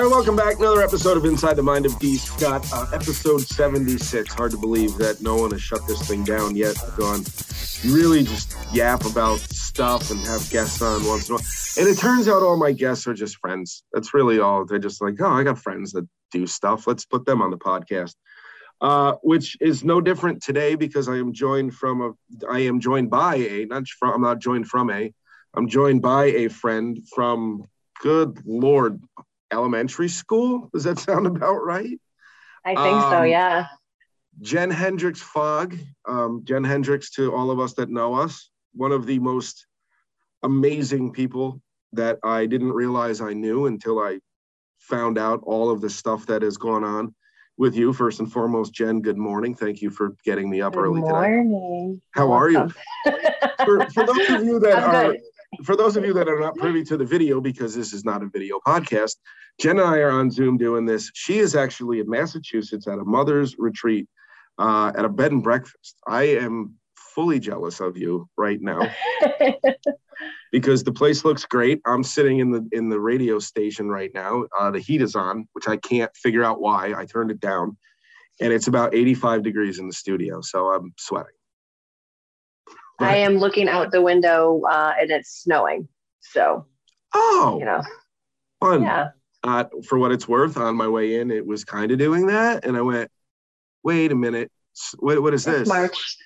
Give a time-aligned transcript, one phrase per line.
[0.00, 0.58] All right, welcome back.
[0.58, 2.16] Another episode of Inside the Mind of D.
[2.16, 4.32] Scott, uh, episode 76.
[4.32, 6.74] Hard to believe that no one has shut this thing down yet.
[6.96, 7.22] Gone
[7.84, 11.46] really just yap about stuff and have guests on once in a while.
[11.76, 13.84] And it turns out all my guests are just friends.
[13.92, 14.64] That's really all.
[14.64, 16.86] They're just like, oh, I got friends that do stuff.
[16.86, 18.14] Let's put them on the podcast.
[18.80, 23.10] Uh, which is no different today because I am joined from a, I am joined
[23.10, 25.12] by a, not from, I'm not joined from a,
[25.52, 27.66] I'm joined by a friend from,
[28.02, 28.98] good Lord,
[29.52, 30.70] elementary school.
[30.72, 31.98] Does that sound about right?
[32.64, 33.66] I think so, Um, yeah.
[34.40, 35.76] Jen Hendricks Fogg.
[36.06, 39.66] Um, Jen Hendricks, to all of us that know us, one of the most
[40.42, 41.60] amazing people
[41.92, 44.20] that I didn't realize I knew until I
[44.78, 47.14] found out all of the stuff that has gone on
[47.58, 47.92] with you.
[47.92, 49.54] First and foremost, Jen, good morning.
[49.54, 51.10] Thank you for getting me up Good early today.
[51.42, 52.00] morning.
[52.12, 52.70] How are you?
[53.66, 55.20] For, for those of you that I'm are good.
[55.66, 58.22] for those of you that are not privy to the video, because this is not
[58.22, 59.16] a video podcast,
[59.58, 61.10] Jen and I are on Zoom doing this.
[61.14, 64.08] She is actually in Massachusetts at a mother's retreat
[64.58, 65.96] uh, at a bed and breakfast.
[66.06, 68.88] I am fully jealous of you right now
[70.52, 71.80] because the place looks great.
[71.86, 74.44] I'm sitting in the in the radio station right now.
[74.58, 76.94] Uh, the heat is on, which I can't figure out why.
[76.96, 77.76] I turned it down,
[78.40, 81.32] and it's about 85 degrees in the studio, so I'm sweating.
[83.00, 85.88] I am looking out the window uh, and it's snowing.
[86.20, 86.66] So,
[87.14, 87.82] Oh, you know,
[88.60, 88.82] fun.
[88.82, 89.08] yeah.
[89.42, 92.64] Uh, for what it's worth, on my way in, it was kind of doing that,
[92.64, 93.10] and I went,
[93.82, 94.50] "Wait a minute,
[94.98, 96.16] what, what is this?" March.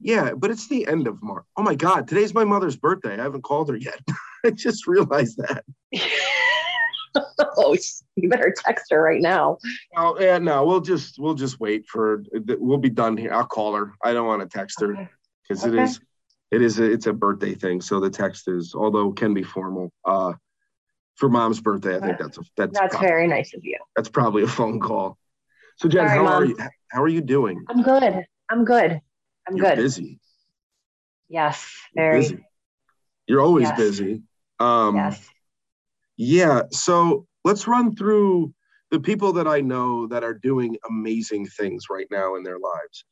[0.00, 1.44] Yeah, but it's the end of March.
[1.56, 3.18] Oh my God, today's my mother's birthday.
[3.18, 4.00] I haven't called her yet.
[4.44, 5.64] I just realized that.
[7.56, 7.76] oh,
[8.16, 9.58] you better text her right now.
[9.96, 12.24] Oh yeah, no, we'll just we'll just wait for.
[12.32, 13.32] We'll be done here.
[13.32, 13.94] I'll call her.
[14.02, 15.08] I don't want to text her Okay.
[15.42, 15.76] because Okay.
[15.76, 16.00] it is
[16.50, 17.80] it is a, it's a birthday thing.
[17.80, 19.92] So the text is, although can be formal.
[20.04, 20.32] Uh,
[21.20, 23.76] for mom's birthday, I think that's a, that's That's prob- very nice of you.
[23.94, 25.18] that's probably a phone call.
[25.76, 26.56] So Jen, Sorry, how are you?
[26.88, 27.62] How are you doing?
[27.68, 28.24] I'm good.
[28.50, 29.00] I'm good.
[29.46, 29.76] I'm You're good.
[29.76, 30.18] busy.
[31.28, 32.20] Yes, You're very.
[32.20, 32.38] busy.
[33.26, 33.76] You're always Yes.
[33.78, 34.22] busy.
[34.58, 35.28] Um, Yes.
[36.16, 36.62] Yeah.
[36.72, 38.52] So let's run through
[38.90, 43.04] the people that I know that are doing amazing things right now in their lives.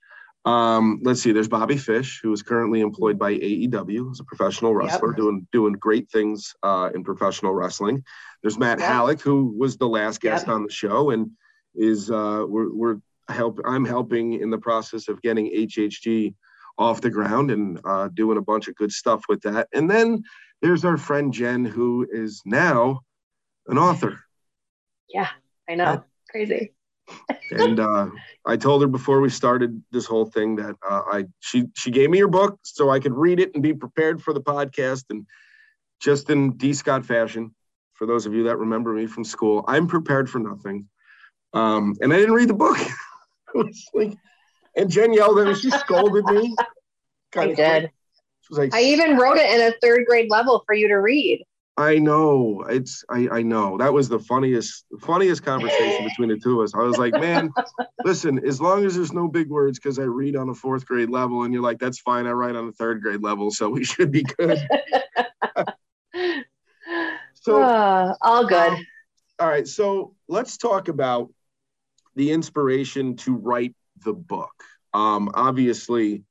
[0.44, 1.32] Um, let's see.
[1.32, 5.74] There's Bobby Fish, who is currently employed by AEW as a professional wrestler, doing doing
[5.74, 8.02] great things uh, in professional wrestling.
[8.42, 8.88] There's Matt Yep.
[8.88, 10.54] Halleck, who was the last guest Yep.
[10.54, 11.30] on the show, and
[11.74, 12.96] is uh, we're, we're
[13.28, 13.60] help.
[13.64, 16.34] I'm helping in the process of getting HHG
[16.78, 19.68] off the ground and uh, doing a bunch of good stuff with that.
[19.74, 20.22] And then
[20.62, 23.00] there's our friend Jen, who is now
[23.66, 24.20] an author.
[25.12, 25.28] Yeah,
[25.68, 26.04] I know.
[26.30, 26.72] Crazy.
[27.50, 28.08] And uh,
[28.46, 32.10] I told her before we started this whole thing that uh, I she she gave
[32.10, 35.04] me her book so I could read it and be prepared for the podcast.
[35.10, 35.26] And
[36.00, 37.54] just in D Scott fashion,
[37.94, 40.88] for those of you that remember me from school, I'm prepared for nothing.
[41.54, 42.78] Um, and I didn't read the book.
[43.54, 44.12] was like,
[44.76, 45.54] and Jen yelled at me.
[45.54, 46.54] She scolded me.
[47.36, 47.90] I Kinda did.
[48.50, 51.44] Like, I even wrote it in a third grade level for you to read.
[51.78, 56.60] I know it's I, I know that was the funniest funniest conversation between the two
[56.60, 56.74] of us.
[56.74, 57.50] I was like, man,
[58.04, 61.08] listen, as long as there's no big words, because I read on a fourth grade
[61.08, 62.26] level, and you're like, that's fine.
[62.26, 64.58] I write on a third grade level, so we should be good.
[67.34, 68.72] So Ah, all good.
[68.72, 68.86] um,
[69.38, 71.32] all right, so let's talk about
[72.16, 73.74] the inspiration to write
[74.04, 74.52] the book.
[74.92, 76.24] Um, obviously,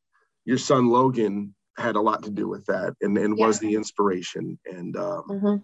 [0.46, 4.58] your son Logan had a lot to do with that, and, and was the inspiration.
[4.66, 5.64] And um, Mhm.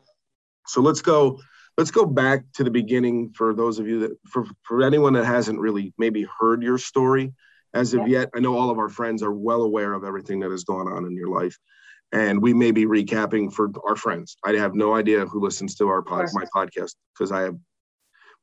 [0.67, 1.39] so let's go
[1.77, 5.25] let's go back to the beginning for those of you that for, for anyone that
[5.25, 7.33] hasn't really maybe heard your story
[7.73, 8.19] as of Yeah.
[8.19, 10.87] yet i know all of our friends are well aware of everything that has gone
[10.87, 11.57] on in your life
[12.11, 15.87] and we may be recapping for our friends i have no idea who listens to
[15.87, 17.57] our pod, my podcast because i have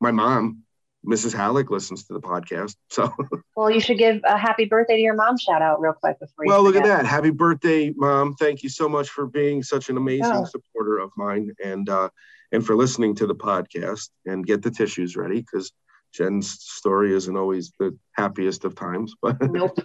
[0.00, 0.65] my mom
[1.06, 3.12] mrs halleck listens to the podcast so
[3.56, 6.44] Well, you should give a happy birthday to your mom shout out real quick before
[6.44, 9.88] you well look at that happy birthday mom thank you so much for being such
[9.91, 10.44] an amazing Yeah.
[10.44, 12.08] supporter of mine and uh
[12.52, 15.73] and for listening to the podcast and get the tissues ready because
[16.12, 19.79] jen's story isn't always the happiest of times but Nope.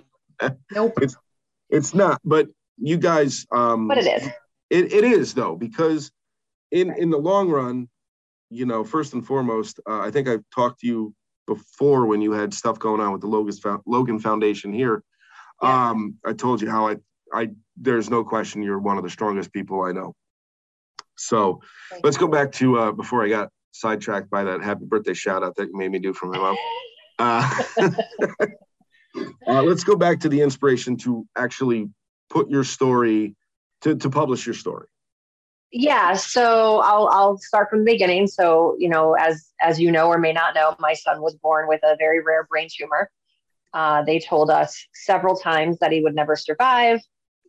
[0.71, 0.93] nope.
[1.01, 1.15] it's
[1.69, 2.47] it's not but
[2.77, 4.27] you guys um But it is.
[4.69, 6.11] it, it is though because
[6.71, 7.89] in in the long run
[8.49, 11.15] you know first and foremost uh, i think i've talked to you
[11.47, 15.03] before when you had stuff going on with the Logan Logan Foundation here.
[15.61, 15.89] Yeah.
[15.89, 16.97] Um, I told you how I
[17.33, 20.15] I there's no question you're one of the strongest people I know.
[21.17, 22.21] So Thank let's you.
[22.21, 25.67] go back to uh, before I got sidetracked by that happy birthday shout out that
[25.67, 26.55] you made me do for my mom.
[27.17, 27.63] Uh,
[29.47, 31.89] uh, let's go back to the inspiration to actually
[32.29, 33.33] put your story
[33.79, 34.87] to, to publish your story.
[35.77, 38.27] Yeah, so I'll I'll start from the beginning.
[38.27, 41.67] So you know, as as you know or may not know, my son was born
[41.67, 43.11] with a very rare brain tumor.
[43.73, 47.01] Uh, they told us several times that he would never survive.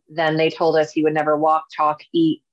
[0.09, 2.43] Then they told us he would never walk, talk, eat,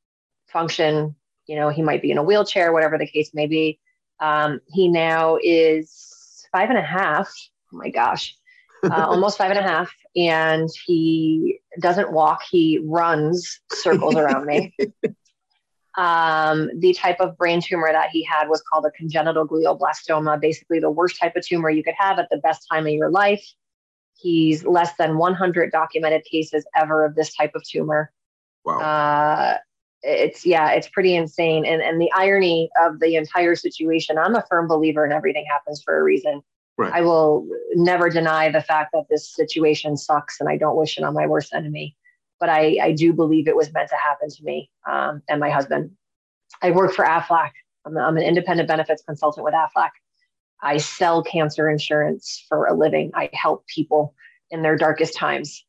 [0.46, 1.16] function.
[1.46, 3.80] You know, he might be in a wheelchair, whatever the case may be.
[4.20, 7.34] Um, he now is five and a half.
[7.72, 8.36] Oh my gosh,
[8.84, 12.42] uh, almost five and a half, and he doesn't walk.
[12.48, 14.72] He runs circles around me.
[15.96, 20.80] Um, the type of brain tumor that he had was called a congenital glioblastoma, basically
[20.80, 23.44] the worst type of tumor you could have at the best time of your life.
[24.16, 28.12] He's less than 100 documented cases ever of this type of tumor.
[28.64, 28.80] Wow.
[28.80, 29.58] Uh,
[30.02, 31.64] it's yeah, it's pretty insane.
[31.64, 35.82] And and the irony of the entire situation, I'm a firm believer in everything happens
[35.82, 36.42] for a reason.
[36.76, 36.92] Right.
[36.92, 41.04] I will never deny the fact that this situation sucks and I don't wish it
[41.04, 41.96] on my worst enemy.
[42.40, 45.50] But I, I do believe it was meant to happen to me um, and my
[45.50, 45.90] husband.
[46.62, 47.50] I work for AFLAC.
[47.86, 49.90] I'm, I'm an independent benefits consultant with AFLAC.
[50.62, 53.10] I sell cancer insurance for a living.
[53.14, 54.14] I help people
[54.50, 55.64] in their darkest times.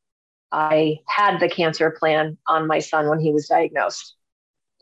[0.51, 4.15] I had the cancer plan on my son when he was diagnosed.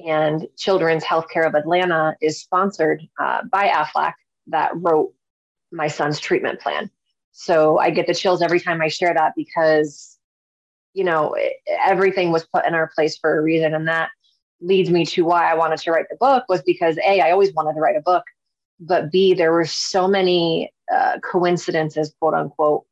[0.06, 4.14] And Children's Healthcare of Atlanta is sponsored uh, by AFLAC
[4.48, 5.14] that wrote
[5.72, 6.90] my son's treatment plan.
[7.32, 10.13] So I get the chills every time I share that because,
[10.94, 11.54] you know, it,
[11.86, 13.74] everything was put in our place for a reason.
[13.74, 14.10] And that
[14.62, 17.54] leads me to why I wanted to write the book was because A, I always
[17.54, 18.24] wanted to write a book,
[18.80, 22.86] but B, there were so many uh, coincidences, quote unquote,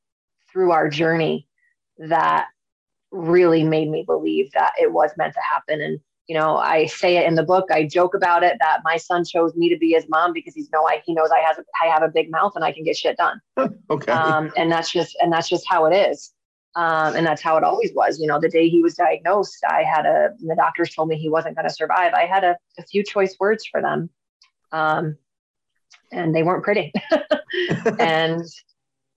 [0.52, 1.48] through our journey
[1.98, 2.48] that
[3.12, 5.82] really made me believe that it was meant to happen.
[5.82, 7.70] And you know, I say it in the book.
[7.72, 10.70] I joke about it that my son chose me to be his mom because he's
[10.72, 12.96] know I he knows I has I have a big mouth and I can get
[12.96, 13.42] shit done.
[13.90, 14.12] okay.
[14.12, 16.32] Um, and that's just and that's just how it is.
[16.76, 18.20] Um, and that's how it always was.
[18.20, 21.30] You know, the day he was diagnosed, I had a the doctors told me he
[21.30, 22.14] wasn't going to survive.
[22.14, 24.10] I had a, a, few choice words for them,
[24.72, 25.18] um,
[26.14, 26.94] and they weren't pretty.
[28.00, 28.46] and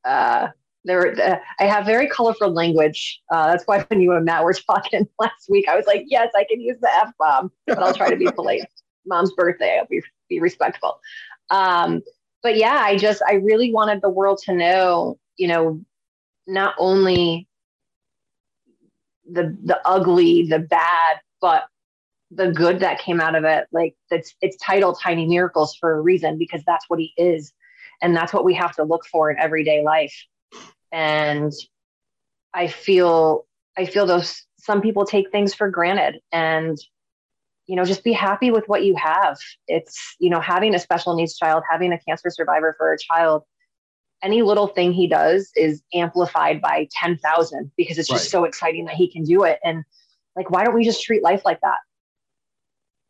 [0.04, 0.48] uh,
[0.84, 4.52] there uh, i have very colorful language uh, that's why when you and matt were
[4.52, 8.10] talking last week i was like yes i can use the f-bomb but i'll try
[8.10, 8.62] to be polite
[9.06, 11.00] mom's birthday i'll be, be respectful
[11.50, 12.02] um,
[12.42, 15.80] but yeah i just i really wanted the world to know you know
[16.46, 17.48] not only
[19.30, 21.64] the the ugly the bad but
[22.30, 23.66] the good that came out of it.
[23.72, 27.52] Like it's it's titled tiny miracles for a reason because that's what he is.
[28.02, 30.14] And that's what we have to look for in everyday life.
[30.92, 31.52] And
[32.56, 33.46] i feel
[33.76, 36.20] i feel those some people take things for granted.
[36.32, 36.78] And
[37.66, 39.38] you know just be happy with what you have.
[39.68, 43.44] It's you know having a special needs child having a cancer survivor for a child
[44.24, 48.30] any little thing he does is amplified by 10,000 because it's just right.
[48.30, 49.60] so exciting that he can do it.
[49.62, 49.84] And
[50.34, 51.78] like why don't we just treat life like that?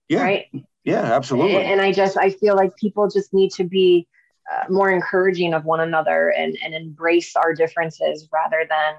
[0.08, 0.22] Yeah.
[0.22, 0.46] Right?
[0.82, 1.56] Yeah absolutely.
[1.56, 4.06] And, and i just i feel like people just need to be
[4.52, 8.94] uh, more encouraging of one another and, and embrace our differences rather than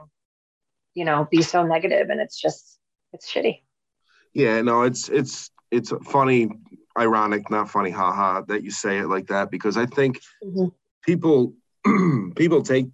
[0.96, 2.10] you know be so negative.
[2.10, 2.80] And it's just
[3.14, 3.62] it's shitty.
[4.34, 6.50] Yeah no it's it's it's funny
[6.98, 10.68] ironic not funny haha that you say it like that because i think mm-hmm.
[11.02, 11.54] people
[12.36, 12.88] people take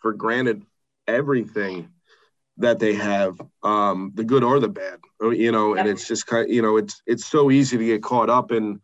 [0.00, 0.62] for granted
[1.06, 1.88] everything
[2.58, 6.44] that they have um the good or the bad you know and it's just kind
[6.44, 8.80] of, you know it's it's so easy to get caught up in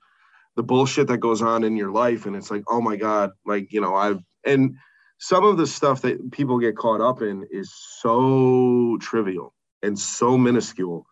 [0.57, 3.73] the bullshit that goes on in your life and it's like oh my god like
[3.73, 4.77] you know i've and
[5.19, 10.37] some of the stuff that people get caught up in is so trivial and so
[10.37, 11.07] minuscule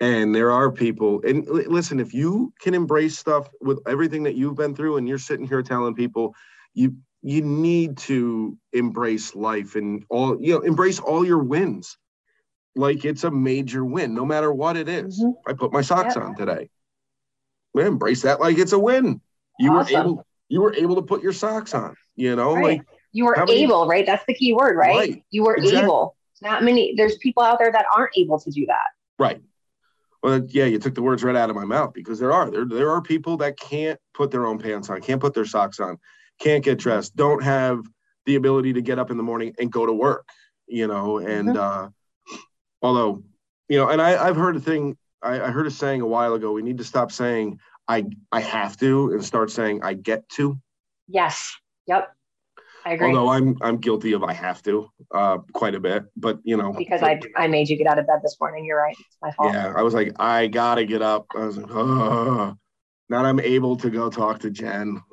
[0.00, 4.56] and there are people and listen if you can embrace stuff with everything that you've
[4.56, 6.34] been through and you're sitting here telling people
[6.72, 11.96] you you need to embrace life and all you know embrace all your wins
[12.76, 15.20] like it's a major win no matter what it is.
[15.20, 15.50] Mm-hmm.
[15.50, 16.68] i put my socks on today
[17.74, 19.20] we embrace that like it's a win.
[19.58, 19.94] You awesome.
[19.94, 22.78] were able you were able to put your socks on, you know, right.
[22.78, 24.06] like you were many, able, right?
[24.06, 24.96] That's the key word, right?
[24.96, 25.24] right.
[25.30, 25.82] You were exactly.
[25.82, 26.16] able.
[26.40, 28.86] Not many there's people out there that aren't able to do that.
[29.18, 29.42] Right.
[30.22, 32.64] Well, yeah, you took the words right out of my mouth because there are there
[32.64, 35.98] there are people that can't put their own pants on, can't put their socks on,
[36.40, 37.84] can't get dressed, don't have
[38.26, 40.28] the ability to get up in the morning and go to work,
[40.66, 41.58] you know, and mm-hmm.
[41.58, 41.88] uh
[42.82, 43.22] although,
[43.68, 46.34] you know, and I, I've heard a thing I, I heard a saying a while
[46.34, 46.52] ago.
[46.52, 50.58] We need to stop saying I I have to and start saying I get to.
[51.08, 51.54] Yes.
[51.86, 52.10] Yep.
[52.86, 53.08] I agree.
[53.08, 56.72] Although I'm I'm guilty of I have to uh, quite a bit, but you know
[56.72, 58.64] because I I made you get out of bed this morning.
[58.66, 58.96] You're right.
[58.98, 59.54] It's my fault.
[59.54, 61.26] Yeah, I was like I gotta get up.
[61.34, 62.56] I was like, oh.
[63.10, 65.02] Now I'm able to go talk to Jen.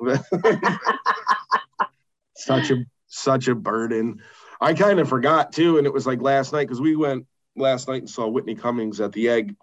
[2.36, 4.20] such a such a burden.
[4.60, 7.88] I kind of forgot too, and it was like last night because we went last
[7.88, 9.56] night and saw Whitney Cummings at the Egg,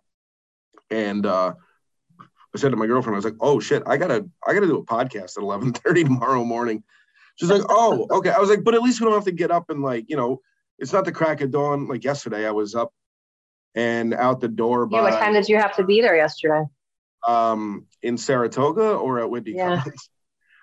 [0.92, 1.54] and uh,
[2.22, 4.78] I said to my girlfriend, I was like, "Oh shit, I gotta I gotta do
[4.78, 6.84] a podcast at 11:30 tomorrow morning."
[7.38, 9.52] She's like, "Oh, okay." I was like, "But at least we don't have to get
[9.52, 10.42] up and like you know,
[10.78, 12.46] it's not the crack of dawn like yesterday.
[12.46, 12.94] I was up
[13.76, 15.04] and out the door by Yeah.
[15.04, 16.64] What time did you have to be there yesterday?
[17.28, 19.78] um in Saratoga or at Whitney Yeah.
[19.78, 20.10] Cummings.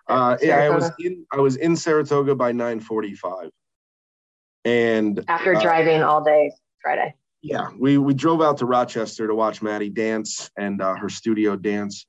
[0.09, 3.51] Uh, yeah, I was in I was in Saratoga by 9:45,
[4.65, 7.15] and After uh, driving all day Friday.
[7.43, 11.57] yeah, we we drove out to Rochester to watch Maddie dance and uh, her studio
[11.57, 12.07] dance,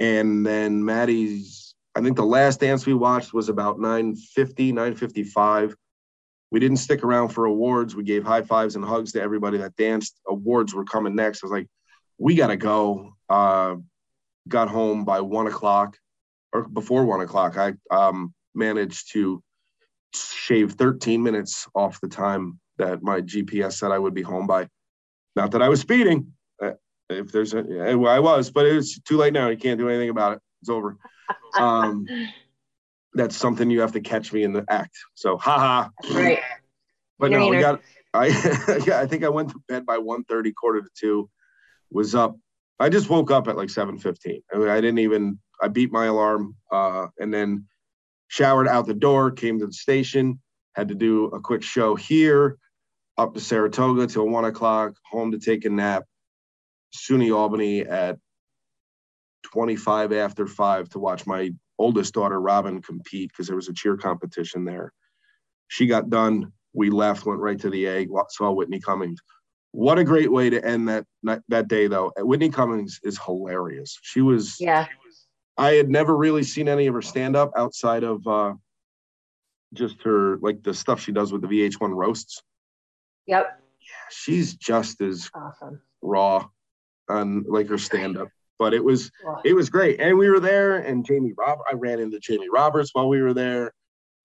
[0.00, 1.74] and then Maddie's.
[1.94, 5.74] I think the last dance we watched was about 9:50, 9:55.
[6.50, 7.94] We didn't stick around for awards.
[7.94, 10.20] We gave high fives and hugs to everybody that danced.
[10.26, 11.42] Awards were coming next.
[11.42, 11.68] I was like,
[12.18, 13.14] we gotta go.
[13.28, 13.76] Uh,
[14.48, 15.96] got home by one o'clock,
[16.52, 17.56] or before one o'clock.
[17.56, 19.42] I um, managed to
[20.14, 24.68] shave 13 minutes off the time that my GPS said I would be home by.
[25.36, 26.32] Not that I was speeding.
[26.62, 26.72] Uh,
[27.08, 29.48] if there's a, I was, but it's too late now.
[29.48, 30.40] You can't do anything about it.
[30.60, 30.98] It's over.
[31.58, 32.06] Um,
[33.14, 34.96] that's something you have to catch me in the act.
[35.14, 35.88] So, haha.
[36.12, 36.40] Right.
[37.18, 37.80] But no, we got.
[38.14, 38.26] I
[38.86, 41.30] yeah, I think I went to bed by 1.30, quarter to two.
[41.90, 42.36] Was up.
[42.80, 44.42] I just woke up at like 7:15.
[44.52, 45.38] I, mean, I didn't even.
[45.62, 47.66] I beat my alarm, uh, and then
[48.28, 49.30] showered out the door.
[49.30, 50.40] Came to the station.
[50.74, 52.58] Had to do a quick show here.
[53.16, 54.94] Up to Saratoga till one o'clock.
[55.10, 56.04] Home to take a nap.
[56.94, 58.18] SUNY Albany at
[59.44, 63.96] 25 after five to watch my oldest daughter Robin compete because there was a cheer
[63.96, 64.92] competition there.
[65.68, 66.52] She got done.
[66.74, 69.20] We left, went right to the egg, saw Whitney Cummings.
[69.72, 71.06] What a great way to end that
[71.48, 72.12] that, day, though.
[72.18, 73.98] Whitney Cummings is hilarious.
[74.02, 74.56] She was.
[74.60, 74.86] Yeah.
[75.58, 78.54] I had never really seen any of her stand up outside of uh,
[79.74, 82.42] just her like the stuff she does with the VH1 roasts.
[83.26, 83.60] Yep.
[84.10, 85.80] She's just as Awesome.
[86.02, 86.46] raw
[87.08, 88.28] on like her stand up.
[88.58, 90.00] But it was Well, it was great.
[90.00, 93.34] And we were there, and Jamie Rob I ran into Jamie Roberts while we were
[93.34, 93.72] there.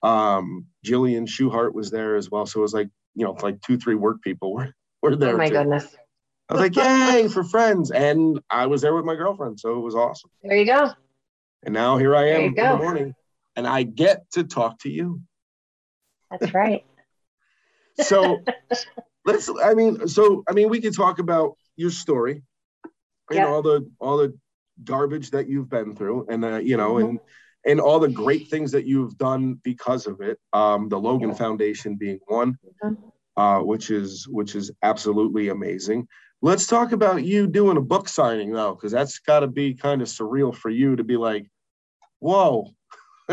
[0.03, 2.45] Um, Jillian Schuhart was there as well.
[2.45, 5.33] So it was like, you know, like two, three work people were, were there.
[5.33, 5.55] oh my too.
[5.55, 5.95] goodness.
[6.49, 7.89] I was like, yay for friends.
[7.91, 9.59] And I was there with my girlfriend.
[9.59, 10.29] So it was awesome.
[10.43, 10.91] There you go.
[11.67, 13.13] And now here I am in the morning
[13.57, 15.21] and I get to talk to you.
[16.31, 16.83] That's right.
[17.99, 18.43] So
[19.25, 22.43] let's I mean, so I mean we could talk about your story
[23.31, 23.47] and Yeah.
[23.47, 24.37] all the all the
[24.83, 27.09] garbage that you've been through and uh, you know Mhm.
[27.09, 27.19] and
[27.65, 30.39] and all the great things that you've done because of it.
[30.53, 31.35] Um, the Logan Yeah.
[31.35, 33.11] Foundation being one, Mhm.
[33.35, 36.07] uh, which is which is absolutely amazing.
[36.43, 40.03] Let's talk about you doing a book signing though, because that's got to be kind
[40.03, 41.49] of surreal for you to be like,
[42.19, 42.67] whoa.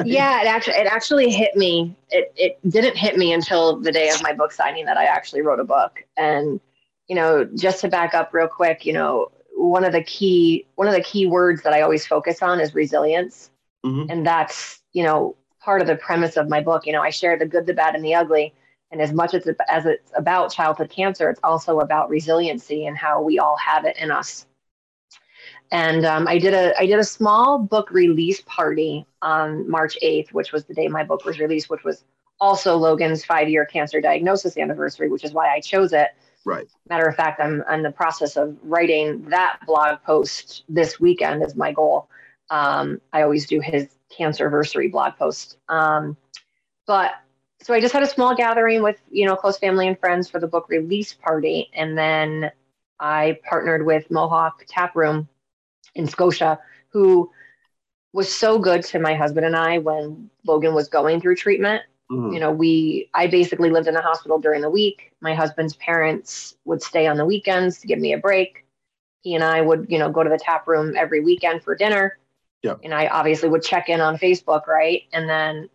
[0.05, 4.09] yeah it actually it actually hit me it it didn't hit me until the day
[4.11, 6.03] of my book signing that i actually wrote a book.
[6.17, 6.61] And
[7.09, 10.89] you know just to back up real quick you know one of the key one
[10.89, 13.51] of the key words that i always focus on is resilience.
[13.85, 14.11] Mhm.
[14.11, 16.87] and that's you know part of the premise of my book.
[16.87, 18.53] You know i share the good the bad and the ugly.
[18.91, 22.97] And as much as, it, as it's about childhood cancer it's also about resiliency and
[22.97, 24.47] how we all have it in us
[25.75, 30.33] and um, I did a I did a small book release party on March 8th,
[30.33, 32.05] which was the day my book was released, which was
[32.41, 36.11] also Logan's five year cancer diagnosis anniversary, which is why I chose it.
[36.45, 36.69] Right.
[36.89, 41.57] Matter of fact, I'm in the process of writing that blog post this weekend is
[41.57, 42.09] my goal.
[42.51, 45.57] Um, I always do his cancer anniversary blog post.
[45.69, 46.17] Um,
[46.87, 47.15] but
[47.63, 50.39] so I just had a small gathering with you know close family and friends for
[50.39, 52.53] the book release party, and then
[53.01, 55.29] I partnered with Mohawk Tap Room
[55.95, 57.31] in Scotia, who
[58.13, 61.83] was so good to my husband and I when Logan was going through treatment.
[62.11, 62.35] Mhm.
[62.35, 65.13] You know, we I basically lived in the hospital during the week.
[65.21, 68.65] My husband's parents would stay on the weekends to give me a break.
[69.23, 72.19] He and I would, you know, go to the tap room every weekend for dinner.
[72.63, 72.81] Yep.
[72.85, 75.03] And I obviously would check in on Facebook, right?
[75.13, 75.69] And then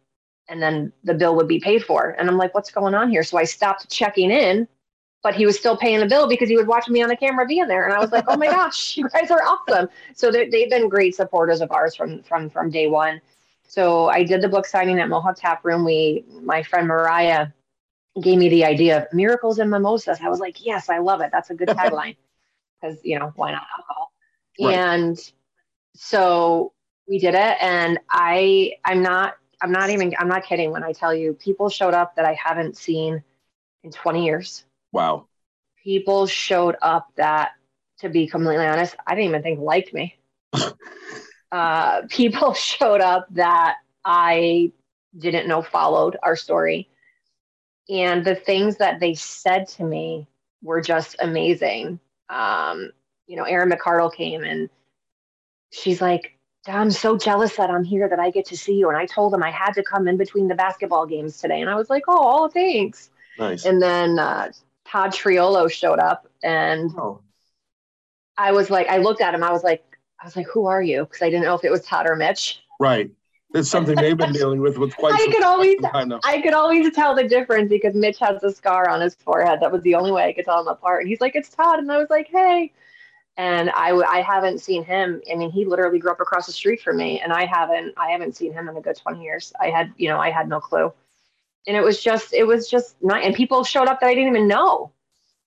[0.48, 2.16] and then the bill would be paid for.
[2.18, 3.24] And I'm like, what's going on here?
[3.24, 4.68] So I stopped checking in,
[5.24, 7.46] but he was still paying the bill because he was watching me on the camera
[7.46, 7.86] being there.
[7.86, 9.90] And I was like, oh my gosh, you guys are awesome.
[10.16, 13.22] So they- they've been great supporters of ours from from from day one.
[13.68, 15.86] So I did the book signing at Mohawk Tap Room.
[15.86, 17.48] We, my friend Mariah,
[18.22, 20.20] gave me the idea of miracles and mimosas.
[20.22, 21.30] I was like, yes, I love it.
[21.32, 22.16] That's a good tagline
[22.82, 24.12] because you know why not alcohol?
[24.60, 24.76] Right.
[24.76, 25.18] And
[25.96, 26.74] so
[27.08, 30.94] we did it, and I I'm not I'm not even I'm not kidding when I
[30.94, 33.24] tell you people showed up that I haven't seen
[33.84, 34.66] in 20 years.
[34.92, 35.28] Wow.
[35.84, 37.52] People showed up that
[38.00, 40.18] to be completely honest, I didn't even think liked me.
[41.52, 44.72] uh, people showed up that I
[45.18, 46.90] didn't know followed our story.
[47.90, 50.28] And the things that they said to me
[50.62, 52.00] were just amazing.
[52.30, 52.92] Um,
[53.28, 54.70] you know, Erin McCardle came and
[55.72, 58.90] she's like, I'm so jealous that I'm here that I get to see you.
[58.90, 61.62] And I told him I had to come in between the basketball games today.
[61.62, 63.10] And I was like, oh, thanks.
[63.40, 63.66] Nice.
[63.66, 64.52] And then uh,
[64.90, 67.22] Todd Triolo showed up and oh.
[68.38, 69.44] I was like, I looked at him.
[69.44, 69.84] I was like,
[70.20, 71.04] I was like, who are you?
[71.06, 72.62] Because I didn't know if it was Todd or Mitch.
[72.80, 73.12] Right.
[73.54, 75.14] It's something they've been dealing with with quite.
[75.16, 75.78] I could always,
[76.24, 79.60] I could always tell the difference because Mitch has a scar on his forehead.
[79.62, 81.02] That was the only way I could tell them apart.
[81.02, 82.72] And he's like, "It's Todd," and I was like, "Hey."
[83.38, 85.22] And I, I haven't seen him.
[85.32, 88.12] I mean, he literally grew up across the street from me, and I haven't, I
[88.12, 89.52] haven't seen him in a good twenty years.
[89.60, 90.94] I had, you know, I had no clue,
[91.70, 93.24] and it was just, it was just not.
[93.24, 94.92] And people showed up that I didn't even know.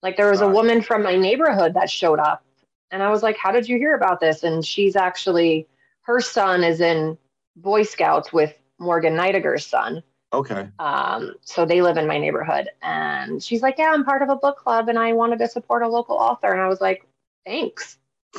[0.02, 2.44] Like there was a woman from my neighborhood that showed up,
[2.92, 5.66] and I was like, "How did you hear about this?" And she's actually,
[6.02, 7.18] her son is in
[7.56, 10.02] Boy Scouts with Morgan Neidiger's son.
[10.32, 10.68] Okay.
[10.78, 12.68] Um, so they live in my neighborhood.
[12.82, 15.82] And she's like, Yeah, I'm part of a book club and I wanted to support
[15.82, 16.52] a local author.
[16.52, 17.06] And I was like,
[17.44, 17.98] Thanks.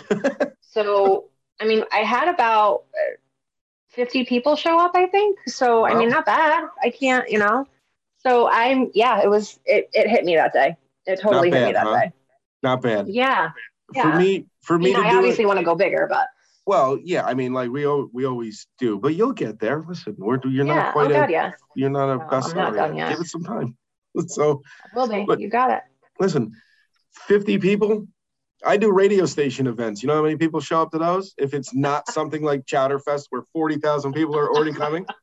[0.62, 1.26] so,
[1.60, 3.18] I mean, I had about uh,
[3.90, 5.38] 50 people show up, I think.
[5.48, 5.88] So, wow.
[5.88, 6.68] I mean, not bad.
[6.84, 7.68] I can't, you know.
[8.26, 10.78] So I'm, yeah, it was, it, it hit me that day.
[11.06, 12.00] It totally bad, hit me that huh?
[12.00, 12.12] day.
[12.62, 13.08] Not bad.
[13.10, 13.52] Yeah.
[13.94, 14.12] yeah.
[14.12, 16.28] For me, for me, I, mean, I obviously it, want to go bigger, but
[16.66, 19.84] well, yeah, I mean, like we we always do, but you'll get there.
[19.86, 21.52] Listen, we're you're yeah, not quite oh, a God, yeah.
[21.76, 22.56] you're not a no, bestseller.
[22.56, 23.10] Not done yet.
[23.10, 23.78] Give it some time.
[24.28, 24.62] So,
[24.94, 25.26] will be.
[25.28, 25.82] But, you got it.
[26.20, 26.52] Listen,
[27.28, 28.08] fifty people.
[28.64, 30.04] I do radio station events.
[30.04, 31.34] You know how many people show up to those?
[31.40, 35.06] If it's not something like Chowderfest, where forty thousand people are already coming.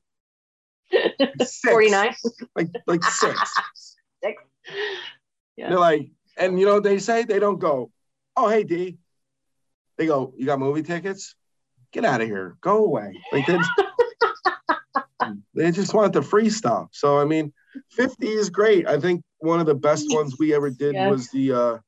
[1.65, 2.15] Forty nine.
[2.57, 3.55] Like like six.
[4.23, 4.43] six.
[5.57, 5.71] Yeah.
[5.71, 7.91] They're like, and you know they say they don't go.
[8.37, 8.99] Oh hey D,
[9.99, 11.35] they go, You got movie tickets?
[11.93, 12.57] Get out of here.
[12.61, 13.21] Go away.
[13.33, 13.59] Like they,
[15.55, 16.89] they just want the free stuff.
[16.93, 17.53] So I mean,
[17.91, 18.87] 50 is great.
[18.87, 21.09] I think one of the best ones we ever did yeah.
[21.11, 21.79] was the uh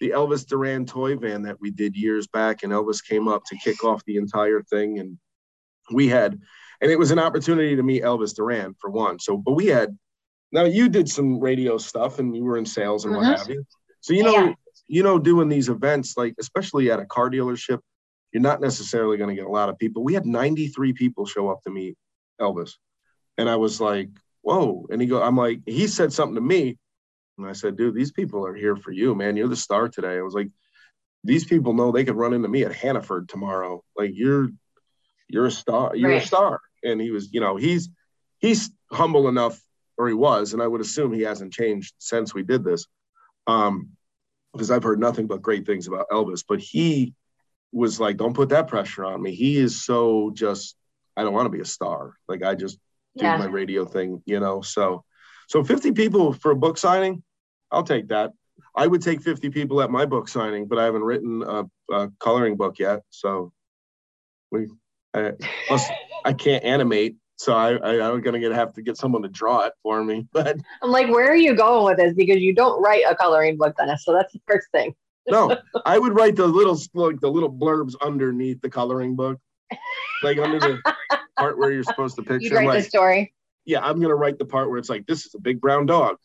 [0.00, 3.56] the Elvis Duran toy van that we did years back, and Elvis came up to
[3.56, 5.18] kick off the entire thing, and
[5.92, 6.40] we had,
[6.80, 9.18] and it was an opportunity to meet Elvis Duran for one.
[9.18, 9.96] So, but we had,
[10.52, 13.26] now you did some radio stuff, and you were in sales and mm-hmm.
[13.26, 13.64] what have you.
[14.00, 14.52] So you know, yeah
[14.90, 17.78] you know, doing these events, like especially at a car dealership,
[18.32, 20.02] you're not necessarily going to get a lot of people.
[20.02, 21.96] We had 93 people show up to meet
[22.40, 22.72] Elvis.
[23.38, 24.08] And I was like,
[24.42, 24.88] whoa.
[24.90, 26.76] And he go, I'm like, he said something to me.
[27.38, 29.36] And I said, dude, these people are here for you, man.
[29.36, 30.18] You're the star today.
[30.18, 30.50] I was like,
[31.22, 33.84] these people know they could run into me at Hannaford tomorrow.
[33.96, 34.48] Like you're
[35.28, 36.22] you're a star, you're right.
[36.22, 36.60] a star.
[36.84, 37.90] And he was, you know, he's
[38.38, 39.60] he's humble enough,
[39.98, 42.86] or he was, and I would assume he hasn't changed since we did this.
[43.46, 43.90] Um,
[44.52, 47.14] because I've heard nothing but great things about Elvis, but he
[47.72, 49.34] was like, don't put that pressure on me.
[49.34, 50.76] He is so just,
[51.16, 52.14] I don't want to be a star.
[52.28, 52.78] Like I just
[53.16, 53.36] do yeah.
[53.36, 54.60] my radio thing, you know?
[54.60, 55.04] So,
[55.48, 57.22] so 50 people for a book signing,
[57.70, 58.32] I'll take that.
[58.74, 62.10] I would take 50 people at my book signing, but I haven't written a, a
[62.18, 63.02] coloring book yet.
[63.10, 63.52] So
[64.50, 64.68] we,
[65.14, 65.32] I,
[65.66, 65.84] plus
[66.24, 67.16] I can't animate.
[67.36, 70.26] So I, I am gonna get have to get someone to draw it for me.
[70.32, 72.14] But I'm like, where are you going with this?
[72.14, 74.04] Because you don't write a coloring book, Dennis.
[74.04, 74.94] So that's the first thing.
[75.28, 75.56] no,
[75.86, 79.38] I would write the little like the little blurbs underneath the coloring book,
[80.22, 80.94] like under the
[81.38, 82.48] part where you're supposed to picture.
[82.48, 83.32] You write like, the story.
[83.64, 86.16] Yeah, I'm gonna write the part where it's like, this is a big brown dog.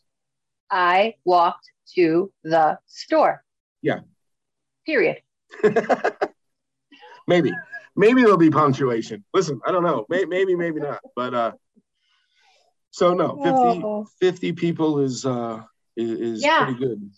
[0.70, 3.42] I walked to the store.
[3.80, 4.00] Yeah.
[4.84, 5.22] Period.
[7.26, 7.52] Maybe.
[7.96, 9.24] Maybe there'll be punctuation.
[9.32, 10.04] Listen, I don't know.
[10.08, 11.00] Maybe, maybe not.
[11.14, 11.52] But uh,
[12.90, 14.06] so no, 50, oh.
[14.20, 15.62] 50 people is uh
[15.96, 16.64] is, yeah.
[16.64, 17.10] pretty good.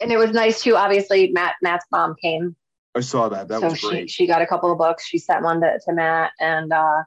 [0.00, 0.76] And it was nice too.
[0.76, 2.56] Obviously, Matt Matt's mom came.
[2.94, 3.48] I saw that.
[3.48, 4.10] That so was great.
[4.10, 5.06] She, she got a couple of books.
[5.06, 7.02] She sent one to, to Matt, and uh,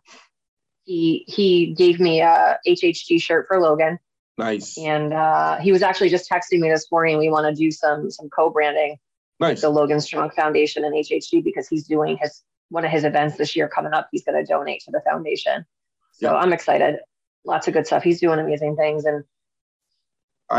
[0.84, 3.98] he he gave me a HHG shirt for Logan.
[4.38, 4.78] Nice.
[4.78, 7.18] And uh, he was actually just texting me this morning.
[7.18, 8.98] We want to do some some co-branding.
[9.40, 9.62] Nice.
[9.62, 13.56] The Logan Strong Foundation and HHG because he's doing his one of his events this
[13.56, 14.08] year coming up.
[14.12, 15.66] He's going to donate to the foundation.
[16.14, 16.38] So yeah.
[16.38, 16.98] I'm excited.
[17.46, 18.02] Lots of good stuff.
[18.02, 19.06] He's doing amazing things.
[19.06, 19.24] And,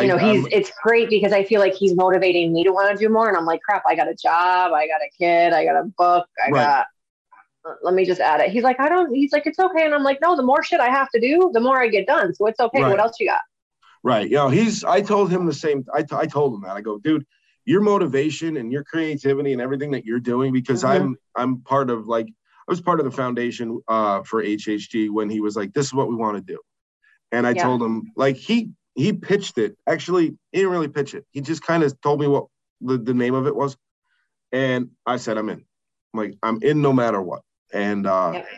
[0.01, 2.96] you know, he's, it's great because I feel like he's motivating me to want to
[2.96, 3.29] do more.
[3.29, 4.72] And I'm like, crap, I got a job.
[4.72, 5.53] I got a kid.
[5.53, 6.27] I got a book.
[6.44, 6.64] I right.
[6.64, 6.87] got,
[7.83, 8.51] let me just add it.
[8.51, 9.85] He's like, I don't, he's like, it's okay.
[9.85, 12.07] And I'm like, no, the more shit I have to do, the more I get
[12.07, 12.35] done.
[12.35, 12.83] So it's okay.
[12.83, 12.90] Right.
[12.90, 13.40] What else you got?
[14.03, 14.29] Right.
[14.29, 16.77] You know, he's, I told him the same, I, t- I told him that.
[16.77, 17.25] I go, dude,
[17.64, 21.05] your motivation and your creativity and everything that you're doing because mm-hmm.
[21.05, 25.29] I'm I'm part of like i was part of the foundation uh, for HHG when
[25.29, 26.59] he was like, "This is what we want to do,"
[27.31, 27.64] and I Yeah.
[27.64, 29.77] told him like he he pitched it.
[29.87, 31.25] Actually, he didn't really pitch it.
[31.31, 32.46] He just kind of told me what
[32.81, 33.77] the, the name of it was,
[34.53, 35.64] and I said, "I'm in."
[36.14, 38.48] I'm like, "I'm in no matter what," and uh, Yep.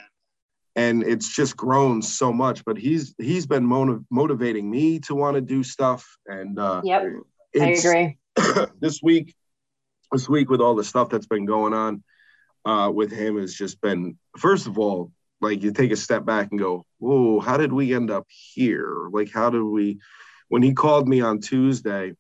[0.77, 2.65] and it's just grown so much.
[2.65, 7.03] But he's he's been motiv- motivating me to want to do stuff, and uh, Yep,
[7.61, 8.19] I agree.
[8.81, 9.35] this week,
[10.13, 12.03] this week with all the stuff that's been going on
[12.65, 16.49] uh, with him has just been, first of all, like you take a step back
[16.51, 19.09] and go, whoa, how did we end up here?
[19.11, 19.99] Like, how did we,
[20.49, 22.15] when he called me on Tuesday,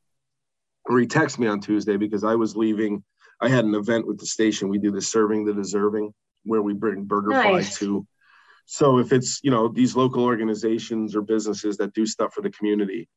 [0.84, 3.02] or he texted me on Tuesday because I was leaving,
[3.40, 4.68] I had an event with the station.
[4.68, 6.12] We do the serving the deserving
[6.44, 7.78] where we bring burger Nice.
[7.78, 8.06] to.
[8.66, 12.50] So if it's, you know, these local organizations or businesses that do stuff for the
[12.50, 13.08] community,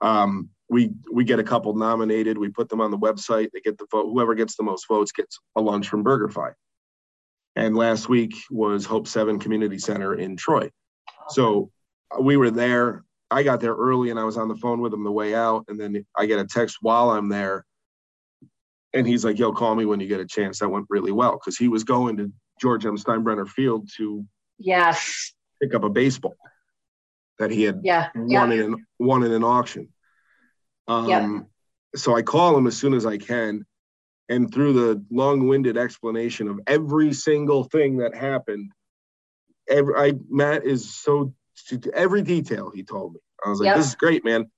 [0.00, 2.38] um, we we get a couple nominated.
[2.38, 3.50] We put them on the website.
[3.52, 4.10] They get the vote.
[4.10, 6.52] Whoever gets the most votes gets a lunch from BurgerFi.
[7.54, 10.70] And last week was Hope Seven Community Center in Troy.
[11.30, 11.70] So
[12.10, 13.04] uh, we were there.
[13.30, 15.64] I got there early, and I was on the phone with him the way out.
[15.68, 17.64] And then I get a text while I'm there,
[18.92, 21.32] and he's like, "Yo, call me when you get a chance." That went really well
[21.32, 22.96] because he was going to George M.
[22.96, 24.24] Steinbrenner Field to
[24.58, 25.32] Yes.
[25.62, 26.36] pick up a baseball
[27.38, 28.08] that he had Yeah.
[28.14, 28.56] won Yeah.
[28.64, 29.92] in an, won in an auction.
[30.88, 31.40] Um, Yeah.
[31.94, 33.64] So I call him as soon as I can,
[34.28, 38.72] and through the long-winded explanation of every single thing that happened,
[39.68, 41.32] every I Matt is so
[41.94, 43.20] every detail he told me.
[43.44, 43.76] I was like, Yep.
[43.76, 44.50] "This is great, man.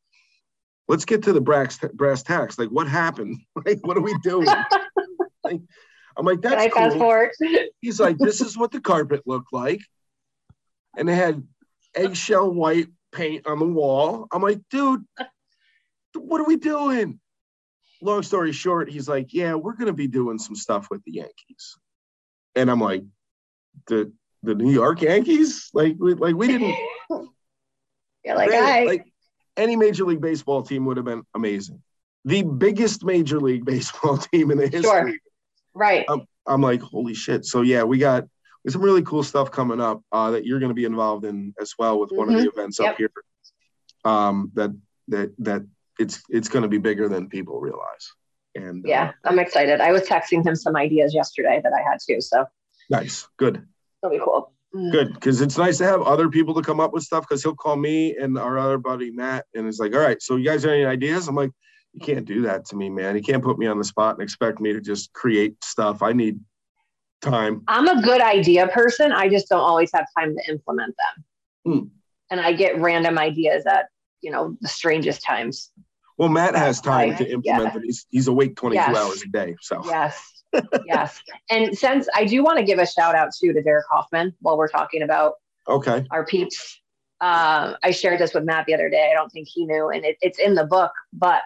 [0.89, 2.59] Let's get to the brass brass tacks.
[2.59, 3.39] Like, what happened?
[3.65, 4.47] Like, what are we doing?"
[5.45, 5.61] like,
[6.17, 7.31] I'm like, Can I "That's fast cool." forward?
[7.81, 9.81] He's like, this is what the carpet looked like.
[10.97, 11.47] And they had
[11.95, 14.27] eggshell white paint on the wall.
[14.33, 15.05] I'm like, dude,
[16.15, 17.21] what are we doing?
[18.01, 21.13] Long story short, he's like, yeah, we're going to be doing some stuff with the
[21.13, 21.77] Yankees.
[22.55, 23.03] And I'm like,
[23.87, 25.71] the the New York Yankees?
[25.75, 26.77] Like, we, like we didn't.
[28.25, 28.85] You're like, I.
[28.85, 29.13] like
[29.57, 31.83] any Major League Baseball team would have been amazing.
[32.25, 34.83] The biggest Major League Baseball team in the history.
[34.83, 35.13] Sure.
[35.75, 36.07] right.
[36.47, 37.45] I'm like, holy shit.
[37.45, 38.25] So yeah, we got
[38.65, 41.55] there's some really cool stuff coming up uh, that you're going to be involved in
[41.61, 43.03] as well with one of the events up Mm-hmm.
[43.03, 43.11] Here.
[44.05, 44.75] Um, that
[45.09, 45.67] that that
[45.99, 48.13] it's it's going to be bigger than people realize.
[48.55, 49.81] And uh, yeah, I'm excited.
[49.81, 52.47] I was texting him some ideas yesterday that I had too, so
[52.91, 53.67] nice, good,
[54.03, 54.53] it'll be cool.
[54.75, 54.93] Mm.
[54.93, 57.27] good, because it's nice to have other people to come up with stuff.
[57.29, 60.37] Because he'll call me and our other buddy Matt, and he's like, all right, so
[60.37, 61.27] you guys have any ideas?
[61.29, 61.51] I'm like,
[61.93, 63.17] you can't do that to me, man.
[63.17, 66.03] You can't put me on the spot and expect me to just create stuff.
[66.03, 66.39] I need
[67.21, 67.63] time.
[67.69, 69.13] I'm a good idea person.
[69.13, 71.25] I just don't always have time to implement them.
[71.73, 71.87] Hmm.
[72.31, 73.87] And I get random ideas at,
[74.21, 75.71] you know, the strangest times.
[76.17, 77.71] Well, Matt has time I- to implement yeah.
[77.73, 77.83] them.
[77.83, 78.97] He's he's awake 22 Yes.
[78.97, 79.57] hours a day.
[79.61, 80.43] So Yes.
[80.87, 81.21] yes.
[81.51, 84.57] And since I do want to give a shout out too to Derek Hoffman while
[84.57, 85.35] we're talking about
[85.69, 86.07] okay.
[86.11, 86.81] our peeps.
[87.21, 89.11] Um, I shared this with Matt the other day.
[89.11, 90.93] I don't think he knew, and it, it's in the book.
[91.13, 91.43] But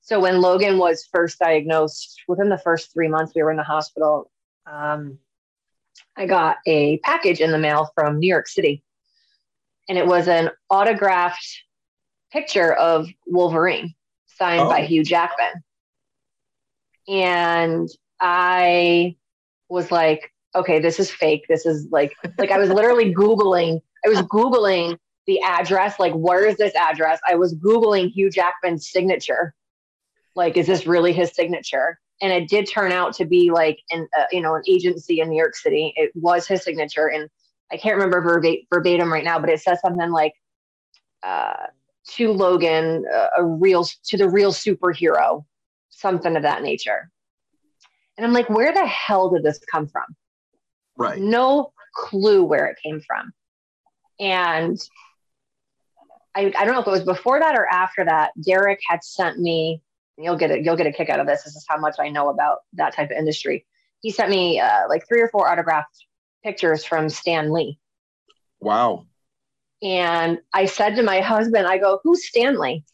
[0.00, 3.64] so when Logan was first diagnosed, within the first three months we were in the
[3.64, 4.30] hospital,
[4.70, 5.18] um,
[6.16, 8.82] I got a package in the mail from New York City,
[9.88, 11.62] and it was an autographed
[12.32, 13.94] picture of Wolverine
[14.26, 14.86] signed by Oh.
[14.86, 15.62] Hugh Jackman.
[17.08, 17.88] And
[18.20, 19.16] I
[19.68, 21.46] was like, okay, this is fake.
[21.48, 26.46] This is like, like I was literally Googling, I was Googling the address, like, where
[26.46, 27.20] is this address?
[27.28, 29.54] I was Googling Hugh Jackman's signature.
[30.34, 31.98] Like, is this really his signature?
[32.20, 35.28] And it did turn out to be like an, uh, you know, an agency in
[35.28, 35.92] New York City.
[35.96, 37.08] It was his signature.
[37.08, 37.28] And
[37.70, 40.32] I can't remember verba- verbatim right now, but it says something like,
[41.22, 41.66] uh,
[42.10, 45.44] to Logan, uh, a real, to the real superhero,
[45.90, 47.10] something of that nature.
[48.16, 50.04] And I'm like, where the hell did this come from?
[50.96, 51.20] Right.
[51.20, 53.32] no clue where it came from.
[54.18, 54.78] And
[56.34, 59.38] I, I don't know if it was before that or after that, Derek had sent
[59.38, 59.80] me,
[60.18, 61.44] you'll get it, you'll get a kick out of this.
[61.44, 63.66] This is how much I know about that type of industry.
[64.00, 66.06] He sent me uh, like three or four autographed
[66.44, 67.78] pictures from Stan Lee.
[68.60, 69.06] Wow.
[69.82, 72.84] And I said to my husband, I go, who's Stanley?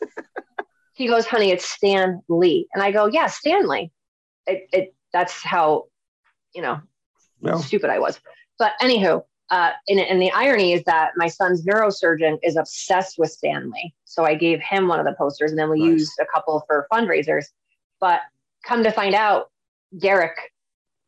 [0.94, 2.66] he goes, honey, it's Stan Lee.
[2.72, 3.92] And I go, yeah, Stanley.
[4.46, 5.84] It, it, that's how,
[6.54, 6.80] you know,
[7.58, 8.20] stupid I was.
[8.58, 9.22] But anywho,
[9.54, 13.94] uh, and, and the irony is that my son's neurosurgeon is obsessed with Stan Lee.
[14.04, 16.00] So I gave him one of the posters and then we Nice.
[16.00, 17.44] used a couple for fundraisers.
[18.00, 18.22] But
[18.64, 19.52] come to find out,
[19.98, 20.36] Derek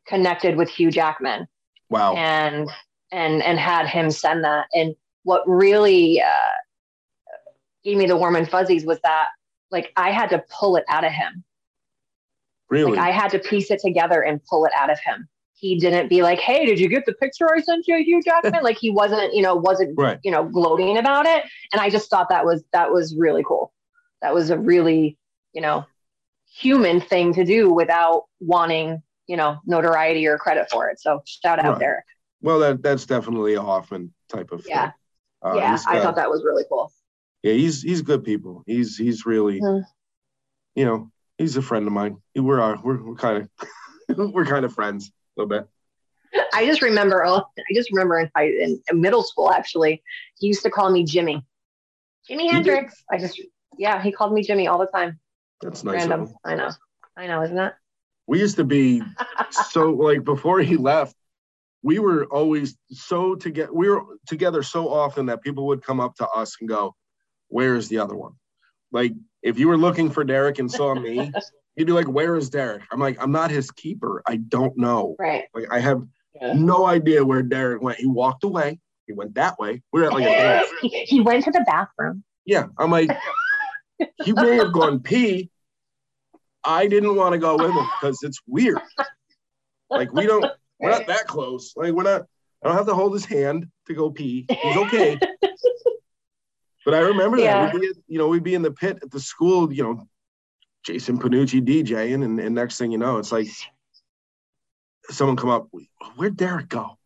[0.07, 1.45] connected with Hugh Jackman
[1.89, 2.13] wow.
[2.15, 2.69] and
[3.11, 4.67] and and had him send that.
[4.73, 6.55] And what really uh,
[7.83, 9.25] gave me the warm and fuzzies was that
[9.71, 11.43] like I had to pull it out of him.
[12.69, 12.91] really?
[12.91, 15.27] Like I had to piece it together and pull it out of him.
[15.59, 18.61] He didn't be like, "Hey, did you get the picture I sent you, Hugh Jackman?"
[18.63, 20.19] like he wasn't, you know, wasn't, Right.
[20.23, 21.43] you know, gloating about it.
[21.73, 23.73] And I just thought that was that was really cool.
[24.21, 25.17] That was a really,
[25.53, 25.85] you know,
[26.53, 30.99] human thing to do without wanting, you know, notoriety or credit for it.
[30.99, 31.79] So shout out Right.
[31.79, 32.05] Derek.
[32.41, 34.65] Well, that that's definitely a Hoffman type of.
[34.67, 34.91] Yeah.
[35.43, 36.91] Uh, yeah, he's I thought that was really cool.
[37.43, 38.63] Yeah, he's he's good people.
[38.67, 39.83] He's he's really, Mhm.
[40.75, 42.17] you know, he's a friend of mine.
[42.35, 43.47] We're uh, we're we're kind
[44.09, 45.67] of we're kind of friends little bit.
[46.53, 50.03] I just remember, oh, I just remember in, high, in, in middle school, actually,
[50.37, 51.43] he used to call me Jimmy.
[52.27, 52.49] Jimmy?
[52.49, 53.03] Hendrix.
[53.11, 53.41] I just,
[53.77, 55.19] yeah, he called me Jimmy all the time.
[55.61, 56.07] That's nice.
[56.07, 56.33] Random.
[56.43, 56.71] I know.
[57.15, 57.73] I know, isn't it?
[58.27, 59.01] We used to be
[59.71, 61.15] so like before he left,
[61.81, 63.73] we were always so together.
[63.73, 66.95] We were together so often that people would come up to us and go,
[67.47, 68.33] "Where is the other one?"
[68.91, 71.31] Like if you were looking for Derek and saw me,
[71.77, 74.21] you'd be like, "Where is Derek?" I'm like, "I'm not his keeper.
[74.27, 75.15] I don't know.
[75.17, 75.45] Right.
[75.53, 76.01] Like I have
[76.39, 76.53] Yeah.
[76.53, 77.99] no idea where Derek went.
[77.99, 78.79] He walked away.
[79.05, 79.81] He went that way.
[79.93, 80.67] We were at like a dance.
[80.81, 82.23] he, he went to the bathroom.
[82.45, 83.09] Yeah, I'm like,
[84.23, 85.49] he may have gone pee.
[86.63, 88.79] I didn't want to go with him because it's weird.
[89.89, 90.45] Like we don't,
[90.79, 91.73] we're not that close.
[91.77, 92.23] Like we're not.
[92.63, 94.45] I don't have to hold his hand to go pee.
[94.49, 95.17] He's okay.
[96.85, 97.65] but I remember Yeah.
[97.65, 99.71] that we'd be, you know, we'd be in the pit at the school.
[99.71, 100.07] You know,
[100.87, 103.49] Jason Panucci DJing, and, and next thing you know, it's like
[105.09, 105.67] someone come up.
[106.15, 106.97] Where'd Derek go?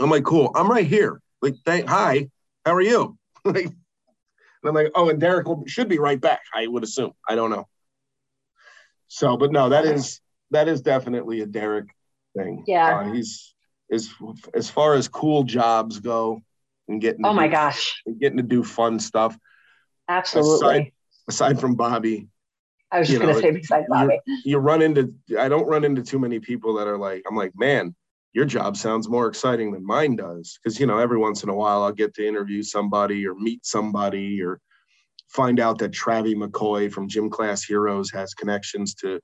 [0.00, 0.52] I'm like, cool.
[0.54, 1.20] I'm right here.
[1.42, 2.30] Like, thank, hi,
[2.64, 3.18] how are you?
[3.44, 3.74] like, and
[4.64, 6.40] I'm like, oh, and Derek will, should be right back.
[6.54, 7.12] I would assume.
[7.28, 7.68] I don't know.
[9.08, 11.88] So, but no, that is that is definitely a Derek
[12.34, 12.64] thing.
[12.66, 13.00] Yeah.
[13.00, 13.54] Uh, he's
[13.92, 14.08] as
[14.54, 16.40] as far as cool jobs go
[16.88, 17.26] and getting.
[17.26, 18.02] Oh my do- gosh.
[18.18, 19.38] getting to do fun stuff
[20.08, 20.94] Absolutely.
[21.28, 22.28] aside from Bobby.
[22.92, 24.18] I was just going to say besides Bobby.
[24.44, 27.52] You run into I don't run into too many people that are like I'm like
[27.56, 27.94] man.
[28.32, 31.54] Your job sounds more exciting than mine does because you know every once in a
[31.54, 34.60] while I'll get to interview somebody or meet somebody or
[35.28, 39.20] find out that Travie McCoy from Gym Class Heroes has connections to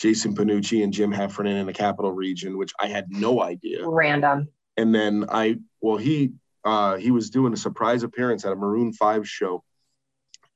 [0.00, 3.86] Jason Panucci and Jim Heffernan in the capital region, which I had no idea.
[3.86, 4.48] Random.
[4.76, 6.32] And then I, well, he
[6.64, 9.62] uh, he was doing a surprise appearance at a Maroon Five show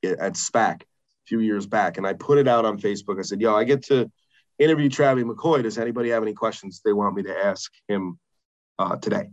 [0.03, 0.83] at SPAC
[1.29, 3.19] few years back, and I put it out on Facebook.
[3.19, 4.11] I said, "Yo, I get to
[4.59, 5.63] interview Travis McCoy.
[5.63, 8.19] Does anybody have any questions they want me to ask him
[8.79, 9.31] uh, today?"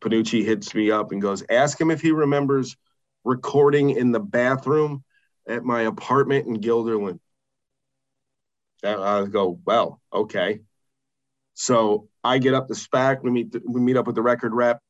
[0.00, 2.76] Panucci hits me up and goes, "Ask him if he remembers
[3.24, 5.04] recording in the bathroom
[5.46, 7.18] at my apartment in Guilderland."
[8.82, 10.60] And I go, "Well, okay."
[11.54, 13.22] So I get up to SPAC.
[13.22, 13.54] We meet.
[13.66, 14.80] We meet up with the record rep.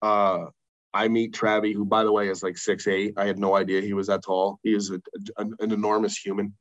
[0.00, 0.46] Uh,
[0.94, 3.14] I meet Travie, who, by the way, is like six eight.
[3.16, 4.58] I had no idea he was that tall.
[4.62, 5.00] He is a,
[5.38, 6.54] an, an enormous human.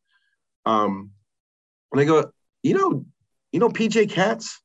[0.65, 1.11] Um,
[1.91, 2.31] and I go,
[2.63, 3.05] you know,
[3.51, 4.61] you know PJ Katz,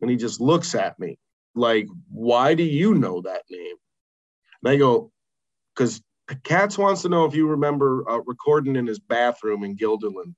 [0.00, 1.18] and he just looks at me
[1.54, 3.76] like, why do you know that name?
[4.62, 5.10] And I go,
[5.74, 6.02] because
[6.44, 10.34] Katz wants to know if you remember uh, recording in his bathroom in Guilderland.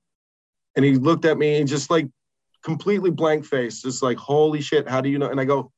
[0.77, 2.09] And he looked at me and just like
[2.63, 5.29] completely blank face, just like, holy shit, how do you know?
[5.29, 5.71] And I go,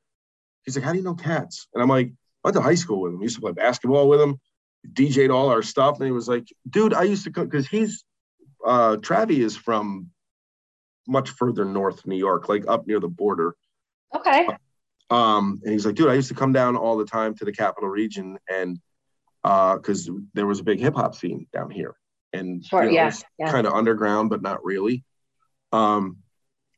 [0.65, 1.69] he's like, how do you know Katz?
[1.75, 2.13] And I'm like,
[2.45, 3.21] went to high school with him.
[3.21, 4.39] I used to play basketball with him,
[4.93, 5.97] DJ'd all our stuff.
[5.99, 8.05] And he was like, dude, I used to come because he's
[8.65, 10.11] uh Travie is from
[11.09, 13.57] much further north New York, like up near the border.
[14.15, 14.47] Okay.
[15.11, 17.53] Um, and he's like, dude, I used to come down all the time to the
[17.53, 18.79] capital region and
[19.43, 21.95] uh because there was a big hip hop scene down here.
[22.33, 22.83] And Sure.
[22.85, 23.13] you know, yeah.
[23.39, 23.51] Yeah.
[23.51, 25.05] kind of underground, but not really.
[25.73, 26.19] Um,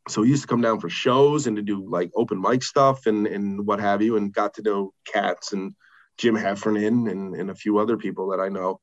[0.08, 3.06] so he used to come down for shows and to do like open mic stuff
[3.06, 5.74] and and what have you, and got to know Katz and
[6.18, 8.80] Jim Heffernan and and a few other people that I know.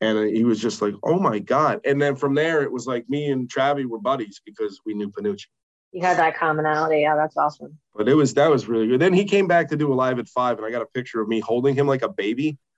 [0.00, 2.86] And uh, he was just like, "Oh my god!" And then from there, it was
[2.86, 5.46] like me and Travie were buddies because we knew Panucci.
[5.92, 7.02] You had that commonality.
[7.02, 7.78] Yeah, that's awesome.
[7.94, 9.00] But it was that was really good.
[9.00, 11.20] Then he came back to do a live at five, and I got a picture
[11.20, 12.58] of me holding him like a baby.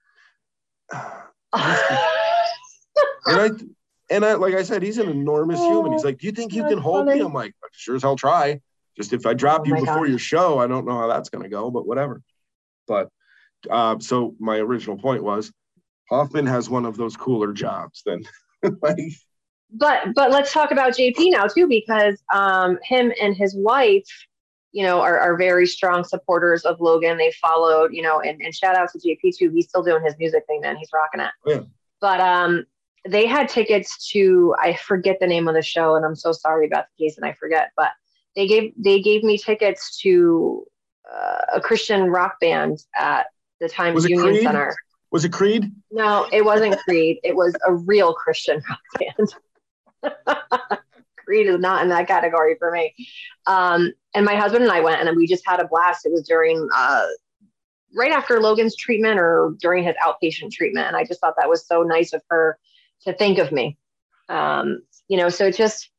[3.26, 3.48] And I
[4.10, 5.92] and I like I said, he's an enormous human.
[5.92, 8.60] He's like, "Do you think you can hold me?" I'm like, "Sure as hell, try."
[8.96, 10.08] Just if I drop Oh you before gosh.
[10.08, 12.22] your show, I don't know how that's gonna go, but whatever.
[12.86, 13.10] But
[13.68, 15.52] uh, so my original point was,
[16.08, 18.24] Hoffman has one of those cooler jobs than
[18.82, 18.98] like
[19.72, 24.08] but but let's talk about JP now too, because um, him and his wife,
[24.72, 27.18] you know, are, are very strong supporters of Logan.
[27.18, 29.50] They followed, you know, and, and shout out to JP too.
[29.50, 30.76] He's still doing his music thing, man.
[30.76, 31.30] He's rocking it.
[31.44, 31.60] Yeah.
[32.00, 32.64] But um,
[33.08, 36.66] they had tickets to I forget the name of the show, and I'm so sorry
[36.66, 37.70] about the case, and I forget.
[37.76, 37.90] But
[38.34, 40.64] they gave they gave me tickets to
[41.12, 43.26] uh, a Christian rock band at
[43.60, 44.42] the Times Was Union Creed?
[44.42, 44.76] Center.
[45.10, 45.72] was it Creed?
[45.90, 47.18] No, it wasn't Creed.
[47.22, 49.14] It was a real Christian rock
[50.02, 50.18] band.
[51.24, 52.94] Creed is not in that category for me.
[53.46, 56.06] Um, and my husband and I went, and we just had a blast.
[56.06, 57.06] It was during uh,
[57.96, 61.66] right after Logan's treatment or during his outpatient treatment, and I just thought that was
[61.66, 62.58] so nice of her
[63.02, 63.76] to think of me.
[64.28, 65.90] Um, you know, so it's just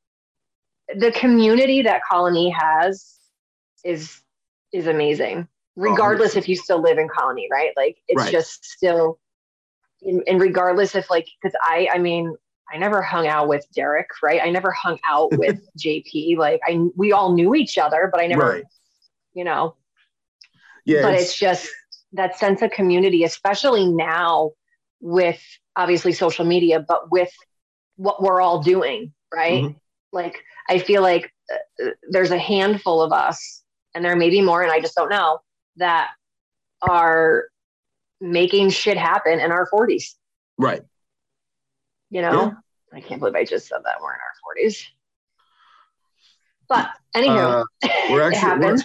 [0.95, 3.15] the community that Colonie has
[3.83, 4.19] is
[4.73, 8.31] is amazing regardless if you still live in Colonie right like it's Right.
[8.31, 9.19] just still
[10.01, 12.35] and regardless if like because i i mean
[12.73, 16.79] i never hung out with derek right i never hung out with jp like i
[16.95, 18.63] we all knew each other but i never Right.
[19.33, 19.75] you know
[20.85, 21.01] Yeah.
[21.03, 21.69] but it's- it's just
[22.13, 24.51] that sense of community especially now
[24.99, 25.41] with
[25.75, 27.31] obviously social media but with
[27.97, 29.75] what we're all doing right Mhm.
[30.11, 34.63] like i feel like uh, there's a handful of us and there may be more
[34.63, 35.39] and i just don't know
[35.77, 36.09] that
[36.81, 37.45] are
[38.21, 40.15] making shit happen in our 40s
[40.57, 40.81] right.
[42.09, 42.51] you know Yeah.
[42.97, 44.83] i can't believe i just said that we're in our 40s
[46.67, 48.77] but anywho Uh, we're it actually, we're,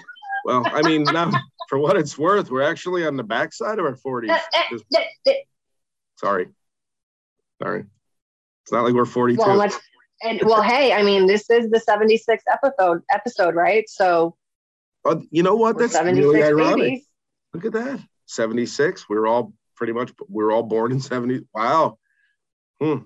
[0.45, 1.31] well, I mean, now
[1.69, 4.37] for what it's worth, we're actually on the backside of our 40s.
[4.71, 4.85] Just-
[6.23, 6.49] sorry.
[7.63, 7.85] Sorry.
[8.65, 9.39] It's not like we're 42.
[9.41, 9.79] well let's
[10.23, 14.37] and well hey i mean this is the 76th episode episode right so
[15.05, 15.77] Uh, you know what?
[15.79, 16.77] That's 76 really ironic.
[16.77, 17.07] babies
[17.55, 18.01] Look at that.
[18.27, 19.09] 76.
[19.11, 21.41] We're all pretty much, we're all born in 70.
[21.53, 21.99] Wow.
[22.81, 22.99] Hmm.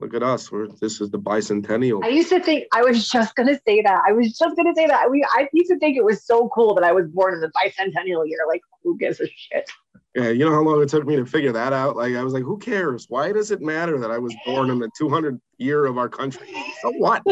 [0.00, 0.50] Look at us.
[0.50, 2.02] We're, this is the bicentennial.
[2.02, 4.02] I used to think I was just gonna say that.
[4.08, 5.08] I was just gonna say that.
[5.10, 7.52] We I used to think it was so cool that I was born in the
[7.52, 8.40] bicentennial year.
[8.48, 9.70] Like, who gives a shit?
[10.14, 11.96] Yeah, you know how long it took me to figure that out?
[11.96, 13.06] Like, I was like, who cares?
[13.08, 16.46] Why does it matter that I was born in the 200th year of our country?
[16.82, 17.22] So what?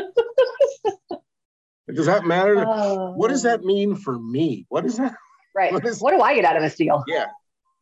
[1.93, 2.65] does that matter?
[2.65, 4.67] what does that mean for me?
[4.69, 5.15] What is that?
[5.55, 5.71] Right.
[5.71, 7.05] what is- what do I get out of this deal?
[7.07, 7.27] Yeah.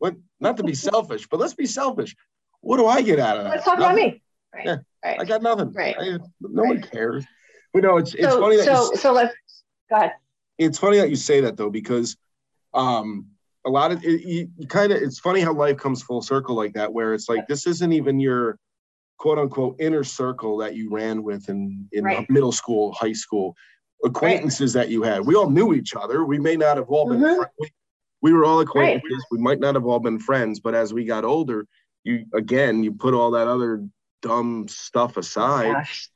[0.00, 0.16] What?
[0.40, 2.16] Not to be selfish, but let's be selfish.
[2.62, 3.50] What do I get out of that?
[3.50, 4.20] Let's talk about me.
[4.52, 4.66] Right.
[4.66, 5.72] Yeah, I got nothing.
[5.72, 5.94] Right.
[5.96, 7.24] I- no one cares.
[7.72, 9.32] But no, it's it's so funny that you so so let's
[9.88, 10.14] go ahead.
[10.58, 12.16] it's funny that you say that though because
[12.74, 13.26] um
[13.66, 16.55] a lot of it, you, you kind of it's funny how life comes full circle
[16.55, 18.59] like that where it's like this isn't even your
[19.18, 22.31] quote unquote inner circle that you ran with in in Right.
[22.31, 23.55] middle school high school
[24.05, 27.20] acquaintances that you had we all knew each other we may not have all been
[27.20, 27.37] Mhm.
[27.37, 27.70] fri- we,
[28.23, 31.25] we were all acquaintances we might not have all been friends but as we got
[31.27, 31.66] older
[32.05, 33.87] you again you put all that other
[34.23, 36.11] dumb stuff aside Gosh.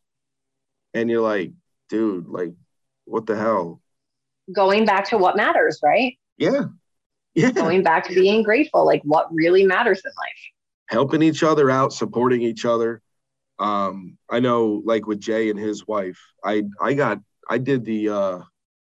[0.94, 1.52] and you're like
[1.90, 2.52] dude like
[3.04, 3.82] what the hell
[4.52, 6.16] Going back to what matters, right?
[6.38, 6.64] yeah
[7.34, 10.42] yeah Going back to being grateful, like what really matters in life.
[10.88, 13.02] helping each other out, supporting each other.
[13.58, 18.08] Um, I know, like with Jay and his wife, I I got I did the
[18.08, 18.38] uh,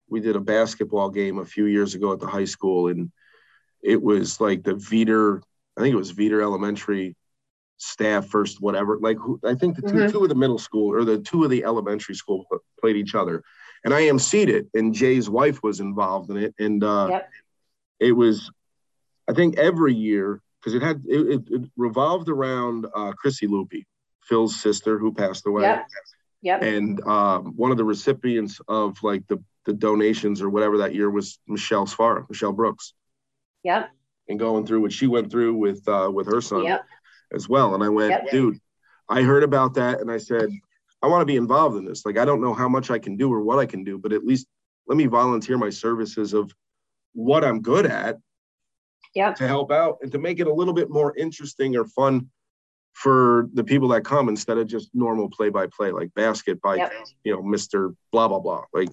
[0.09, 3.11] we did a basketball game a few years ago at the high school, and
[3.83, 5.41] it was like the Veeder,
[5.77, 7.15] I think it was Veeder Elementary
[7.77, 8.99] staff first, whatever.
[8.99, 10.11] Like who, I think the 2 Mhm.
[10.11, 12.45] two of the middle school or the two of the elementary school
[12.79, 13.43] played each other,
[13.83, 17.29] and I am it, and Jay's wife was involved in it, and uh, Yep.
[18.01, 18.51] It was
[19.29, 23.87] I think every year because it had it, it, revolved around uh, Chrissy Loopy,
[24.23, 25.87] Phil's sister who passed away, Yep.
[26.41, 26.63] Yep.
[26.63, 31.09] and um, one of the recipients of like the the donations or whatever that year
[31.09, 32.93] was Michelle Sfar, Michelle Brooks,
[33.63, 33.89] Yep.
[34.27, 36.83] and going through what she went through with uh, with her son Yep.
[37.31, 37.75] as well.
[37.75, 38.31] And I went, Yep.
[38.31, 38.59] dude,
[39.07, 40.49] I heard about that, and I said,
[41.03, 42.05] I want to be involved in this.
[42.05, 44.11] Like I don't know how much I can do or what I can do, but
[44.11, 44.47] at least
[44.87, 46.51] let me volunteer my services of
[47.13, 48.17] what I'm good at
[49.13, 49.36] Yep.
[49.36, 52.30] to help out and to make it a little bit more interesting or fun
[52.93, 56.76] for the people that come instead of just normal play by play like basket by
[56.76, 56.93] Yep.
[57.24, 57.95] you know Mr.
[58.12, 58.89] blah blah blah like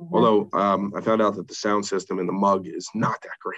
[0.00, 0.08] Mhm.
[0.12, 3.38] although um, I found out that the sound system in the mug is not that
[3.40, 3.56] great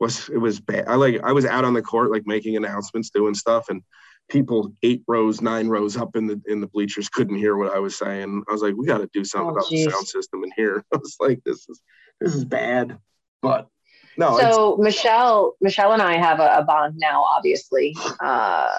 [0.00, 3.10] was it was bad I like I was out on the court like making announcements
[3.10, 3.82] doing stuff and
[4.28, 7.78] people eight rows nine rows up in the in the bleachers couldn't hear what I
[7.78, 9.84] was saying I was like we got to do something Oh, about geez.
[9.86, 11.80] the sound system in here I was like this is
[12.20, 12.98] this is bad
[13.42, 13.68] but
[14.16, 17.22] no so Michelle, Michelle and I have a, a bond now.
[17.24, 18.76] Obviously, uh,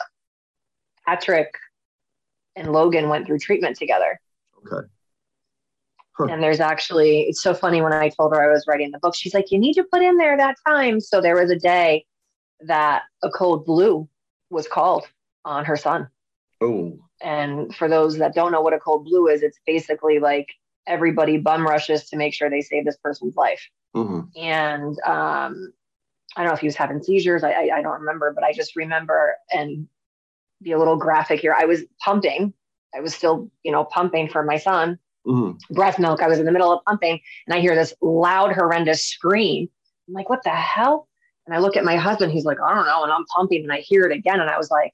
[1.06, 1.54] Patrick
[2.56, 4.20] and Logan went through treatment together,
[4.60, 4.88] okay
[6.18, 6.28] Huh.
[6.30, 9.16] and there's actually it's so funny when I told her I was writing the book.
[9.16, 12.06] She's like, "You need to put in there that time." So there was a day
[12.62, 14.08] that a code blue
[14.50, 15.06] was called
[15.44, 16.08] on her son.
[16.62, 20.48] oh And for those that don't know what a code blue is, it's basically like
[20.88, 23.62] everybody bum rushes to make sure they save this person's life.
[23.96, 24.28] mhm.
[24.36, 25.74] and um,
[26.36, 27.44] I don't know if he was having seizures.
[27.44, 29.88] I, I I don't remember, but I just remember and
[30.62, 31.56] be a little graphic here.
[31.58, 32.54] I was pumping.
[32.96, 35.58] I was still, you know, pumping for my son, Mhm.
[35.72, 36.22] breast milk.
[36.22, 39.70] I was in the middle of pumping, and I hear this loud, horrendous scream.
[40.08, 41.08] I'm like, "What the hell?"
[41.46, 42.32] And I look at my husband.
[42.32, 44.58] He's like, "I don't know." And I'm pumping, and I hear it again, and I
[44.58, 44.94] was like,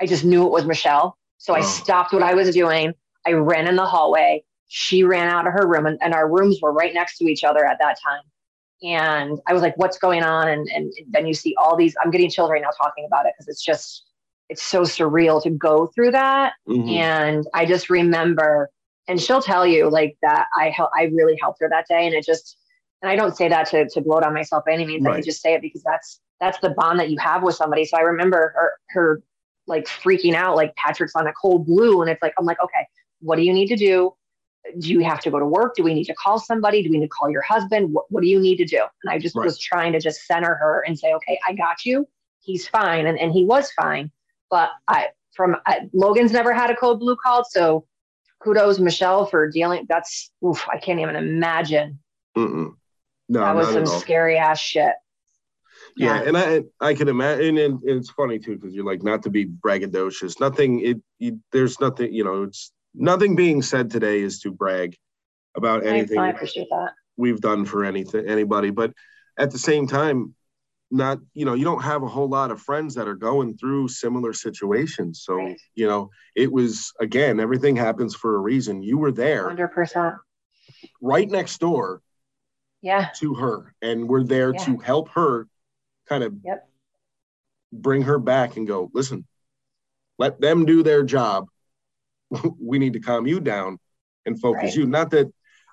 [0.00, 1.16] I just knew it was Michelle.
[1.38, 1.62] So I Oh.
[1.62, 2.92] stopped what I was doing.
[3.26, 4.44] I ran in the hallway.
[4.68, 7.44] She ran out of her room, and, and our rooms were right next to each
[7.44, 8.22] other at that time.
[8.82, 11.94] And I was like, "What's going on?" And and then you see all these.
[12.04, 14.04] I'm getting chills right now talking about it because it's just
[14.48, 16.54] it's so surreal to go through that.
[16.68, 16.90] Mhm.
[16.90, 18.68] And I just remember,
[19.08, 20.46] and she'll tell you like that.
[20.56, 22.58] I hel- I really helped her that day, and it just.
[23.02, 25.06] And I don't say that to to gloat on myself by any means.
[25.06, 25.24] I Right.
[25.24, 27.84] just say it because that's that's the bond that you have with somebody.
[27.84, 29.22] So I remember her her
[29.66, 32.86] like freaking out, like Patrick's on a code blue, and it's like I'm like, okay,
[33.20, 34.14] what do you need to do?
[34.78, 35.74] Do you have to go to work?
[35.76, 36.82] Do we need to call somebody?
[36.82, 37.92] Do we need to call your husband?
[37.92, 38.82] What, what do you need to do?
[39.02, 39.44] And I just Right.
[39.44, 42.08] was trying to just center her and say, okay, I got you.
[42.40, 44.10] He's fine, and and he was fine.
[44.50, 47.86] But I from I, Logan's never had a code blue called, so
[48.42, 49.86] kudos Michelle for dealing.
[49.88, 51.98] That's oof, I can't even imagine.
[52.36, 52.74] Mm-mm.
[53.28, 54.94] No, that was some scary ass shit.
[55.96, 59.30] Yeah, and I I can imagine, and it's funny too because you're like not to
[59.30, 60.40] be braggadocious.
[60.40, 60.80] Nothing.
[60.80, 62.12] It you, there's nothing.
[62.12, 64.96] You know, it's nothing being said today is to brag
[65.56, 66.92] about anything I appreciate that.
[67.16, 68.70] we've done for anything anybody.
[68.70, 68.92] But
[69.38, 70.34] at the same time,
[70.90, 73.88] not you know you don't have a whole lot of friends that are going through
[73.88, 75.22] similar situations.
[75.24, 75.56] So Right.
[75.74, 78.82] you know it was again everything happens for a reason.
[78.82, 80.14] You were there Hundred percent.
[81.00, 82.02] right next door
[82.82, 83.08] Yeah.
[83.16, 84.64] to her and we're there Yeah.
[84.66, 85.48] to help her
[86.08, 86.68] kind of Yep.
[87.72, 89.26] bring her back and go listen
[90.18, 91.48] let them do their job
[92.60, 93.78] we need to calm you down
[94.26, 94.76] and focus Right.
[94.76, 95.30] you not that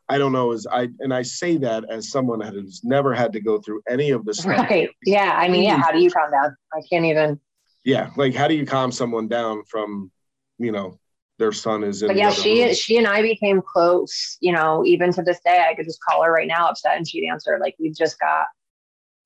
[0.09, 3.31] i don't know as i and i say that as someone that has never had
[3.33, 4.89] to go through any of this Right.
[5.05, 5.31] Yeah.
[5.35, 5.77] I mean, yeah.
[5.81, 6.55] How do you calm down?
[6.73, 7.39] I can't even.
[7.85, 10.11] yeah like how do you calm someone down from
[10.59, 10.99] you know
[11.39, 12.73] their son is in But the yeah, she room?
[12.75, 14.37] she and I became close.
[14.41, 17.07] You know, even to this day, I could just call her right now, upset, and
[17.07, 17.57] she'd answer.
[17.59, 18.45] Like we've just got,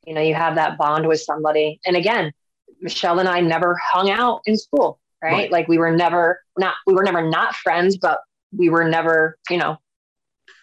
[0.07, 1.77] you know, you have that bond with somebody.
[1.85, 2.31] And again,
[2.79, 5.33] Michelle and I never hung out in school, right?
[5.33, 5.51] Right.
[5.51, 8.19] Like we were never not we were never not friends, but
[8.55, 9.77] we were never, you know,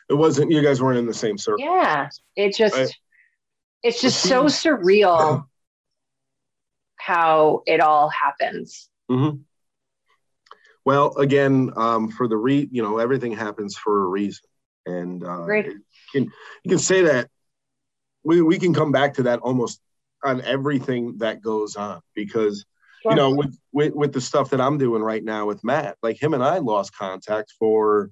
[0.09, 2.09] it wasn't you guys weren't in the same circle yeah.
[2.37, 2.91] It just Right.
[3.83, 5.45] it's just so surreal
[6.97, 8.89] how it all happens.
[9.09, 9.31] hmm
[10.85, 14.45] Well, again, um, for the re, you know, everything happens for a reason,
[14.87, 15.67] and uh, Agreed.
[15.67, 15.81] you
[16.13, 16.25] can
[16.63, 17.29] you can say that
[18.23, 19.81] we we can come back to that almost
[20.25, 22.65] on everything that goes on because
[23.05, 26.23] you know with, with with the stuff that I'm doing right now with Matt, like
[26.23, 28.11] him and I lost contact for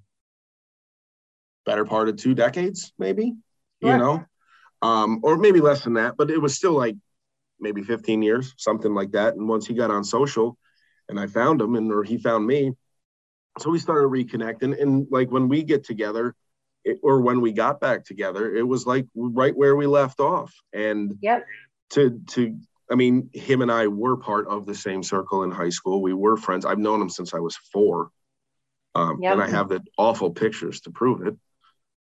[1.67, 3.35] better part of two decades, maybe,
[3.83, 3.93] Sure.
[3.93, 4.25] you know,
[4.83, 6.97] um, or maybe less than that, but it was still like
[7.61, 9.35] maybe 15 years, something like that.
[9.35, 10.57] And once he got on social
[11.09, 12.73] and I found him and or he found me,
[13.59, 14.81] so we started reconnecting.
[14.81, 16.35] And like when we get together,
[16.85, 20.55] it, or when we got back together, it was like right where we left off.
[20.73, 21.47] And Yep.
[21.91, 22.59] to to
[22.91, 26.03] I mean, him and I were part of the same circle in high school.
[26.03, 26.65] We were friends.
[26.65, 28.11] I've known him since I was four.
[28.95, 29.33] Um, Yep.
[29.33, 31.37] And I have the awful pictures to prove it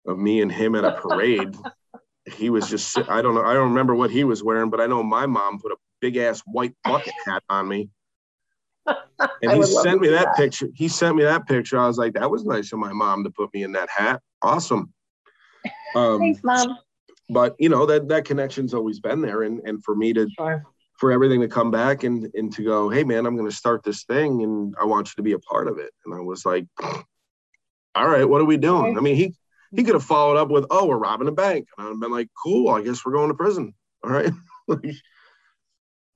[0.05, 1.55] of me and him at a parade.
[2.31, 4.85] he was just, I don't know, I don't remember what he was wearing, but I
[4.85, 7.89] know my mom put a big ass white bucket hat on me.
[9.41, 10.35] And he sent me that, that.
[10.35, 10.69] picture.
[10.73, 11.79] He sent me that picture.
[11.79, 14.21] I was like, that was nice of my mom to put me in that hat.
[14.41, 14.93] Awesome.
[15.95, 16.77] Um, Thanks, mom.
[17.29, 20.65] but you know that that connection's always been there, and and for me to Sure.
[20.97, 23.83] For everything to come back and and to go, hey man, I'm going to start
[23.83, 25.91] this thing, and I want you to be a part of it.
[26.05, 28.97] And I was like, all right, what are we doing?
[28.97, 29.33] I mean, he
[29.75, 32.11] he could have followed up with, oh, we're robbing a bank, and I'd have been
[32.11, 33.73] like, cool, I guess we're going to prison.
[34.03, 34.31] All right.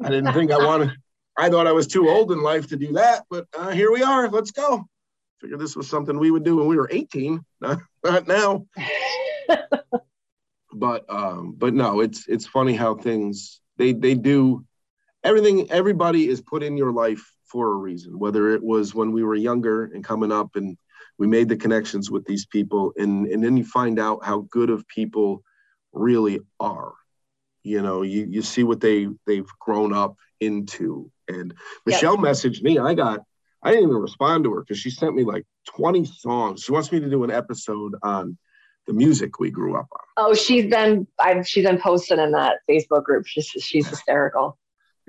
[0.01, 0.91] I didn't think I wanted.
[1.38, 4.03] I thought I was too old in life to do that, but uh, here we
[4.03, 4.30] are.
[4.30, 4.86] Let's go.
[5.41, 8.65] Figured this was something we would do when we were 18, not, not now
[10.73, 14.63] but um but no it's it's funny how things they they do
[15.30, 19.23] everything everybody is put in your life for a reason whether it was when we
[19.23, 20.77] were younger and coming up and
[21.19, 24.69] we made the connections with these people and and then you find out how good
[24.71, 25.43] of people
[25.93, 26.93] really are.
[27.63, 31.11] You know you you see what they they've grown up into.
[31.27, 31.53] And
[31.86, 32.80] michelle messaged me.
[32.80, 33.19] I got
[33.61, 36.63] i didn't even respond to her because she sent me like 20 songs.
[36.63, 38.38] She wants me to do an episode on
[38.88, 39.99] the music we grew up on.
[40.17, 43.27] Oh, she's been I've she's been posting in that Facebook group.
[43.27, 44.57] She's she's hysterical.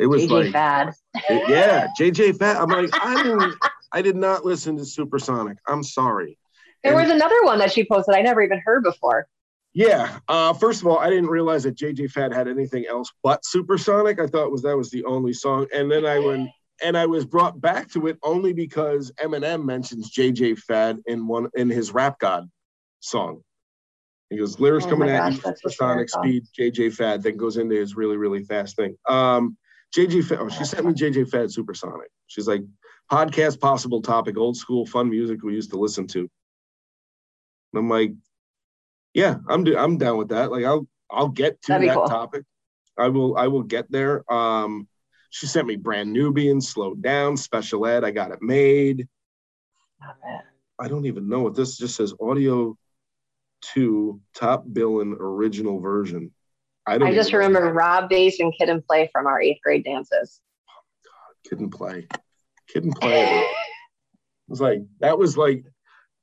[0.00, 0.94] It was JJ like, Fad.
[1.28, 2.56] it- yeah, JJ Fad.
[2.56, 3.54] I'm like, I didn't,
[3.92, 5.58] I did not listen to Supersonic.
[5.68, 6.38] I'm sorry.
[6.82, 9.26] There And- was another one that she posted I never even heard before.
[9.74, 10.18] Yeah.
[10.26, 14.18] Uh, first of all, I didn't realize that JJ Fad had anything else but Supersonic.
[14.18, 16.48] I thought was that was the only song, and then I went
[16.82, 21.48] and I was brought back to it only because Eminem mentions JJ Fad in one
[21.54, 22.48] in his Rap God
[23.00, 23.42] song.
[24.30, 27.74] He goes, lyrics Oh coming my at you, supersonic speed, JJ Fad, then goes into
[27.74, 28.96] his really, really fast thing.
[29.08, 29.56] Um,
[29.96, 32.10] JJ, oh, she sent me JJ Fad Supersonic.
[32.26, 32.62] She's like,
[33.10, 36.20] podcast possible topic, old school fun music we used to listen to.
[36.20, 36.28] And
[37.74, 38.12] I'm like,
[39.14, 40.50] yeah, I'm do- I'm down with that.
[40.50, 42.06] Like I'll I'll get to That'd that cool.
[42.06, 42.44] topic.
[42.96, 44.30] I will I will get there.
[44.32, 44.86] Um,
[45.30, 48.04] she sent me brand Nubian, slowed down, special ed.
[48.04, 49.08] I got it made.
[50.78, 52.14] I don't even know what this just says.
[52.20, 52.76] Audio
[53.60, 56.32] two top billing original version.
[56.86, 57.08] I don't.
[57.08, 60.40] I just remember Rob Base and Kid and Play from our eighth grade dances.
[61.48, 62.06] kid and play,
[62.68, 63.22] kid and play.
[63.38, 63.46] it
[64.48, 65.64] was like that was like,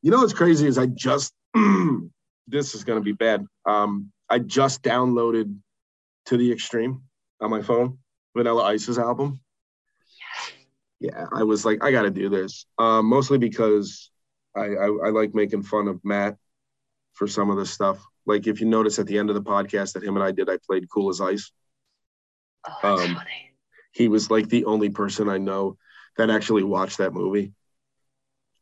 [0.02, 1.34] you know what's crazy is I just
[2.48, 3.46] this is gonna be bad.
[3.66, 5.56] Um, I just downloaded
[6.26, 7.04] to the extreme
[7.40, 8.00] on my phone
[8.36, 9.40] Vanilla Ice's album.
[11.00, 12.66] Yeah, I was like, I got to do this.
[12.80, 14.10] Um, mostly because
[14.56, 16.38] I, I I like making fun of Matt
[17.14, 18.04] for some of this stuff.
[18.28, 20.50] Like if you notice at the end of the podcast that him and I did,
[20.50, 21.52] I played Cool as Ice.
[22.68, 23.54] Oh, that's Um, funny.
[23.94, 25.78] he was like the only person I know
[26.18, 27.54] that actually watched that movie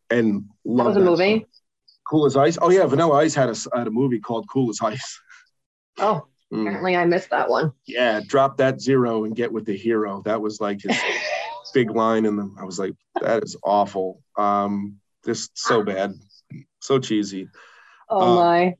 [0.09, 1.39] and That loved was a movie.
[1.39, 1.45] song.
[2.09, 2.57] Cool as Ice.
[2.61, 5.20] Oh yeah, Vanilla Ice had a had a movie called Cool as Ice.
[5.97, 6.61] Oh, Mm.
[6.68, 7.72] apparently I missed that one.
[7.88, 10.22] Yeah, drop that zero and get with the hero.
[10.26, 10.95] That was like his
[11.74, 12.55] big line in them.
[12.59, 14.22] I was like, that is awful.
[14.38, 16.13] Um, just so bad,
[16.82, 17.47] so cheesy.
[18.09, 18.76] Oh Um, my.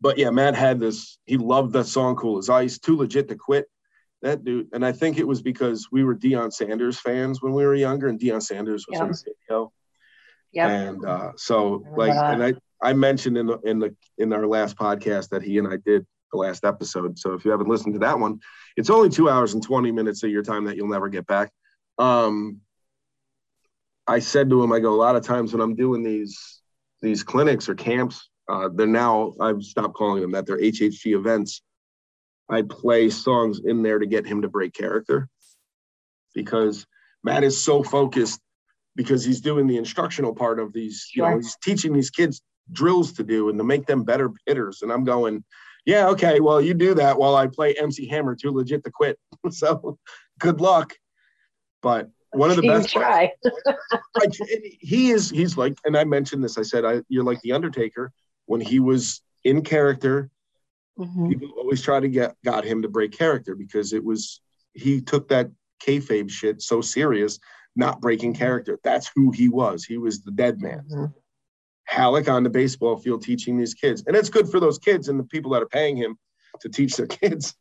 [0.00, 1.18] But yeah, Matt had this.
[1.26, 3.66] He loved that song "Cool as Ice." Too legit to quit.
[4.22, 7.64] That dude, and I think it was because we were Deion Sanders fans when we
[7.64, 9.04] were younger, and Deion Sanders was Yeah.
[9.04, 9.72] in the video.
[10.52, 10.68] Yep.
[10.70, 12.34] And uh, so, like, that.
[12.34, 15.68] and I I mentioned in the in the in our last podcast that he and
[15.68, 17.18] I did the last episode.
[17.18, 18.40] So if you haven't listened to that one,
[18.76, 21.50] it's only two hours and twenty minutes of your time that you'll never get back.
[21.98, 22.60] Um,
[24.06, 26.60] I said to him, I go a lot of times when I'm doing these
[27.02, 30.46] these clinics or camps, uh, they're now I've stopped calling them that.
[30.46, 31.62] They're HHG events.
[32.48, 35.28] I play songs in there to get him to break character
[36.34, 36.86] because
[37.22, 38.40] Matt is so focused
[38.96, 42.42] because he's doing the instructional part of these, you know, he's teaching these kids
[42.72, 44.82] drills to do and to make them better hitters.
[44.82, 45.44] And I'm going,
[45.84, 49.18] yeah, okay, well, you do that while I play MC Hammer too legit to quit.
[49.50, 49.98] so
[50.38, 50.94] good luck.
[51.82, 53.30] But one of the best try.
[54.20, 54.32] like,
[54.80, 58.12] he is he's like and i mentioned this i said I, you're like the undertaker
[58.48, 60.30] when he was in character
[60.98, 61.28] Mhm.
[61.28, 64.40] people always try to get got him to break character because it was
[64.72, 65.48] he took that
[65.80, 67.38] kayfabe shit so serious
[67.76, 71.14] not breaking character that's who he was he was the dead man Mhm.
[71.84, 75.20] halleck on the baseball field teaching these kids and it's good for those kids and
[75.20, 76.18] the people that are paying him
[76.60, 77.54] to teach their kids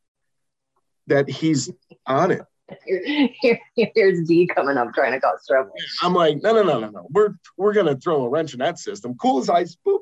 [1.05, 1.69] that he's
[2.07, 2.41] on it
[2.85, 3.59] Here, here,
[3.95, 5.71] here's D coming up trying to cause trouble.
[6.01, 7.07] I'm like, no, no, no, no, no.
[7.11, 9.15] We're we're gonna throw a wrench in that system.
[9.15, 9.77] Cool as ice.
[9.87, 9.99] Boop.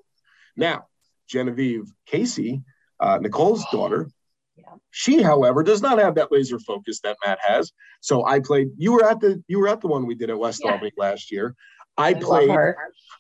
[0.56, 0.88] Now,
[1.28, 2.62] Genevieve Casey,
[3.00, 4.10] uh, Nicole's daughter,
[4.58, 4.64] Yeah.
[4.92, 7.72] she, however, does not have that laser focus that Matt has.
[8.02, 8.70] So I played.
[8.78, 10.72] You were at the you were at the one we did at West Yeah.
[10.72, 11.56] Albany last year.
[11.98, 12.76] I love played.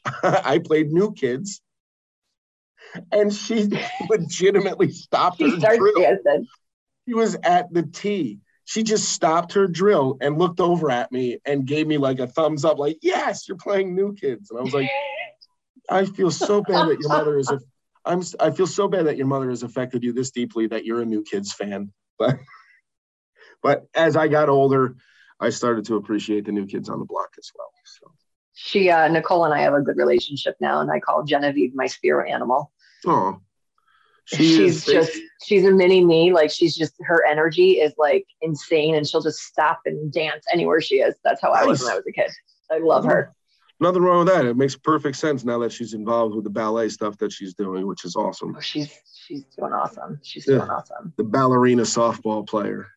[0.23, 1.61] I played New Kids,
[3.11, 3.67] and she
[4.09, 6.01] legitimately stopped She her drill.
[6.01, 6.47] dancing.
[7.07, 8.39] She was at the tee.
[8.67, 12.25] She just stopped her drill and looked over at me and gave me like a
[12.27, 14.49] thumbs up, like, yes, you're playing new kids.
[14.49, 14.89] And I was like,
[15.89, 17.59] I feel so bad that your mother is, a,
[18.05, 21.01] I'm, I feel so bad that your mother has affected you this deeply that you're
[21.01, 21.91] a new kids fan.
[22.17, 22.39] But,
[23.61, 24.95] but as I got older,
[25.39, 27.71] I started to appreciate the new kids on the block as well.
[27.85, 28.11] So,
[28.53, 31.87] She, uh, Nicole and I have a good relationship now, and I call Genevieve my
[31.87, 32.71] spirit animal.
[33.05, 33.41] oh,
[34.25, 36.33] she she's is just, she's a mini me.
[36.33, 40.81] Like she's just, her energy is like insane, and she'll just stop and dance anywhere
[40.81, 41.15] she is.
[41.23, 42.31] That's how I was when I was a kid.
[42.71, 43.35] I love her.
[43.79, 44.45] Nothing wrong with that.
[44.45, 47.85] It makes perfect sense now that she's involved with the ballet stuff that she's doing,
[47.87, 48.55] which is awesome.
[48.57, 50.19] Oh, she's she's doing awesome.
[50.23, 50.57] She's Yeah.
[50.57, 51.13] doing awesome.
[51.17, 52.87] the ballerina softball player.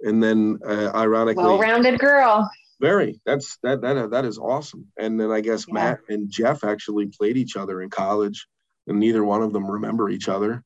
[0.00, 2.50] And then, uh, ironically, Well-rounded girl.
[2.80, 4.86] very that's that that that is awesome.
[4.98, 5.74] And then I guess Yeah.
[5.74, 8.46] Matt and Jeff actually played each other in college,
[8.86, 10.62] and neither one of them remember each other.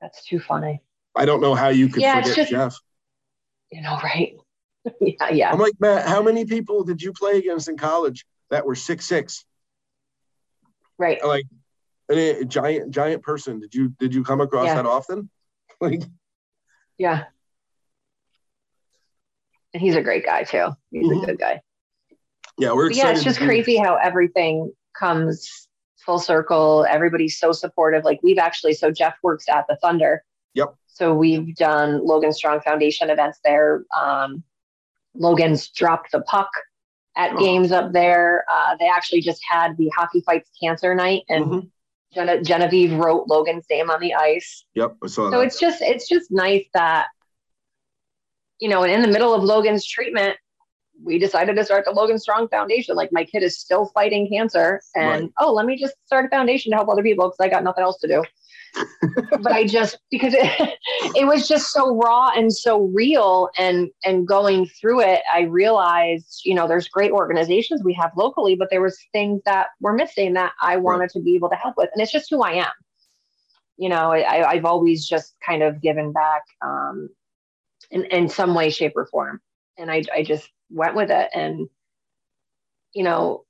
[0.00, 0.80] That's too funny.
[1.16, 2.76] I don't know how you could Yeah, forget just- Jeff.
[3.72, 4.34] You know, right?
[5.00, 5.52] yeah, yeah.
[5.52, 6.06] I'm like Matt.
[6.08, 9.44] How many people did you play against in college that were six six?
[10.98, 11.24] Right.
[11.24, 11.44] Like
[12.10, 13.60] a giant giant person.
[13.60, 14.74] Did you did you come across Yeah.
[14.76, 15.30] that often?
[15.80, 16.02] Like
[16.98, 17.24] Yeah.
[19.72, 20.68] And he's a great guy too.
[20.90, 21.22] He's Mhm.
[21.22, 21.62] a good guy.
[22.58, 25.68] yeah, we're yeah, it's just crazy how everything comes
[26.04, 26.84] full circle.
[26.88, 28.04] Everybody's so supportive.
[28.04, 30.22] Like we've actually, so Jeff works at the Thunder.
[30.54, 30.74] Yep.
[30.88, 33.84] So we've done Logan Strong Foundation events there.
[33.98, 34.42] Um,
[35.14, 36.50] Logan's dropped the puck
[37.16, 37.38] at Oh.
[37.38, 38.44] games up there.
[38.50, 41.70] Uh, they actually just had the Hockey Fights Cancer Night, and Mhm.
[42.12, 44.64] Gene- Genevieve wrote Logan's name on the ice.
[44.74, 45.46] Yep, I saw So that.
[45.46, 47.08] it's just it's just nice that
[48.58, 50.36] you know, and in the middle of Logan's treatment,
[51.02, 52.96] we decided to start the Logan Strong Foundation.
[52.96, 55.32] Like my kid is still fighting cancer, and right.
[55.38, 57.82] oh, let me just start a foundation to help other people because I got nothing
[57.82, 58.22] else to do.
[59.42, 60.78] but I just because it
[61.16, 66.42] it was just so raw and so real, and and going through it, I realized
[66.44, 70.34] you know there's great organizations we have locally, but there was things that were missing
[70.34, 71.10] that I wanted right.
[71.10, 72.72] to be able to help with, and it's just who I am.
[73.76, 77.08] You know, I, I've always just kind of given back um,
[77.90, 79.40] in in some way, shape, or form,
[79.80, 81.30] and I I just went with it.
[81.34, 81.68] And
[82.94, 83.44] you know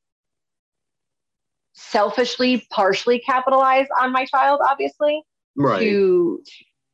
[1.74, 5.22] selfishly partially capitalize on my child obviously
[5.57, 5.81] right.
[5.81, 6.43] to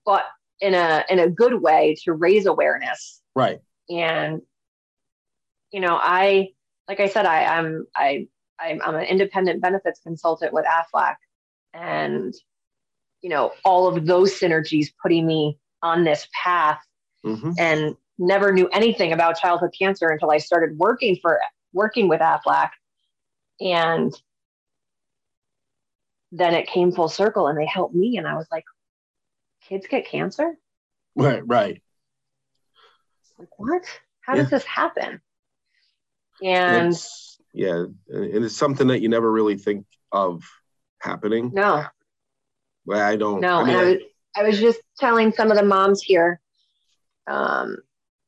[0.05, 0.24] but
[0.61, 3.20] in a in a good way to raise awareness.
[3.34, 3.61] Right.
[3.91, 4.41] And
[5.72, 6.51] you know i
[6.89, 8.26] like i said i i'm i
[8.61, 11.16] i'm, I'm an independent benefits consultant with aflac.
[11.74, 12.32] And
[13.22, 16.80] you know all of those synergies putting me on this path.
[17.24, 17.53] Mm-hmm.
[17.59, 21.41] and never knew anything about childhood cancer until I started working for
[21.73, 22.71] working with AFLAC.
[23.61, 24.12] And
[26.33, 28.17] then it came full circle and they helped me.
[28.17, 28.64] And I was like,
[29.69, 30.57] kids get cancer?
[31.14, 31.83] Right, right.
[33.39, 33.83] Like, what?
[34.21, 34.43] How yeah.
[34.43, 35.21] does this happen?
[36.43, 40.45] And it's, yeah, and it's something that you never really think of
[40.99, 41.51] happening.
[41.55, 41.85] No.
[42.85, 43.41] Well, I don't.
[43.41, 43.97] No, I, mean, I, was,
[44.37, 46.41] I was just telling some of the moms here
[47.27, 47.79] um,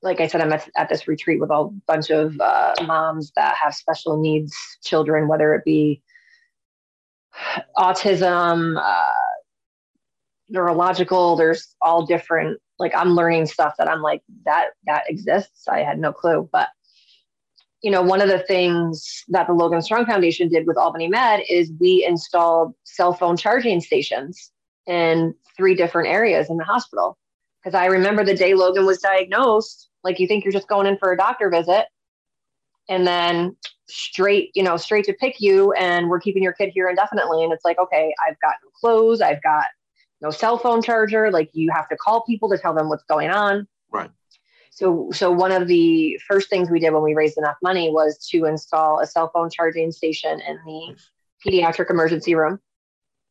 [0.02, 3.56] like I said, I'm at, at this retreat with a bunch of uh, moms that
[3.56, 6.02] have special needs children, whether it be
[7.76, 9.12] autism, uh,
[10.48, 11.36] neurological.
[11.36, 12.60] There's all different.
[12.78, 15.66] Like I'm learning stuff that I'm like that that exists.
[15.68, 16.68] I had no clue, but
[17.82, 21.42] you know, one of the things that the Logan Strong Foundation did with Albany Med
[21.48, 24.50] is we installed cell phone charging stations
[24.86, 27.16] in three different areas in the hospital.
[27.62, 30.96] Because I remember the day Logan was diagnosed, like you think you're just going in
[30.98, 31.86] for a doctor visit
[32.88, 33.56] and then
[33.88, 37.44] straight, you know, straight to PICU and we're keeping your kid here indefinitely.
[37.44, 39.64] And it's like, okay, I've got no clothes, I've got
[40.20, 41.30] no cell phone charger.
[41.30, 43.66] Like you have to call people to tell them what's going on.
[43.90, 44.10] Right.
[44.70, 48.18] So, so one of the first things we did when we raised enough money was
[48.30, 50.96] to install a cell phone charging station in the
[51.44, 52.60] pediatric emergency room.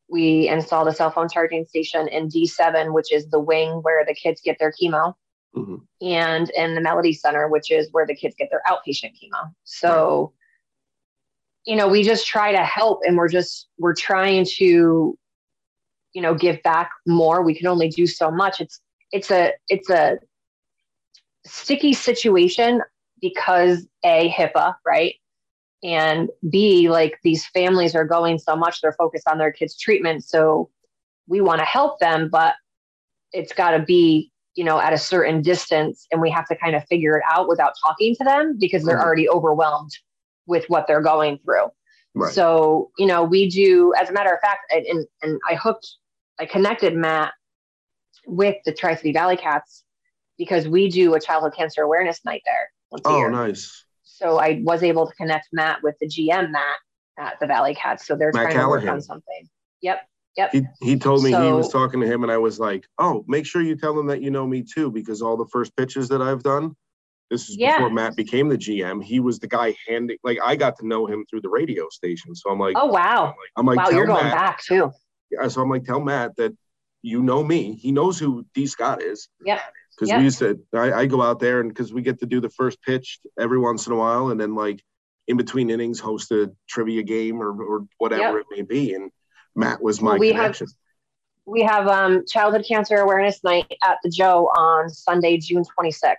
[0.10, 4.14] We installed a cell phone charging station in D7, which is the wing where the
[4.14, 5.14] kids get their chemo
[5.56, 5.76] mm-hmm.
[6.02, 9.54] and in the Melody Center, which is where the kids get their outpatient chemo.
[9.64, 10.34] So,
[11.66, 15.18] you know, we just try to help and we're just, we're trying to,
[16.14, 17.42] you know, give back more.
[17.42, 18.62] We can only do so much.
[18.62, 18.80] It's,
[19.12, 20.18] it's a, it's a
[21.46, 22.82] sticky situation
[23.22, 25.16] because A, HIPAA, right?
[25.84, 30.24] And B, like these families are going so much, they're focused on their kids' treatment.
[30.24, 30.70] So
[31.28, 32.56] we want to help them, but
[33.32, 36.76] it's got to be you know, at a certain distance and we have to kind
[36.76, 39.06] of figure it out without talking to them because they're mm-hmm.
[39.06, 39.92] already overwhelmed
[40.48, 41.68] with what they're going through.
[42.16, 42.34] Right.
[42.34, 45.88] So, you know, we do, as a matter of fact, and, and I hooked,
[46.40, 47.34] I connected Matt
[48.26, 49.84] with the Tri City Valley Cats
[50.40, 52.72] because we do a childhood cancer awareness night there.
[53.06, 53.86] oh, nice.
[54.04, 56.78] So I was able to connect Matt with the GM, Matt,
[57.20, 58.08] at the Valley Cats.
[58.08, 58.82] So they're Matt trying Callahan.
[58.82, 59.50] to work on something.
[59.82, 60.00] Yep.
[60.38, 60.52] Yep.
[60.52, 63.26] He, he told me so, he was talking to him, and I was like, "Oh,
[63.28, 66.08] make sure you tell him that you know me too, because all the first pitches
[66.10, 66.76] that I've done,
[67.32, 67.78] this is yeah.
[67.78, 69.04] before Matt became the GM.
[69.04, 70.18] He was the guy handing.
[70.24, 73.34] Like I got to know him through the radio station, so I'm like, oh wow,
[73.58, 74.92] I'm like, wow, you're going Matt, back too.
[75.32, 76.56] Yeah, so I'm like, tell Matt that
[77.02, 77.74] you know me.
[77.74, 79.30] He knows who D Scott is.
[79.44, 79.60] Yeah.
[79.96, 80.20] Because yep.
[80.20, 82.52] we used to, I, I go out there and because we get to do the
[82.52, 84.84] first pitch every once in a while, and then like
[85.28, 88.46] in between innings, host a trivia game or, or whatever yep.
[88.50, 88.94] it may be.
[88.94, 89.12] And
[89.58, 90.68] Matt was my we connection.
[90.68, 90.74] Have,
[91.46, 96.16] we have um, Childhood Cancer Awareness Night at the Joe on Sunday, June 26th.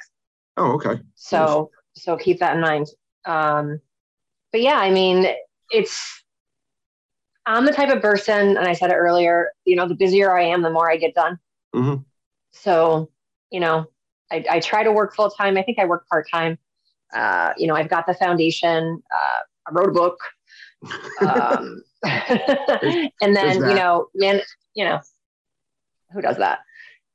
[0.56, 1.00] Oh, okay.
[1.14, 2.04] So, nice.
[2.04, 2.88] so keep that in mind.
[3.24, 3.80] Um,
[4.50, 5.26] but yeah, I mean,
[5.70, 6.24] it's,
[7.46, 10.44] I'm the type of person, and I said it earlier, you know, the busier I
[10.44, 11.38] am, the more I get done.
[11.74, 12.02] Mm-hmm.
[12.50, 13.10] So,
[13.50, 13.86] you know,
[14.32, 15.56] I, I try to work full time.
[15.56, 16.58] I think I work part time.
[17.14, 19.02] Uh, you know, I've got the foundation.
[19.14, 20.18] Uh, I wrote a book.
[21.20, 21.82] Um,
[23.20, 24.40] and then, you know, man,
[24.74, 25.00] you know,
[26.12, 26.60] who does that?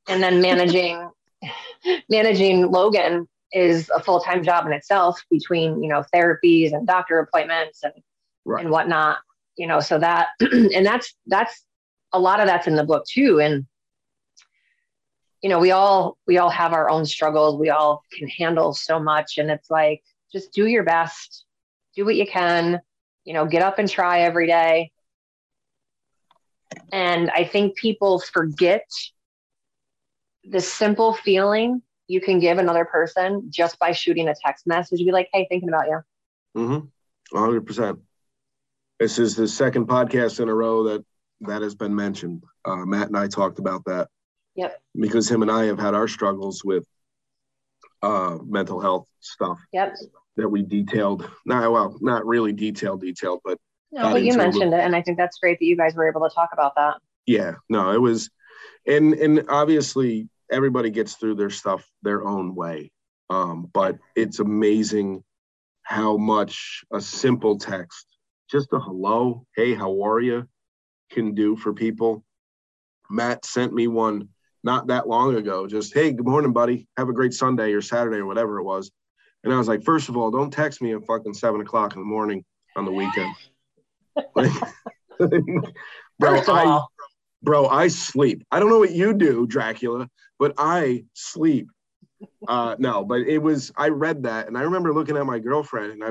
[0.08, 1.10] And then managing
[2.10, 7.20] managing Logan is a full time job in itself between you know therapies and doctor
[7.20, 7.94] appointments and
[8.46, 8.64] right.
[8.64, 9.18] and whatnot.
[9.58, 11.64] You know, so that and that's that's
[12.12, 13.40] a lot of that's in the book too.
[13.40, 13.66] And
[15.42, 17.60] you know, we all we all have our own struggles.
[17.60, 21.46] We all can handle so much, and it's like just do your best,
[21.96, 22.82] do what you can.
[23.26, 24.92] You know, get up and try every day.
[26.92, 28.86] And I think people forget
[30.44, 35.12] the simple feeling you can give another person just by shooting a text message, be
[35.12, 36.02] like, hey, thinking about you.
[36.58, 37.38] Mm-hmm.
[37.38, 38.00] 100%.
[39.00, 41.06] This is the second podcast in a row that
[41.42, 42.44] that has been mentioned.
[42.64, 44.08] Uh, Matt and I talked about that.
[44.56, 44.82] Yep.
[44.96, 46.86] Because him and I have had our struggles with
[48.02, 49.60] uh, mental health stuff.
[49.74, 49.96] Yep.
[50.38, 51.30] That we detailed.
[51.46, 53.60] Not well, not really detailed, detailed, but
[53.92, 56.28] no, but you mentioned it, and I think that's great that you guys were able
[56.28, 56.96] to talk about that.
[57.28, 58.32] Yeah, no, it was,
[58.88, 62.92] and and obviously everybody gets through their stuff their own way,
[63.30, 65.24] um, but it's amazing
[65.84, 68.08] how much a simple text,
[68.50, 70.48] just a hello, hey, how are you,
[71.12, 72.24] can do for people.
[73.10, 74.30] Matt sent me one
[74.64, 78.18] not that long ago, just hey, good morning, buddy, have a great Sunday or Saturday
[78.18, 78.92] or whatever it was,
[79.44, 82.02] and I was like, first of all, don't text me at fucking seven o'clock in
[82.02, 82.44] the morning
[82.76, 83.34] on the weekend.
[86.20, 86.82] bro, I,
[87.42, 88.44] bro, I sleep.
[88.52, 90.08] I don't know what you do, Dracula,
[90.40, 91.68] but I sleep.
[92.48, 93.72] Uh, no, but it was.
[93.76, 96.10] I read that, and I remember looking at my girlfriend, and I,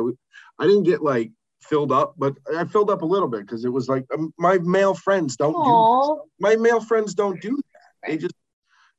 [0.62, 1.30] I didn't get like
[1.62, 4.58] filled up, but I filled up a little bit because it was like um, my
[4.58, 6.16] male friends don't Aww.
[6.16, 6.22] do.
[6.40, 8.08] My male friends don't do that.
[8.08, 8.34] They just,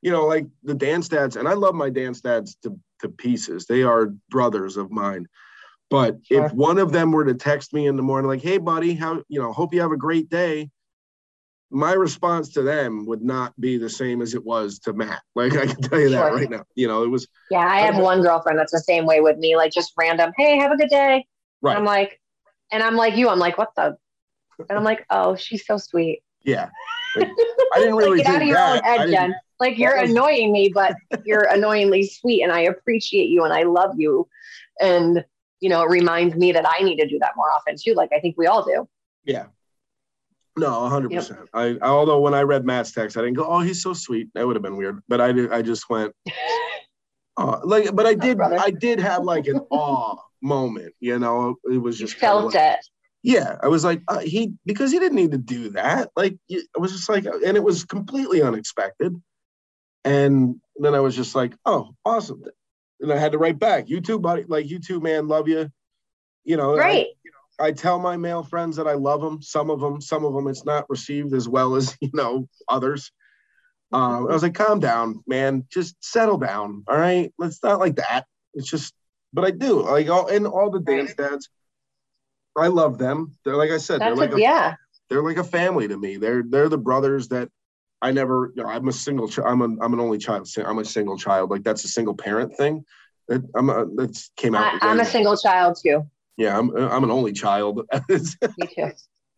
[0.02, 3.66] you know, like the dance dads, and I love my dance dads to to pieces.
[3.66, 5.26] They are brothers of mine.
[5.90, 6.46] But sure.
[6.46, 9.22] if one of them were to text me in the morning, like, "Hey, buddy, how
[9.28, 9.52] you know?
[9.52, 10.70] Hope you have a great day,"
[11.70, 15.22] my response to them would not be the same as it was to Matt.
[15.36, 16.64] Like I can tell you that right now.
[16.74, 17.28] You know, it was.
[17.50, 19.56] Yeah, I have one girlfriend that's the same way with me.
[19.56, 21.26] Like just random, "Hey, have a good day."
[21.60, 21.72] Right.
[21.72, 22.20] And I'm like,
[22.72, 23.28] and I'm like you.
[23.28, 23.96] I'm like, what the?
[24.68, 26.22] And I'm like, oh, she's so sweet.
[26.42, 26.68] Yeah.
[27.16, 27.28] Like,
[27.76, 28.84] I didn't really like, get out of your that.
[28.84, 29.34] own head, Jen.
[29.60, 30.94] Like you're annoying me, but
[31.24, 34.28] you're annoyingly sweet, and I appreciate you, and I love you,
[34.80, 35.24] and
[35.60, 37.94] you know, it reminds me that I need to do that more often too.
[37.94, 38.88] Like I think we all do.
[39.24, 39.46] Yeah.
[40.56, 41.22] No, hundred yep.
[41.22, 41.48] percent.
[41.52, 44.46] I although when I read Matt's text, I didn't go, "Oh, he's so sweet." That
[44.46, 45.52] would have been weird, but I did.
[45.52, 46.14] I just went,
[47.36, 48.40] uh, like, but I did.
[48.40, 50.94] Oh, I did have like an awe moment.
[51.00, 52.86] You know, it was just you felt like, it.
[53.24, 56.10] Yeah, I was like, uh, he because he didn't need to do that.
[56.14, 59.20] Like, I was just like, and it was completely unexpected.
[60.04, 62.42] And then I was just like, oh, awesome
[63.00, 64.44] and I had to write back, "You too, buddy.
[64.44, 65.28] Like you too, man.
[65.28, 65.70] Love you."
[66.44, 67.06] You know, right.
[67.58, 69.40] I, I tell my male friends that I love them.
[69.40, 73.12] Some of them, some of them, it's not received as well as you know others.
[73.92, 75.66] Um, I was like, "Calm down, man.
[75.70, 76.84] Just settle down.
[76.88, 77.32] All right.
[77.38, 78.24] Let's not like that.
[78.54, 78.94] It's just."
[79.32, 81.48] But I do like all and all the dance dads.
[82.56, 83.36] I love them.
[83.44, 84.00] They're like I said.
[84.00, 84.74] That's they're like a, a, yeah.
[85.10, 86.16] They're like a family to me.
[86.18, 87.48] They're they're the brothers that
[88.02, 90.48] I never, you know, I'm a single, ch- I'm, a, I'm an only child.
[90.64, 91.50] I'm a single child.
[91.50, 92.84] Like that's a single parent thing.
[93.28, 94.82] That I'm a, that's came out.
[94.82, 96.02] I, am a single child too.
[96.36, 97.82] Yeah, I'm, I'm an only child.
[98.08, 98.18] Me
[98.76, 98.90] too.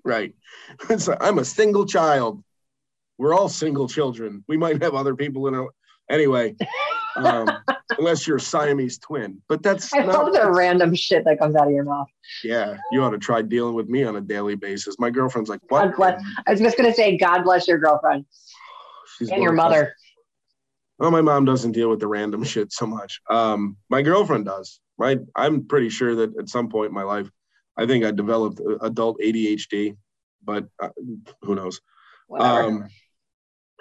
[0.05, 0.35] right.
[0.99, 2.43] So I'm a single child.
[3.19, 4.45] We're all single children.
[4.49, 5.69] We might have other people in our,
[6.11, 6.57] anyway,
[7.17, 7.59] um,
[7.99, 11.57] unless you're a Siamese twin, but that's I not, love the random shit that comes
[11.57, 12.09] out of your mouth.
[12.45, 14.97] Yeah, you ought to try dealing with me on a daily basis.
[14.99, 15.89] My girlfriend's like, what?
[15.89, 18.25] God bless, I was just gonna say, God bless your girlfriend.
[19.19, 19.95] She's and your mother.
[20.99, 23.21] Well, my mom doesn't deal with the random shit so much.
[23.31, 24.81] Um, my girlfriend does.
[24.99, 27.29] My, I'm pretty sure that at some point in my life,
[27.77, 29.97] I think I developed adult ADHD,
[30.43, 30.89] but uh,
[31.43, 31.81] who knows?
[32.39, 32.89] Um,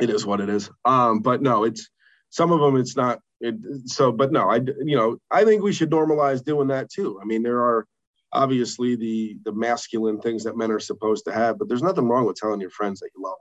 [0.02, 0.70] it is what it is.
[0.84, 1.90] Um, but no, it's
[2.36, 2.76] some of them.
[2.76, 3.20] It's not.
[3.40, 3.56] It,
[3.86, 7.18] so, but no, I you know I think we should normalize doing that too.
[7.22, 7.88] I mean, there are
[8.34, 12.26] obviously the the masculine things that men are supposed to have, but there's nothing wrong
[12.26, 13.38] with telling your friends that you love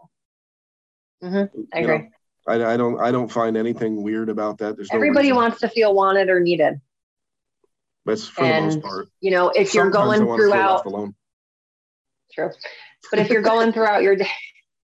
[1.20, 1.32] them.
[1.32, 1.60] Mm-hmm.
[1.72, 1.98] I you agree.
[1.98, 2.08] Know,
[2.46, 4.76] I, I, don't I don't find anything weird about that.
[4.76, 6.80] There's everybody no wants to feel wanted or needed.
[8.06, 9.08] That's for and, the most part.
[9.20, 11.14] You know, if Sometimes you're going throughout alone.
[12.32, 12.50] True.
[13.10, 14.30] But if you're going throughout your day,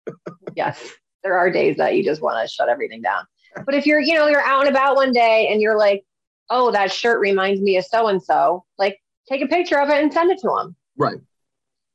[0.56, 0.80] yes,
[1.22, 3.24] there are days that you just want to shut everything down.
[3.64, 6.04] But if you're, you know, you're out and about one day and you're like,
[6.50, 8.98] oh, that shirt reminds me of so and so, like
[9.28, 10.76] take a picture of it and send it to them.
[10.96, 11.18] Right.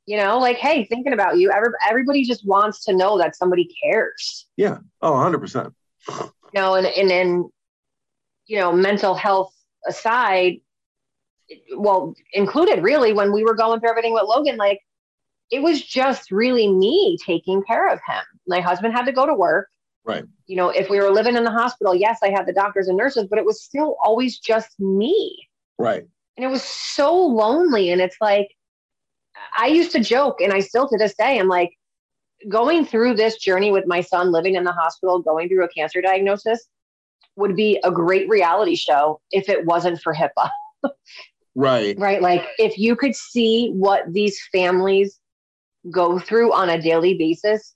[0.05, 3.69] You know like hey thinking about you Every, everybody just wants to know that somebody
[3.83, 4.47] cares.
[4.55, 4.77] Yeah.
[5.01, 5.73] Oh 100%
[6.07, 7.49] you know and and then
[8.45, 9.53] you know mental health
[9.85, 10.61] aside
[11.75, 14.79] well included really when we were going through everything with logan like
[15.51, 18.23] it was just really me taking care of him.
[18.47, 19.69] My husband had to go to work
[20.07, 22.87] right you know if we were living in the hospital yes i had the doctors
[22.87, 25.47] and nurses but it was still always just me
[25.77, 28.49] right and it was so lonely and it's like
[29.57, 31.71] I used to joke, and I still to this day, I'm like,
[32.49, 36.01] going through this journey with my son living in the hospital, going through a cancer
[36.01, 36.67] diagnosis
[37.35, 40.49] would be a great reality show if it wasn't for HIPAA.
[41.55, 41.97] right.
[41.99, 42.21] Right.
[42.21, 45.19] Like if you could see what these families
[45.89, 47.75] go through on a daily basis,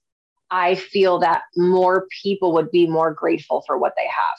[0.52, 4.38] I feel that more people would be more grateful for what they have.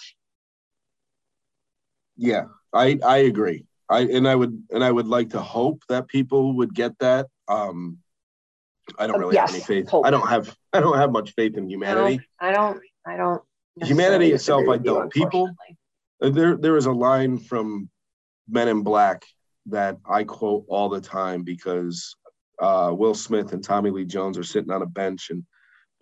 [2.16, 3.64] Yeah, I I agree.
[3.88, 7.28] I and I would and I would like to hope that people would get that.
[7.48, 7.98] Um,
[8.98, 9.88] I don't really Yes, have any faith.
[9.90, 10.06] hope.
[10.06, 12.20] I don't have I don't have much faith in humanity.
[12.38, 12.80] I don't.
[13.06, 13.42] I don't.
[13.82, 15.10] Humanity itself, I with you, don't.
[15.12, 15.56] People-
[16.22, 17.88] Uh, There there is a line from
[18.48, 19.24] Men in Black
[19.66, 22.14] that I quote all the time because
[22.60, 25.44] uh, Will Smith and Tommy Lee Jones are sitting on a bench and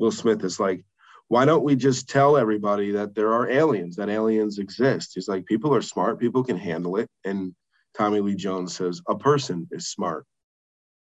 [0.00, 0.82] Will Smith is like,
[1.28, 5.12] why don't we just tell everybody that there are aliens, that aliens exist?
[5.14, 7.06] He's like, people are smart, people can handle it.
[7.24, 7.54] And
[7.96, 10.24] Tommy Lee Jones says, a person is smart.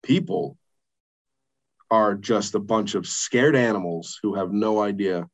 [0.04, 0.58] People
[1.92, 5.30] are just a bunch of scared animals who have no idea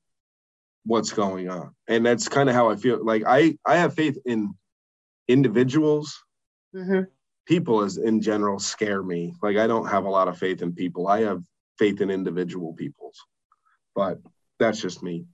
[0.86, 1.74] what's going on.
[1.88, 3.04] And that's kind of how I feel.
[3.04, 4.54] Like I I have faith in
[5.28, 6.22] individuals.
[6.76, 7.08] Mhm.
[7.46, 9.34] People as in general scare me.
[9.42, 11.08] Like I don't have a lot of faith in people.
[11.08, 11.42] I have
[11.80, 13.18] faith in individual peoples.
[13.96, 14.20] But
[14.60, 15.26] that's just me.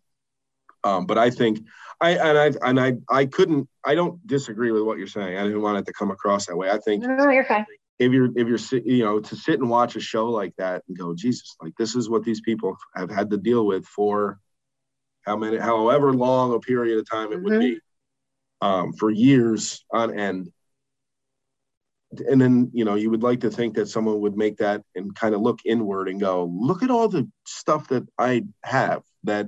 [0.84, 1.66] Um, but I think
[2.00, 5.38] I and I and I I couldn't I don't disagree with what you're saying.
[5.38, 6.70] I didn't want it to come across that way.
[6.70, 7.66] I think No, you're fine.
[8.00, 10.98] if you're if you're you know to sit and watch a show like that and
[10.98, 14.40] go jesus like this is what these people have had to deal with for
[15.24, 17.80] how many however long a period of time it would be
[18.62, 20.50] um, for years on end
[22.12, 25.16] and then you know you would like to think that someone would make that and
[25.16, 29.48] kind of look inward and go look at all the stuff that i have that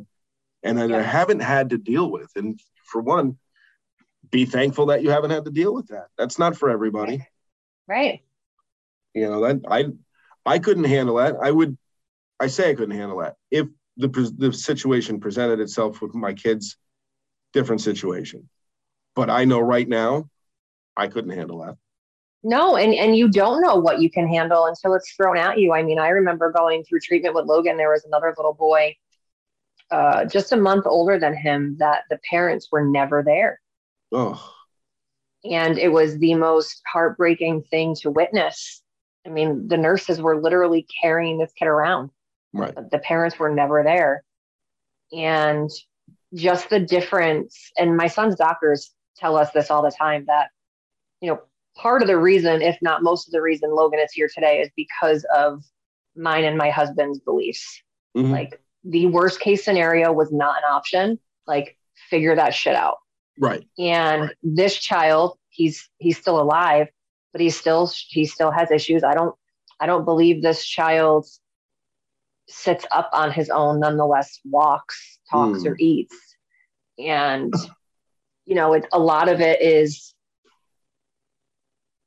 [0.64, 2.30] and that i haven't had to deal with.
[2.36, 3.38] And for one
[4.30, 6.08] be thankful that you haven't had to deal with that.
[6.18, 7.28] That's not for everybody.
[7.88, 8.22] Right.
[9.14, 9.86] you know that i
[10.46, 11.36] i couldn't handle that.
[11.42, 11.78] I would
[12.40, 13.36] i say i couldn't handle that.
[13.50, 14.08] If the
[14.38, 16.78] the situation presented itself with my kids
[17.54, 18.48] different situation.
[19.16, 20.30] But i know right now
[20.96, 21.78] i couldn't handle that
[22.44, 25.74] No, and and you don't know what you can handle until it's thrown at you.
[25.74, 27.78] I mean, I remember going through treatment with Logan.
[27.78, 28.96] There was another little boy,
[29.92, 33.62] uh, just a month older than him, that the parents were never there,
[34.12, 34.54] oh
[35.44, 38.82] and it was the most heartbreaking thing to witness.
[39.26, 42.12] I mean, the nurses were literally carrying this kid around.
[42.54, 44.24] right the parents were never there
[45.14, 45.70] and
[46.34, 50.50] just the difference and my son's doctors tell us this all the time that
[51.22, 51.40] you know
[51.78, 54.70] part of the reason if not most of the reason logan is here today is
[54.76, 55.64] because of
[56.16, 57.82] mine and my husband's beliefs
[58.16, 58.32] Mhm.
[58.32, 61.78] like the worst case scenario was not an option like
[62.10, 62.98] figure that shit out
[63.40, 64.32] right and Right.
[64.44, 66.88] this child he's he's still alive
[67.32, 69.36] but he still he still has issues i don't
[69.80, 71.26] i don't believe this child
[72.50, 75.70] sits up on his own nonetheless walks talks Hmm.
[75.70, 76.16] or eats
[77.00, 77.54] and
[78.46, 80.14] you know it, a lot of it is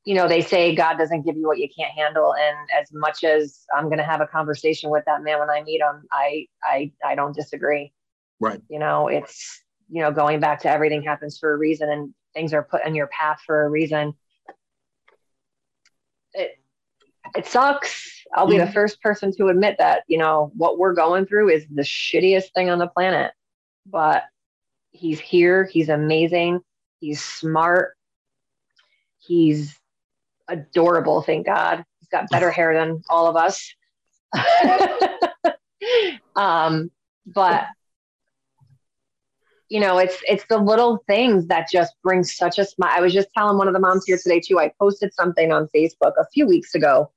[0.05, 2.35] you know they say god doesn't give you what you can't handle.
[2.35, 5.63] And as much as i'm going to have a conversation with that man when i
[5.63, 7.93] meet him i i i don't disagree.
[8.41, 8.61] Right.
[8.69, 12.53] You know it's you know going back to everything happens for a reason and things
[12.53, 14.15] are put in your path for a reason.
[16.33, 16.59] It
[17.35, 18.11] it sucks.
[18.35, 18.73] I'll be the mm-hmm.
[18.73, 22.71] first person to admit that you know what we're going through is the shittiest thing
[22.71, 23.33] on the planet.
[23.87, 24.25] But
[24.91, 25.65] he's here.
[25.65, 26.61] He's amazing.
[27.01, 27.97] He's smart.
[29.19, 29.79] He's
[30.49, 31.85] adorable thank god.
[32.01, 33.75] He's got better hair than all of us.
[36.37, 36.91] Um
[37.27, 37.67] but
[39.69, 43.13] you know it's it's the little things that just bring such a smile i was
[43.13, 46.27] just telling one of the moms here today too i posted something on facebook a
[46.33, 47.11] few weeks ago.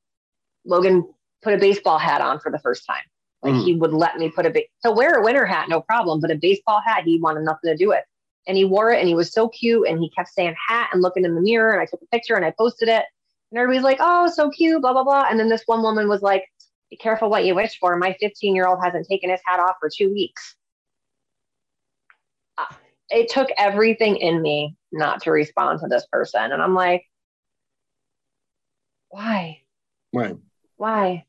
[0.65, 1.07] Logan
[1.41, 3.03] put a baseball hat on for the first time.
[3.41, 3.63] Like Mhm.
[3.65, 6.32] he would let me put a ba- to wear a winter hat no problem but
[6.32, 8.03] a baseball hat he wanted nothing to do with.
[8.47, 11.01] And he wore it and he was so cute and he kept saying hat and
[11.01, 13.05] looking in the mirror and i took a picture and i posted it
[13.51, 15.27] and everybody's like oh so cute blah blah blah.
[15.29, 16.43] And then this one woman was like
[16.89, 17.95] be careful what you wish for.
[17.97, 20.55] My 15 year old hasn't taken his hat off for two weeks.
[22.57, 22.73] Uh,
[23.09, 26.51] it took everything in me not to respond to this person.
[26.51, 27.03] And i'm like
[29.09, 29.61] why?
[30.11, 30.33] Why?
[30.75, 31.25] why?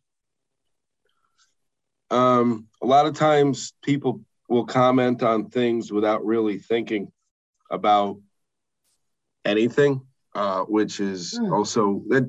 [2.11, 7.13] Um a lot of times people will comment on things without really thinking
[7.71, 8.19] about
[9.45, 10.08] anything
[10.39, 11.53] uh which is Hmm.
[11.53, 12.25] also that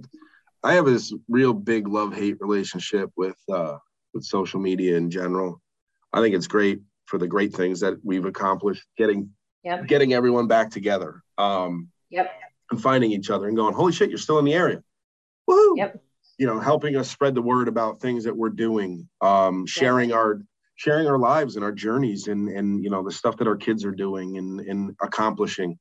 [0.63, 3.77] i have this real big love hate relationship with uh
[4.13, 5.61] with social media in general
[6.11, 9.29] i think it's great for the great things that we've accomplished getting
[9.63, 9.87] Yep.
[9.87, 12.31] getting everyone back together um Yep.
[12.71, 14.81] and finding each other and going holy shit you're still in the area
[15.49, 15.77] Woohoo!
[15.77, 16.01] Yep.
[16.39, 20.41] you know helping us spread the word about things that we're doing um sharing our
[20.77, 23.83] sharing our lives and our journeys and and you know the stuff that our kids
[23.85, 25.77] are doing and and accomplishing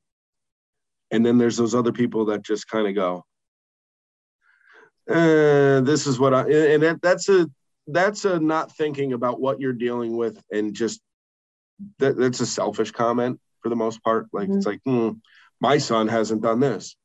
[1.11, 3.25] and then there's those other people that just kind of go
[5.09, 7.49] uh, this is what i and that, that's a
[7.87, 11.01] that's a not thinking about what you're dealing with and just
[11.97, 15.11] that, that's a selfish comment for the most part like it's like hmm,
[15.59, 16.95] my son hasn't done this.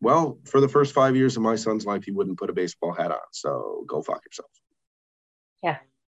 [0.00, 2.92] Well, for the first five years of my son's life, he wouldn't put a baseball
[2.92, 3.18] hat on.
[3.32, 4.50] So go fuck yourself.
[5.62, 5.76] Yeah.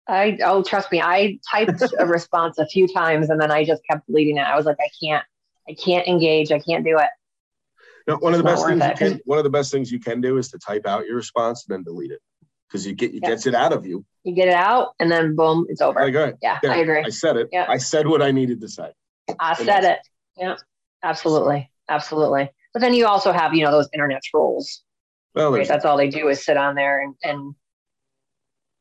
[0.09, 3.83] I oh trust me, I typed a response a few times and then I just
[3.89, 4.43] kept deleting it.
[4.43, 5.25] I was like, I can't,
[5.69, 7.09] I can't engage, I can't do it.
[8.07, 10.21] No, one of the best things you can one of the best things you can
[10.21, 12.21] do is to type out your response and then delete it
[12.67, 14.05] because you get it gets it out of you.
[14.25, 16.01] You get it out and then boom, it's over.
[16.01, 16.35] Like, right.
[16.43, 17.03] Yeah, I agree.
[17.05, 17.49] I said it.
[17.53, 17.67] Yeah.
[17.69, 18.91] I said what I needed to say.
[19.39, 19.99] I said it.
[20.37, 20.57] Yeah,
[21.03, 22.51] absolutely, absolutely.
[22.73, 24.83] But then you also have you know those internet trolls.
[25.35, 25.67] Well, right?
[25.67, 27.55] that's all they do is sit on there and and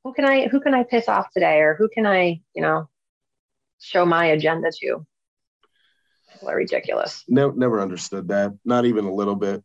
[0.03, 2.89] who can I who can I piss off today or who can I you know
[3.79, 5.05] show my agenda to?
[6.43, 7.23] Ridiculous.
[7.27, 8.53] Never, never understood that.
[8.65, 9.63] Not even a little bit.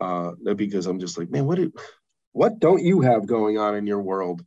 [0.00, 1.72] Uh, because I'm just like, man, what do,
[2.32, 4.44] what don't you have going on in your world?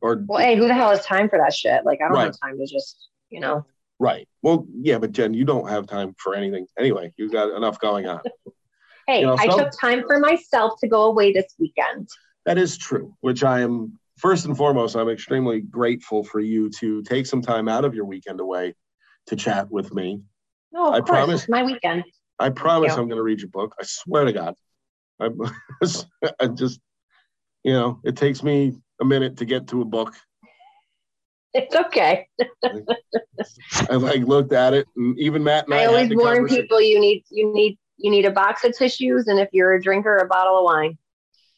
[0.00, 1.84] Or well, hey, who the hell has time for that shit?
[1.84, 2.24] Like, I don't right.
[2.24, 3.64] have time to just, you know.
[4.00, 4.26] Right.
[4.42, 7.12] Well, yeah, but Jen, you don't have time for anything anyway.
[7.16, 8.20] You've got enough going on.
[9.06, 12.08] hey, you know, I took time for myself to go away this weekend.
[12.46, 17.02] That is true, which I am first and foremost, I'm extremely grateful for you to
[17.02, 18.74] take some time out of your weekend away
[19.26, 20.20] to chat with me.
[20.74, 21.08] No, of I course.
[21.08, 22.02] promise it's my weekend.
[22.40, 23.76] I promise I'm going to read your book.
[23.80, 24.56] I swear to God.
[25.20, 25.28] I,
[26.40, 26.80] I just,
[27.62, 30.14] you know, it takes me a minute to get to a book.
[31.56, 32.26] It's okay.
[33.88, 35.82] I like looked at it, and even Matt and I.
[35.82, 39.38] I always warn people you need you need you need a box of tissues, and
[39.38, 40.98] if you're a drinker, a bottle of wine.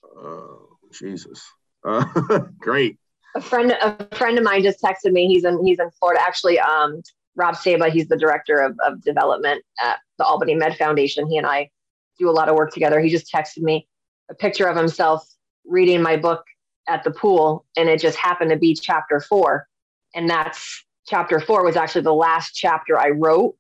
[0.05, 1.43] Oh Jesus!
[1.83, 2.05] Uh,
[2.59, 2.99] great.
[3.37, 5.29] A friend, a friend of mine just texted me.
[5.29, 6.21] He's in he's in Florida.
[6.21, 7.01] Actually, um,
[7.37, 11.29] Rob Saba, he's the director of, of development at the Albany Med Foundation.
[11.29, 11.71] He and I
[12.19, 12.99] do a lot of work together.
[13.01, 13.87] He just texted me
[14.31, 15.27] a picture of himself
[15.67, 16.45] reading my book
[16.89, 19.69] at the pool, and it just happened to be chapter four.
[20.15, 23.55] And that's chapter four was actually the last chapter I wrote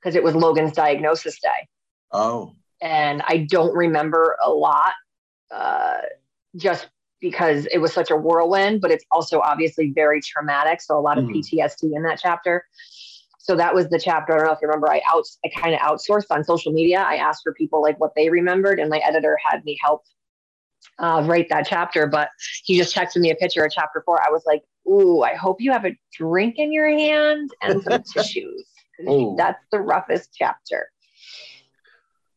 [0.00, 1.68] because it was Logan's diagnosis day.
[2.10, 2.54] Oh.
[2.80, 4.92] And I don't remember a lot
[5.54, 5.98] uh,
[6.56, 6.88] just
[7.20, 10.80] because it was such a whirlwind, but it's also obviously very traumatic.
[10.82, 11.36] So a lot of mm.
[11.36, 12.66] PTSD in that chapter.
[13.42, 14.34] So that was the chapter.
[14.34, 14.90] I don't know if you remember.
[14.90, 17.00] I out I kind of outsourced on social media.
[17.00, 20.04] I asked for people like what they remembered, and my editor had me help
[21.00, 22.06] uh, write that chapter.
[22.06, 22.28] But
[22.62, 24.20] he just texted me a picture of chapter four.
[24.24, 28.02] I was like, "Ooh, I hope you have a drink in your hand and some
[28.14, 28.64] tissues.
[29.36, 30.88] That's the roughest chapter."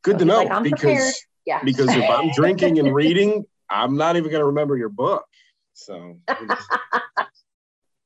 [0.02, 1.62] Good so to know like, because yeah.
[1.64, 5.26] because if I'm drinking and reading, I'm not even going to remember your book.
[5.74, 6.18] So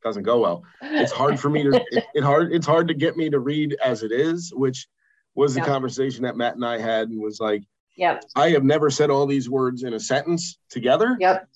[0.03, 0.63] doesn't go well.
[0.81, 3.77] It's hard for me to it, it, hard it's hard to get me to read
[3.83, 4.87] as it is, which
[5.35, 5.67] was the yep.
[5.67, 7.63] conversation that Matt and I had and was like,
[7.99, 8.23] Yep.
[8.33, 11.17] I have never said all these words in a sentence together.
[11.19, 11.49] Yep.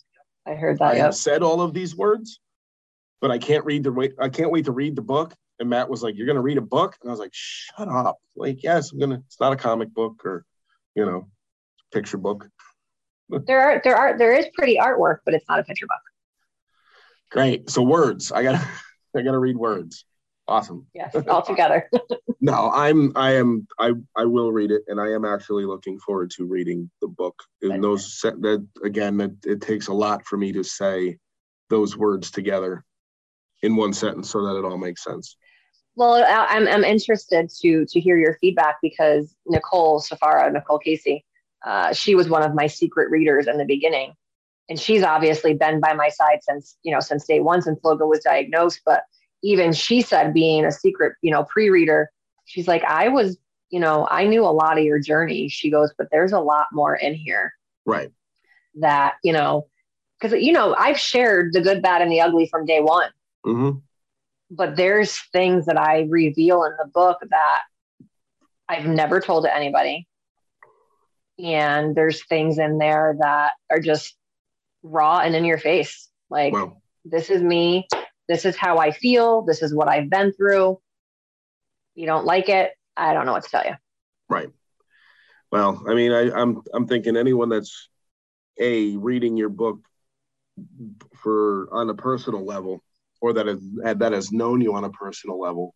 [0.46, 0.84] I heard that.
[0.84, 1.06] I yep.
[1.06, 2.42] have said all of these words,
[3.22, 4.14] but I can't read the wait.
[4.20, 5.34] I can't wait to read the book.
[5.60, 7.88] And Matt was like, "You're going to read a book?" And I was like, "Shut
[7.88, 9.24] up!" Like, yes, I'm gonna.
[9.26, 10.44] It's not a comic book or,
[10.96, 11.30] you know,
[11.94, 12.50] picture book.
[13.48, 16.13] there are there are there is pretty artwork, but it's not a picture book.
[17.34, 17.70] Great.
[17.70, 18.32] So words.
[18.32, 18.56] I got
[19.16, 20.06] I got to read words.
[20.48, 20.86] Awesome.
[20.94, 21.90] Yes, all together.
[22.42, 26.32] no, I'm I am I I will read it, and I am actually looking forward
[26.32, 27.42] to reading the book.
[27.62, 31.18] And those that again, that it takes a lot for me to say
[31.70, 32.86] those words together
[33.64, 35.38] in one sentence so that it all makes sense.
[35.96, 41.26] Well, I'm I'm interested to to hear your feedback because Nicole Safara, Nicole Casey,
[41.66, 44.14] uh, she was one of my secret readers in the beginning,
[44.74, 48.10] and she's obviously been by my side since you know since day one since Logan
[48.10, 48.82] was diagnosed.
[48.84, 49.04] But
[49.44, 52.10] even she said, being a secret you know pre-reader,
[52.46, 53.38] she's like, I was
[53.70, 55.48] you know I knew a lot of your journey.
[55.48, 57.54] She goes, but there's a lot more in here.
[57.86, 58.10] Right.
[58.80, 59.68] That you know,
[60.20, 63.12] because you know I've shared the good, bad, and the ugly from day one.
[63.46, 63.78] Mm-hmm.
[64.50, 67.62] But there's things that I reveal in the book that
[68.68, 70.08] I've never told to anybody.
[71.38, 74.16] And there's things in there that are just
[74.84, 76.10] raw and in your face.
[76.30, 76.78] Like, wow.
[77.06, 77.88] this is me.
[78.28, 79.42] This is how I feel.
[79.42, 80.80] This is what I've been through.
[81.96, 82.72] You don't like it.
[82.96, 83.74] I don't know what to tell you.
[84.30, 84.50] Right.
[85.52, 87.90] Well, I mean, I, I'm I'm thinking anyone that's
[88.60, 89.80] a reading your book
[91.16, 92.84] for on a personal level,
[93.22, 95.76] or that has that has known you on a personal level,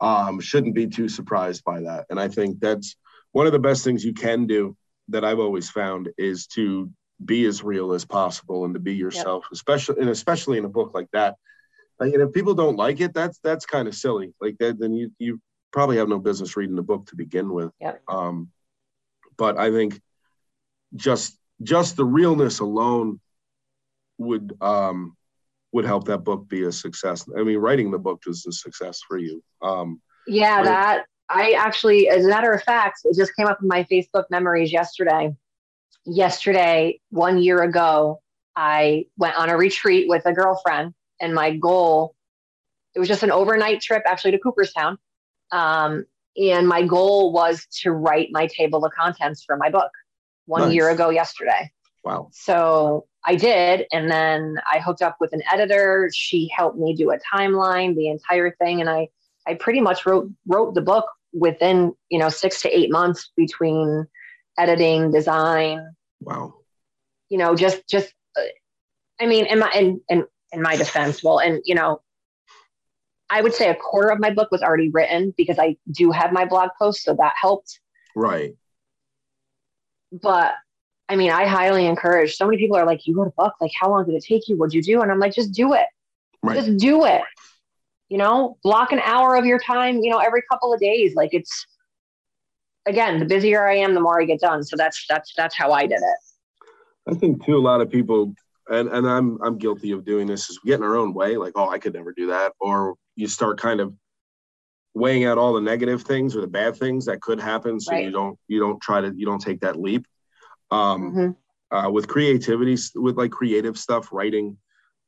[0.00, 2.06] um, shouldn't be too surprised by that.
[2.10, 2.96] And I think that's
[3.32, 4.76] one of the best things you can do
[5.08, 6.90] that I've always found is to
[7.24, 9.52] be as real as possible and to be yourself, yep.
[9.52, 11.36] especially and especially in a book like that.
[11.98, 14.32] Like, and if people don't like it, that's that's kind of silly.
[14.40, 15.40] Like that, then you you
[15.72, 17.72] probably have no business reading the book to begin with.
[17.80, 18.02] Yep.
[18.08, 18.50] Um,
[19.36, 20.00] but I think
[20.94, 23.20] just just the realness alone
[24.18, 25.16] would um,
[25.72, 27.26] would help that book be a success.
[27.36, 29.42] I mean, writing the book is a success for you.
[29.62, 33.68] Um, yeah, that I actually, as a matter of fact, it just came up in
[33.68, 35.34] my Facebook memories yesterday.
[36.04, 38.20] Yesterday, one year ago,
[38.56, 42.14] I went on a retreat with a girlfriend, and my goal,
[42.94, 44.98] it was just an overnight trip actually to Cooperstown.
[45.52, 46.04] Um,
[46.36, 49.90] and my goal was to write my table of contents for my book
[50.46, 50.74] one nice.
[50.74, 51.70] year ago yesterday.
[52.04, 52.28] Wow.
[52.32, 53.86] So I did.
[53.92, 56.10] And then I hooked up with an editor.
[56.14, 58.80] She helped me do a timeline, the entire thing.
[58.80, 59.08] And I,
[59.46, 64.06] I pretty much wrote, wrote the book within, you know, six to eight months between
[64.58, 65.94] editing, design.
[66.20, 66.54] Wow.
[67.28, 68.42] You know, just, just, uh,
[69.20, 72.02] I mean, in my, in, in, in my defense, well, and, you know,
[73.30, 76.32] I would say a quarter of my book was already written because I do have
[76.32, 77.02] my blog post.
[77.02, 77.80] So that helped.
[78.16, 78.54] Right.
[80.10, 80.54] But
[81.10, 82.36] I mean, I highly encourage.
[82.36, 83.54] So many people are like, "You wrote a book.
[83.60, 84.56] Like, how long did it take you?
[84.56, 85.86] What'd you do?" And I'm like, "Just do it.
[86.42, 86.56] Right.
[86.56, 87.22] Just do it.
[88.08, 89.98] You know, block an hour of your time.
[89.98, 91.14] You know, every couple of days.
[91.14, 91.66] Like, it's
[92.88, 94.62] again, the busier I am, the more I get done.
[94.64, 97.12] So that's that's that's how I did it.
[97.12, 97.56] I think too.
[97.56, 98.34] A lot of people,
[98.68, 100.50] and and I'm I'm guilty of doing this.
[100.50, 101.36] Is we get in our own way.
[101.36, 102.52] Like, oh, I could never do that.
[102.60, 103.94] Or you start kind of
[104.94, 108.04] weighing out all the negative things or the bad things that could happen so right.
[108.04, 110.06] you don't you don't try to you don't take that leap
[110.70, 111.76] um, mm-hmm.
[111.76, 114.56] uh, with creativity, with like creative stuff, writing,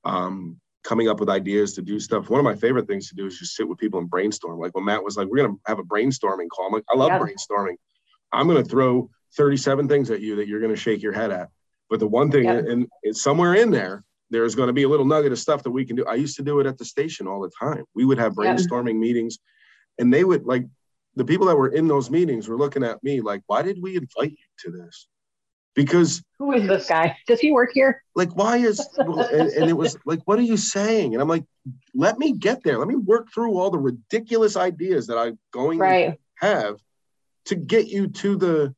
[0.05, 2.31] um, coming up with ideas to do stuff.
[2.31, 4.59] One of my favorite things to do is just sit with people and brainstorm.
[4.59, 7.09] Like when Matt was like, "We're gonna have a brainstorming call," I'm like, "I love
[7.09, 7.19] yeah.
[7.19, 7.77] brainstorming.
[8.33, 11.51] I'm gonna throw 37 things at you that you're gonna shake your head at."
[11.89, 12.59] But the one thing, yeah.
[12.59, 15.71] and it's somewhere in there, there's going to be a little nugget of stuff that
[15.73, 16.07] we can do.
[16.07, 17.85] I used to do it at the station all the time.
[17.95, 19.01] We would have brainstorming yeah.
[19.01, 19.39] meetings,
[19.99, 20.67] and they would like
[21.17, 23.97] the people that were in those meetings were looking at me like, "Why did we
[23.97, 25.09] invite you to this?"
[25.85, 27.17] Because who is this guy?
[27.27, 28.03] Does he work here?
[28.15, 31.15] Like, why is and, and, it was like, what are you saying?
[31.15, 31.45] And I'm like,
[31.95, 32.77] let me get there.
[32.79, 36.19] Let me work through all the ridiculous ideas that I'm going right.
[36.41, 36.77] to have
[37.47, 38.75] to get you to the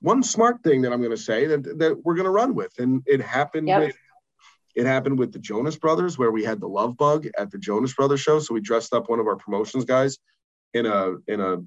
[0.00, 2.72] one smart thing that I'm going to say that that we're going to run with.
[2.78, 3.80] And it happened yep.
[3.80, 3.96] with
[4.74, 7.92] it happened with the Jonas Brothers, where we had the love bug at the Jonas
[7.92, 8.38] Brothers show.
[8.38, 10.16] So we dressed up one of our promotions guys
[10.72, 11.58] in a in a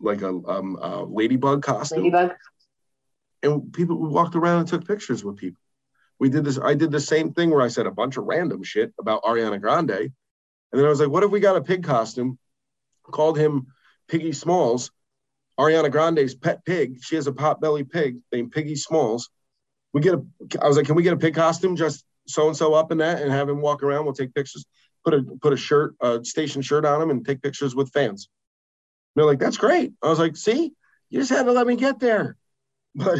[0.00, 2.04] like a, um, a ladybug costume.
[2.04, 2.32] Ladybug
[3.42, 5.60] and people we walked around and took pictures with people.
[6.18, 6.58] We did this.
[6.58, 9.60] I did the same thing where I said a bunch of random shit about Ariana
[9.60, 10.12] Grande, and
[10.72, 12.38] then I was like, "What if we got a pig costume?
[13.02, 13.66] Called him
[14.08, 14.92] Piggy Smalls,
[15.58, 17.02] Ariana Grande's pet pig.
[17.02, 19.30] She has a pot-belly pig named Piggy Smalls.
[19.92, 20.24] We get a.
[20.60, 21.76] I was like, "Can we get a pig costume?
[21.76, 24.04] Just so and so up in that, and have him walk around.
[24.04, 24.64] We'll take pictures.
[25.04, 28.28] Put a put a shirt, a station shirt on him, and take pictures with fans."
[29.14, 30.72] they're like, "That's great." I was like, "See,
[31.10, 32.36] you just had to let me get there."
[32.94, 33.18] But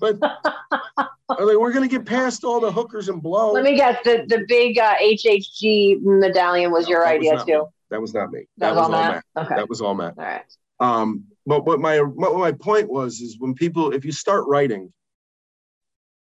[0.00, 3.52] but like, we're gonna get past all the hookers and blow.
[3.52, 3.98] Let me guess.
[4.04, 7.58] The the big uh, HHG medallion was no, your idea too.
[7.58, 7.64] Me.
[7.90, 8.46] That was not me.
[8.58, 9.24] That, that was, all Matt.
[9.34, 9.46] Matt.
[9.46, 9.56] Okay.
[9.56, 10.14] That was all Matt.
[10.18, 10.42] All right.
[10.80, 14.92] Um, but what my what my point was is when people, if you start writing,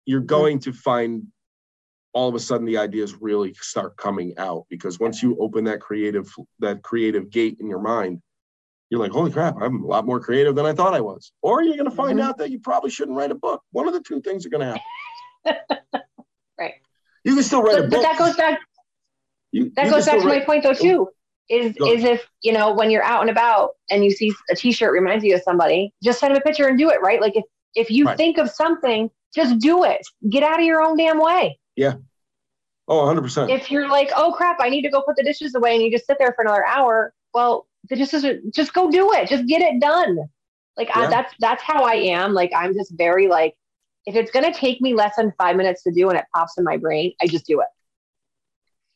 [0.05, 1.25] you're going to find
[2.13, 5.81] all of a sudden the ideas really start coming out because once you open that
[5.81, 8.21] creative that creative gate in your mind,
[8.91, 11.33] you're like, holy crap, I'm a lot more creative than I thought I was.
[11.43, 12.29] Or you're going to find mm-hmm.
[12.29, 13.63] out that you probably shouldn't write a book.
[13.73, 14.81] One of the two things are going to
[15.45, 15.81] happen.
[16.59, 16.75] right.
[17.25, 17.91] You can still write but, a book.
[17.91, 18.61] But that goes back.
[19.53, 21.09] You, that you goes back to write, my point though too.
[21.49, 24.91] Is is if you know when you're out and about and you see a T-shirt
[24.91, 27.01] reminds you of somebody, just send them a picture and do it.
[27.01, 27.21] Right.
[27.21, 27.45] Like if
[27.77, 28.17] if you right.
[28.17, 30.05] think of something, just do it.
[30.29, 31.59] Get out of your own damn way.
[31.77, 31.95] Yeah.
[32.89, 33.51] Oh, 100%.
[33.51, 35.91] If you're like, oh crap, I need to go put the dishes away and you
[35.91, 38.15] just sit there for another hour, well, just
[38.55, 39.29] just go do it.
[39.29, 40.19] Just get it done.
[40.77, 41.03] Like yeah.
[41.03, 42.33] I, that's that's how I am.
[42.33, 43.55] Like I'm just very like
[44.07, 46.65] if it's gonna take me less than five minutes to do and it pops in
[46.65, 47.67] my brain, I just do it.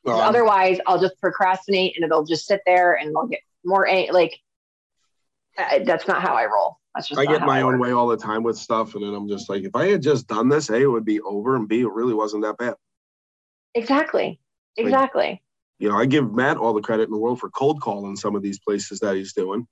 [0.05, 4.39] Well, otherwise, I'll just procrastinate and it'll just sit there and I'll get more like.
[5.85, 6.79] that's not how I roll.
[6.95, 9.15] That's just I get my I own way all the time with stuff, and then
[9.15, 11.69] I'm just like, if I had just done this, A, it would be over, and
[11.69, 12.75] B, it really wasn't that bad.
[13.75, 14.41] Exactly.
[14.77, 15.43] Exactly.
[15.81, 18.37] You know, I give Matt all the credit in the world for cold calling some
[18.37, 19.67] of these places that he's doing.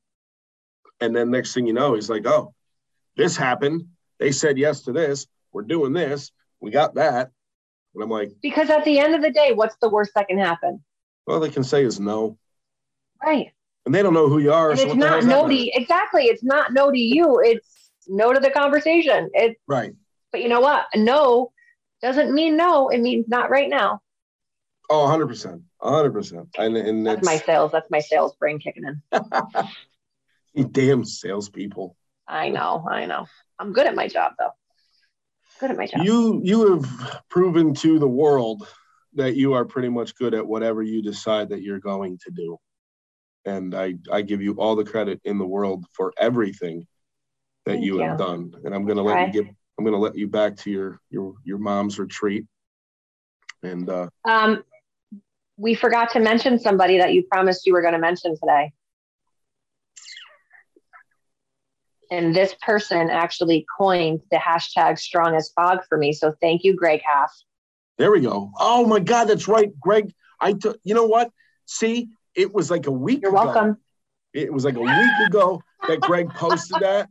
[1.00, 2.54] And then next thing you know, he's like, oh,
[3.14, 3.84] this happened.
[4.18, 5.26] They said yes to this.
[5.52, 6.32] We're doing this.
[6.60, 7.30] We got that.
[7.94, 10.38] And I'm like, because at the end of the day, what's the worst that can
[10.38, 10.82] happen?
[11.26, 12.38] Well, they can say is no.
[13.22, 13.52] Right.
[13.84, 14.70] And they don't know who you are.
[14.70, 16.24] And so it's not no to exactly.
[16.24, 17.40] It's not no to you.
[17.44, 19.28] It's no to the conversation.
[19.34, 19.92] It's right.
[20.32, 20.86] But you know what?
[20.96, 21.52] No
[22.00, 22.88] doesn't mean no.
[22.88, 24.00] It means not right now.
[24.88, 25.62] Oh, 100%.
[25.82, 26.48] 100%.
[26.58, 27.72] And, and that's my sales.
[27.72, 29.02] That's my sales brain kicking in.
[30.54, 31.96] you damn salespeople.
[32.26, 32.86] I know.
[32.90, 33.26] I know.
[33.58, 34.50] I'm good at my job, though.
[35.60, 36.04] Good at my job.
[36.04, 38.66] You you have proven to the world
[39.14, 42.58] that you are pretty much good at whatever you decide that you're going to do.
[43.44, 46.86] and I I give you all the credit in the world for everything
[47.64, 48.26] that Thank you, have you.
[48.26, 51.34] done, and I'm gonna let you get I'm gonna let you back to your your
[51.44, 52.46] your mom's retreat,
[53.62, 54.62] and uh, Um,
[55.58, 58.72] we forgot to mention somebody that you promised you were going to mention today.
[62.10, 66.12] And this person actually coined the hashtag strong as Fogg for me.
[66.12, 67.30] So thank you, Greg Half.
[67.98, 68.50] there we go.
[68.58, 70.10] Oh my God, that's right, Greg.
[70.40, 70.78] I took.
[70.84, 71.30] You know what?
[71.66, 73.20] See, it was like a week.
[73.22, 73.44] You're ago.
[73.44, 73.76] welcome.
[74.32, 77.08] It was like a week ago that Greg posted that,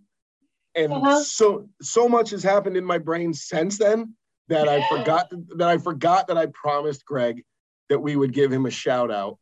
[0.74, 1.22] and Uh-huh.
[1.24, 4.16] so so much has happened in my brain since then
[4.48, 7.44] that I forgot that I forgot that I promised Greg
[7.90, 9.38] that we would give him a shout out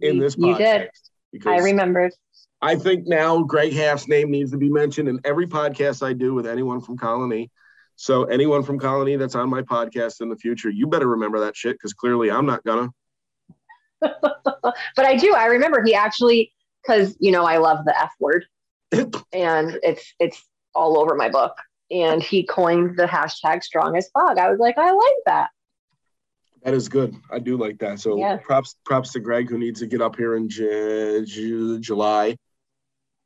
[0.00, 0.58] in this you podcast.
[0.58, 0.90] did.
[1.32, 2.12] Because I remembered.
[2.60, 6.34] I think now Greg Half's name needs to be mentioned in every podcast I do
[6.34, 7.50] with anyone from Colonie.
[7.96, 11.56] So anyone from Colonie that's on my podcast in the future, you better remember that
[11.56, 12.90] shit because clearly I'm not gonna.
[14.96, 15.34] But I do.
[15.34, 16.52] I remember he actually,
[16.82, 18.44] because you know I love the F word,
[18.92, 20.42] and it's it's
[20.74, 21.56] all over my book.
[21.90, 24.38] And he coined the hashtag strong as Fogg.
[24.38, 25.50] I was like, I like that.
[26.64, 27.14] That is good.
[27.30, 27.98] I do like that.
[28.00, 28.36] So Yeah.
[28.36, 32.36] props props to Greg who needs to get up here in Ju- Ju- July.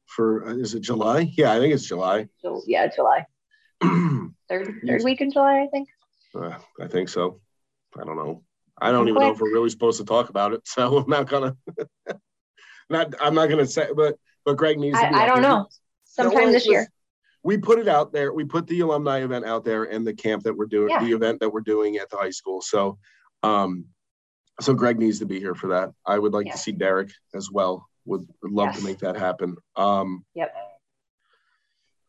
[0.07, 1.33] For uh, is it July?
[1.37, 2.29] Yeah, I think it's July.
[2.39, 3.27] So, yeah, July
[3.83, 5.89] uh, third third week in July, I think.
[6.81, 7.41] I think so.
[7.99, 8.43] I don't know.
[8.81, 11.29] I don't even know if we're really supposed to talk about it, so I'm not
[11.29, 11.57] gonna.
[12.91, 14.99] not I'm not gonna say, but but Greg needs.
[15.01, 15.67] to be I, I don't know.
[16.05, 16.89] Sometime this year.
[17.43, 18.33] We put it out there.
[18.33, 21.05] We put the alumni event out there and the camp that we're doing, Yeah.
[21.05, 22.61] the event that we're doing at the high school.
[22.61, 22.99] So,
[23.43, 23.87] um,
[24.61, 25.91] so Greg needs to be here for that.
[26.07, 26.53] I would like Yeah.
[26.53, 27.87] to see Derek as well.
[28.07, 29.57] Would, would love to make that happen.
[29.75, 30.55] Um, Yep.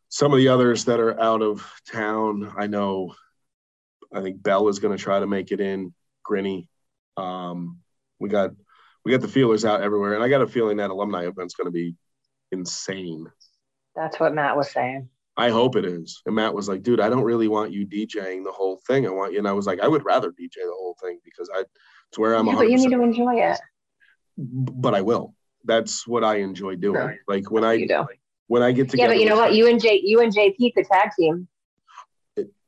[0.09, 3.13] some of the others that are out of town, I know.
[4.13, 5.93] I think Bell is going to try to make it in.
[6.25, 6.67] Grinny.
[7.17, 7.79] Um,
[8.19, 8.51] we got
[9.03, 11.67] we got the feelers out everywhere, and I got a feeling that alumni event's going
[11.67, 11.95] to be
[12.51, 13.27] insane.
[13.95, 15.09] That's what Matt was saying.
[15.37, 16.21] I hope it is.
[16.25, 19.05] And Matt was like, dude, I don't really want you DJing the whole thing.
[19.05, 19.39] I want you.
[19.39, 21.63] And I was like, I would rather DJ the whole thing because I,
[22.09, 23.59] it's where I'm Yeah, but you need to enjoy it.
[24.37, 25.35] but I will.
[25.63, 26.95] That's what I enjoy doing.
[27.01, 27.19] Right.
[27.27, 28.05] Like when You I, do.
[28.47, 29.13] when I get together.
[29.13, 29.13] Yeah, together.
[29.13, 29.53] but you know with- what?
[29.53, 31.47] You and J you and JP could tag team.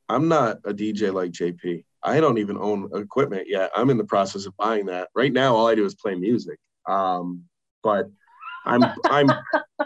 [0.08, 1.84] I'm not a DJ like JP.
[2.02, 3.70] I don't even own equipment yet.
[3.76, 5.08] I'm in the process of buying that.
[5.14, 6.58] Right now, all I do is play music.
[6.88, 7.44] Um,
[7.82, 8.10] but
[8.64, 9.30] I'm I'm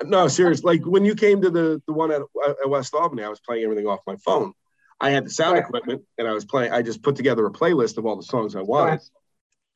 [0.05, 0.65] no serious.
[0.65, 2.23] Like when you came to the the one at,
[2.63, 4.53] at West Albany, I was playing everything off my phone.
[5.01, 5.65] I had the sound Sure.
[5.65, 6.73] equipment and I was playing.
[6.73, 9.01] I just put together a playlist of all the songs I wanted.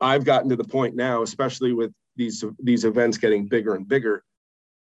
[0.01, 4.23] I've gotten to the point now, especially with these these events getting bigger and bigger.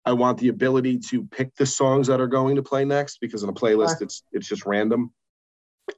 [0.06, 3.44] I want the ability to pick the songs that are going to play next because
[3.44, 4.04] in a playlist Sure.
[4.04, 5.12] it's it's just random.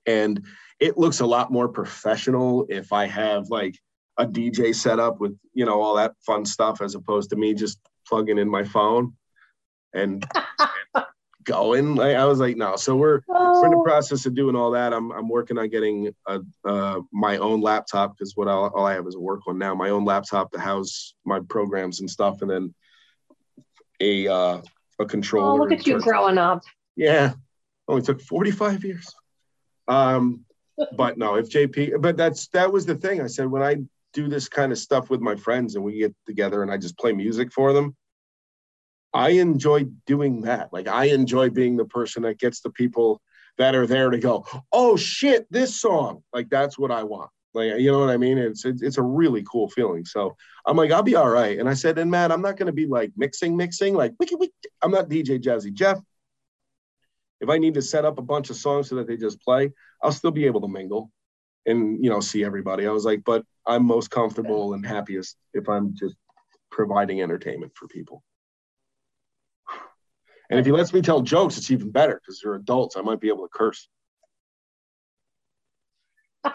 [0.05, 0.45] And
[0.79, 3.75] it looks a lot more professional if I have like
[4.17, 7.53] a DJ set up with, you know, all that fun stuff as opposed to me
[7.53, 7.79] just
[8.10, 9.14] plugging in my phone
[9.94, 10.26] and
[11.44, 11.95] going.
[11.95, 12.76] Like, I was like, no.
[12.76, 14.94] So we're we're in the Oh, process of doing all that.
[14.94, 18.94] I'm, I'm working on getting a, uh, my own laptop because what I'll, all I
[18.94, 19.76] have is a work one now.
[19.76, 22.73] My own laptop to house my programs and stuff, and then
[24.02, 24.61] a uh,
[24.99, 25.61] a controller.
[25.61, 26.61] oh, look at you growing up.
[26.95, 27.34] Yeah,
[27.88, 29.14] only took 45 years.
[29.88, 30.45] Um,
[30.95, 33.22] but no, if JP, but that's that was the thing.
[33.22, 33.77] I said when I
[34.14, 36.98] do this kind of stuff with my friends and we get together and I just
[36.98, 37.95] play music for them.
[39.14, 40.72] I enjoy doing that.
[40.72, 43.22] Like I enjoy being the person that gets the people
[43.57, 46.23] that are there to go, oh shit, this song.
[46.34, 47.31] Like that's what I want.
[47.53, 48.38] Like you know what I mean?
[48.38, 50.06] It's it's, a really cool feeling.
[50.06, 51.57] So I'm like, I'll be all right.
[51.57, 54.36] And I said, and Matt, I'm not going to be like mixing, mixing, like wiki,
[54.36, 54.53] wiki.
[54.81, 55.99] I'm not DJ Jazzy Jeff.
[57.41, 59.72] If I need to set up a bunch of songs so that they just play,
[60.03, 61.10] I'll still be able to mingle
[61.69, 62.87] and you know see everybody.
[62.87, 66.15] I was like, but I'm most comfortable and happiest if I'm just
[66.71, 68.23] providing entertainment for people.
[70.49, 72.97] And if he lets me tell jokes, it's even better because they're adults.
[72.97, 73.87] I might be able to curse.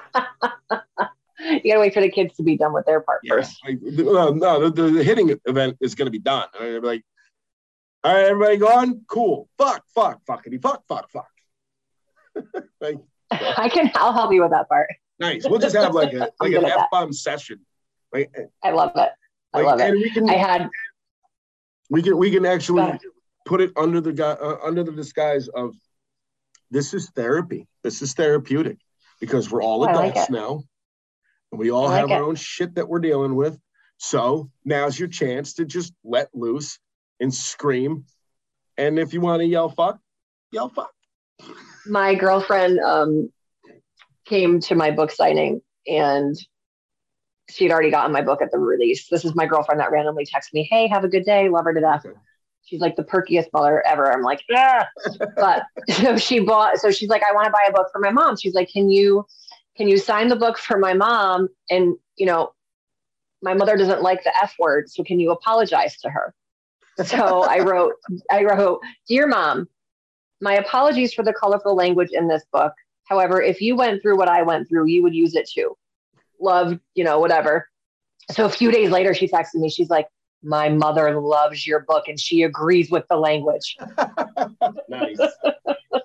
[1.40, 3.58] You gotta wait for the kids to be done with their part first.
[3.66, 6.46] Like, no, no, the, the hitting event is to be done.
[6.58, 7.04] Be like,
[8.02, 9.02] all right, everybody gone?
[9.08, 9.48] Cool.
[9.58, 11.28] Fuck, fuck, fuckity, fuck, fuck, fuck.
[12.80, 12.96] like,
[13.30, 13.90] I can.
[13.94, 14.88] I'll help you with that part.
[15.18, 15.44] Nice.
[15.48, 16.64] We'll just have like a like an.
[16.64, 17.60] F bomb session.
[18.12, 19.10] Like, I love it.
[19.52, 19.92] I like, love it.
[19.92, 20.68] We can I had
[21.90, 22.98] we can we can actually
[23.44, 25.74] put it under the uh, under the disguise of
[26.70, 27.68] this is therapy.
[27.82, 28.78] This is therapeutic
[29.20, 30.62] because we're all I like adults now.
[31.52, 33.58] And we all like have our own shit that we're dealing with.
[33.98, 36.78] So now's your chance to just let loose
[37.20, 38.06] and scream.
[38.76, 40.00] And if you want to yell fuck,
[40.50, 40.92] yell fuck.
[41.86, 43.32] my girlfriend um,
[44.24, 46.36] came to my book signing and
[47.50, 49.08] she'd already gotten my book at the release.
[49.08, 51.74] This is my girlfriend that randomly texted me, "Hey, have a good day, love her
[51.74, 52.06] to death."
[52.64, 54.10] She's like the perkiest mother ever.
[54.10, 54.86] I'm like, yeah.
[55.36, 56.78] but so she bought.
[56.78, 58.36] So she's like, I want to buy a book for my mom.
[58.36, 59.26] She's like, can you,
[59.76, 61.48] can you sign the book for my mom?
[61.70, 62.54] And you know,
[63.42, 66.34] my mother doesn't like the F word, so can you apologize to her?
[67.04, 67.94] So I wrote,
[68.30, 69.68] I wrote, dear mom,
[70.40, 72.72] my apologies for the colorful language in this book.
[73.04, 75.76] However, if you went through what I went through, you would use it too.
[76.40, 77.68] Love, you know, whatever.
[78.30, 79.68] So a few days later, she texted me.
[79.68, 80.08] She's like,
[80.42, 83.76] my mother loves your book and she agrees with the language.
[84.88, 85.18] nice.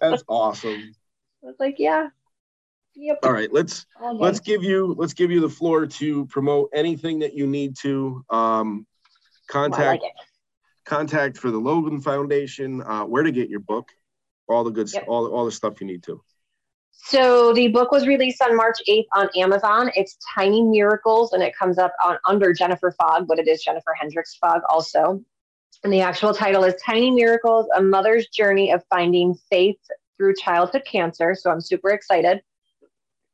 [0.02, 0.94] That's awesome.
[1.44, 2.08] I was like, yeah.
[2.96, 3.20] Yep.
[3.24, 4.18] All right, let's okay.
[4.18, 8.26] let's give you let's give you the floor to promote anything that you need to
[8.30, 8.86] um,
[9.48, 10.12] contact like
[10.84, 13.90] contact for the Logan Foundation, uh, where to get your book,
[14.50, 15.06] all the good yep.
[15.08, 16.22] all all the stuff you need to.
[17.02, 19.90] So the book was released on March 8th on Amazon.
[19.96, 23.94] It's Tiny Miracles and it comes up on under Jennifer Fogg, but it is Jennifer
[24.00, 25.24] Hendricks Fogg also.
[25.84, 29.80] And the actual title is Tiny Miracles: A Mother's Journey of Finding Faith
[30.18, 31.36] Through Childhood Cancer.
[31.36, 32.42] So I'm super excited.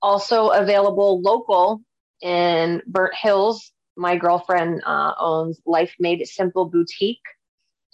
[0.02, 1.82] Also available local
[2.22, 3.72] in Burnt Hills.
[3.98, 7.24] My girlfriend uh, owns Life Made Simple Boutique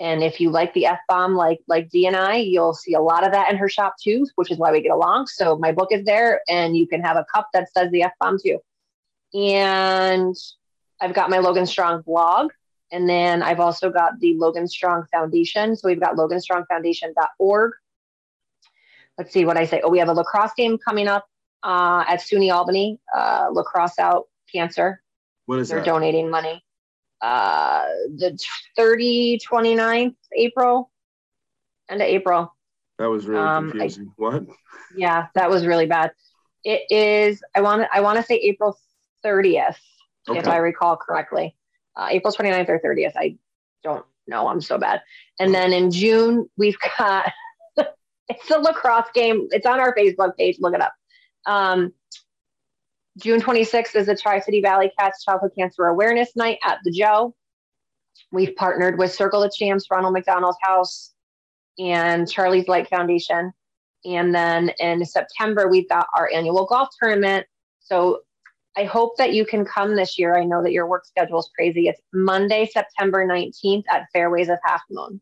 [0.01, 2.99] and if you like the F bomb, like like D and I, you'll see a
[2.99, 5.27] lot of that in her shop too, which is why we get along.
[5.27, 8.11] So my book is there, and you can have a cup that says the F
[8.19, 8.57] bomb too.
[9.35, 10.35] And
[10.99, 12.51] I've got my Logan Strong blog,
[12.91, 15.75] and then I've also got the Logan Strong Foundation.
[15.75, 17.71] So we've got loganstrongfoundation.org.
[19.19, 19.81] Let's see what I say.
[19.83, 21.27] Oh, we have a lacrosse game coming up
[21.61, 22.99] uh, at SUNY Albany.
[23.15, 25.03] Uh, lacrosse out cancer.
[25.45, 25.75] What is that?
[25.75, 25.91] They're that?
[25.91, 26.63] donating money
[27.21, 27.85] uh,
[28.15, 28.37] the
[28.75, 30.91] 30, 29th April,
[31.89, 32.55] end of April.
[32.97, 34.07] That was really um, confusing.
[34.07, 34.43] I, what?
[34.95, 36.11] Yeah, that was really bad.
[36.63, 38.77] It is, I want to, I want to say April
[39.25, 39.75] 30th,
[40.29, 40.39] okay.
[40.39, 41.55] if I recall correctly.
[41.95, 43.13] Uh, April 29th or 30th.
[43.15, 43.37] I
[43.83, 44.47] don't know.
[44.47, 45.01] I'm so bad.
[45.39, 47.31] And then in June, we've got,
[48.29, 49.47] it's the lacrosse game.
[49.51, 50.57] It's on our Facebook page.
[50.59, 50.93] Look it up.
[51.45, 51.93] Um,
[53.19, 57.35] June 26th is the Tri City Valley Cats Childhood Cancer Awareness Night at the Joe.
[58.31, 61.13] We've partnered with Circle of Champs, Ronald McDonald's House,
[61.77, 63.51] and Charlie's Light Foundation.
[64.05, 67.45] And then in September, we've got our annual golf tournament.
[67.81, 68.21] So
[68.77, 70.37] I hope that you can come this year.
[70.37, 71.89] I know that your work schedule is crazy.
[71.89, 75.19] It's Monday, September 19th at Fairways of Half Moon.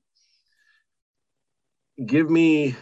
[2.05, 2.75] Give me,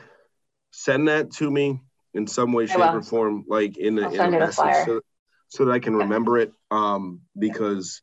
[0.71, 1.79] send that to me
[2.17, 5.01] in some way, shape, or form, like in a, in a message, so,
[5.47, 6.51] so, that I can remember it.
[6.71, 8.01] Um, because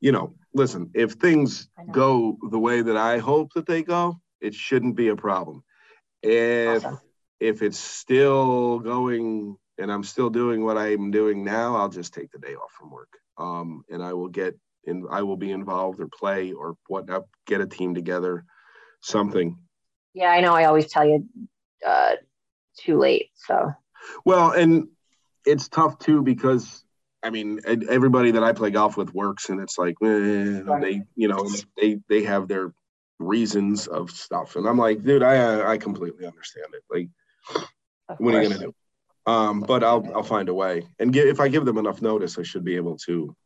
[0.00, 4.54] you know, listen, if things go the way that I hope that they go, it
[4.54, 5.62] shouldn't be a problem.
[6.22, 7.00] If awesome.
[7.40, 12.30] if it's still going and I'm still doing what I'm doing now, I'll just take
[12.30, 13.12] the day off from work.
[13.38, 17.62] Um, and I will get in, I will be involved or play or whatnot, get
[17.62, 18.44] a team together,
[19.00, 19.56] something.
[20.12, 20.54] Yeah, I know.
[20.54, 21.26] I always tell you,
[21.86, 22.16] uh,
[22.80, 23.30] too late.
[23.34, 23.72] So,
[24.24, 24.88] well, and
[25.46, 26.84] it's tough too because
[27.22, 31.28] I mean everybody that I play golf with works, and it's like eh, they, you
[31.28, 31.46] know,
[31.76, 32.72] they they have their
[33.18, 36.82] reasons of stuff, and I'm like, dude, I I completely understand it.
[36.90, 37.08] Like,
[38.18, 38.74] what are you gonna do?
[39.26, 42.38] Um, but I'll I'll find a way, and give, if I give them enough notice,
[42.38, 43.36] I should be able to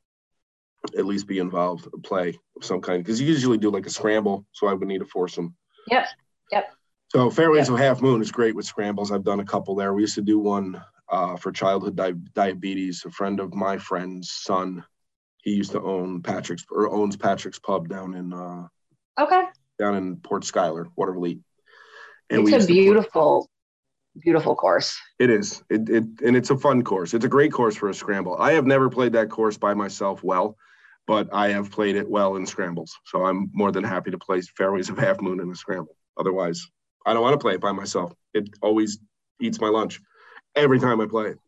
[0.96, 3.02] at least be involved, play of some kind.
[3.02, 5.56] Because you usually do like a scramble, so I would need to force them.
[5.90, 6.06] Yep.
[6.52, 6.72] Yep.
[7.14, 7.74] So Fairways yeah.
[7.74, 9.12] of Half Moon is great with scrambles.
[9.12, 9.94] I've done a couple there.
[9.94, 13.04] We used to do one uh, for childhood di- diabetes.
[13.06, 14.84] A friend of my friend's son,
[15.42, 18.66] he used to own Patrick's or owns Patrick's Pub down in uh,
[19.20, 19.44] okay
[19.78, 21.38] down in Port Schuyler, Watervliet.
[22.30, 23.48] And it's a beautiful,
[24.20, 24.98] beautiful course.
[25.20, 25.62] It is.
[25.70, 27.14] It, it and it's a fun course.
[27.14, 28.36] It's a great course for a scramble.
[28.40, 30.56] I have never played that course by myself well,
[31.06, 32.92] but I have played it well in scrambles.
[33.04, 35.96] So I'm more than happy to play Fairways of Half Moon in a scramble.
[36.18, 36.66] Otherwise,
[37.06, 38.12] I don't want to play it by myself.
[38.32, 38.98] It always
[39.40, 40.00] eats my lunch
[40.54, 41.38] every time I play it.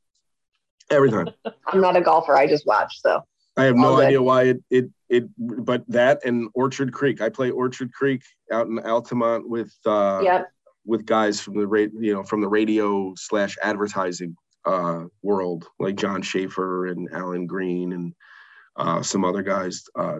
[0.91, 1.31] Every time.
[1.67, 2.37] I'm not a golfer.
[2.37, 3.01] I just watch.
[3.01, 3.23] So
[3.57, 7.21] I have no idea why it, it, it, but that and Orchard Creek.
[7.21, 8.23] I play Orchard Creek
[8.53, 10.49] out in Altamont with, uh, yep.
[10.85, 15.97] with guys from the radio, you know, from the radio slash advertising uh, world, like
[15.97, 18.15] John Schaefer and Alan Green and
[18.77, 19.85] uh, some other guys.
[19.95, 20.19] Uh,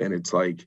[0.00, 0.66] and it's like,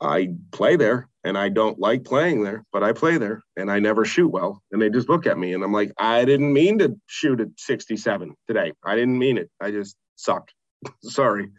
[0.00, 3.78] I play there and I don't like playing there, but I play there and I
[3.78, 4.62] never shoot well.
[4.70, 7.48] And they just look at me and I'm like, I didn't mean to shoot at
[7.56, 8.72] 67 today.
[8.84, 9.50] I didn't mean it.
[9.60, 10.52] I just sucked.
[11.02, 11.50] Sorry.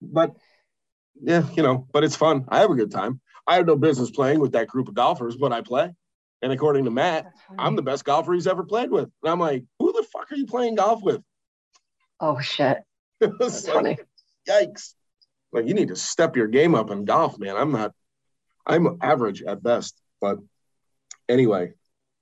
[0.00, 0.32] But
[1.20, 2.46] yeah, you know, but it's fun.
[2.48, 3.20] I have a good time.
[3.46, 5.92] I have no business playing with that group of golfers, but I play.
[6.42, 7.26] And according to Matt,
[7.58, 9.08] I'm the best golfer he's ever played with.
[9.22, 11.22] And I'm like, who the fuck are you playing golf with?
[12.20, 12.78] Oh shit.
[13.20, 13.98] That's like, funny.
[14.48, 14.94] Yikes.
[15.54, 17.56] Like you need to step your game up in golf, man.
[17.56, 17.92] I'm not
[18.66, 19.96] I'm average at best.
[20.20, 20.38] But
[21.28, 21.72] anyway.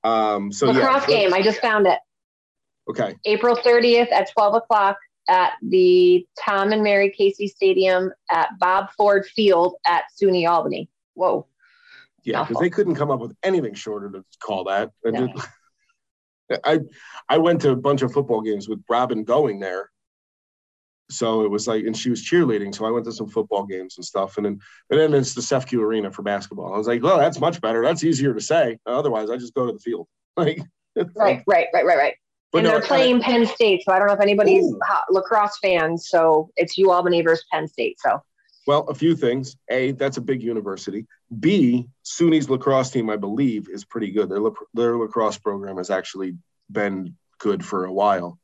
[0.05, 1.17] Um so lacrosse yeah.
[1.17, 1.35] game.
[1.35, 1.99] I just found it.
[2.89, 3.17] Okay.
[3.25, 4.99] April 30th at 12 o'clock
[5.29, 10.91] at the Tom and Mary Casey Stadium at Bob Ford Field at SUNY Albany.
[11.15, 11.47] Whoa.
[12.25, 14.91] Yeah, because they couldn't come up with anything shorter to call that.
[15.05, 15.33] No.
[16.65, 16.81] I
[17.29, 19.91] I went to a bunch of football games with Robin going there.
[21.11, 22.75] So it was like, and she was cheerleading.
[22.75, 24.37] So I went to some football games and stuff.
[24.37, 24.61] And then,
[24.91, 26.73] and then it's the SEFCU Arena for basketball.
[26.75, 27.83] I was like, well, that's much better.
[27.83, 28.79] That's easier to say.
[28.87, 30.09] Otherwise, I just go to the field.
[30.35, 30.61] Like,
[31.15, 32.15] right, right, right, right, right.
[32.53, 34.81] But and no, they're playing I, Penn State, so I don't know if anybody's ooh.
[35.11, 36.09] lacrosse fans.
[36.09, 37.99] So it's U Albany versus Penn State.
[38.01, 38.23] So
[38.67, 39.57] well, a few things.
[39.71, 41.07] A, that's a big university.
[41.41, 44.29] B, SUNY's lacrosse team, I believe, is pretty good.
[44.29, 44.41] Their,
[44.75, 46.37] their lacrosse program has actually
[46.71, 48.39] been good for a while.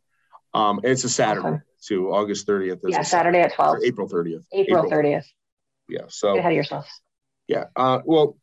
[0.55, 1.59] Um, it's a Saturday okay.
[1.85, 2.81] Too, August 30th.
[2.87, 3.79] Yeah, Saturday at 12.
[3.85, 4.45] April 30th.
[4.53, 5.25] April, April 30th.
[5.89, 6.03] Yeah.
[6.09, 6.89] So get ahead of yourself.
[7.47, 7.65] Yeah.
[7.77, 8.37] Uh, well,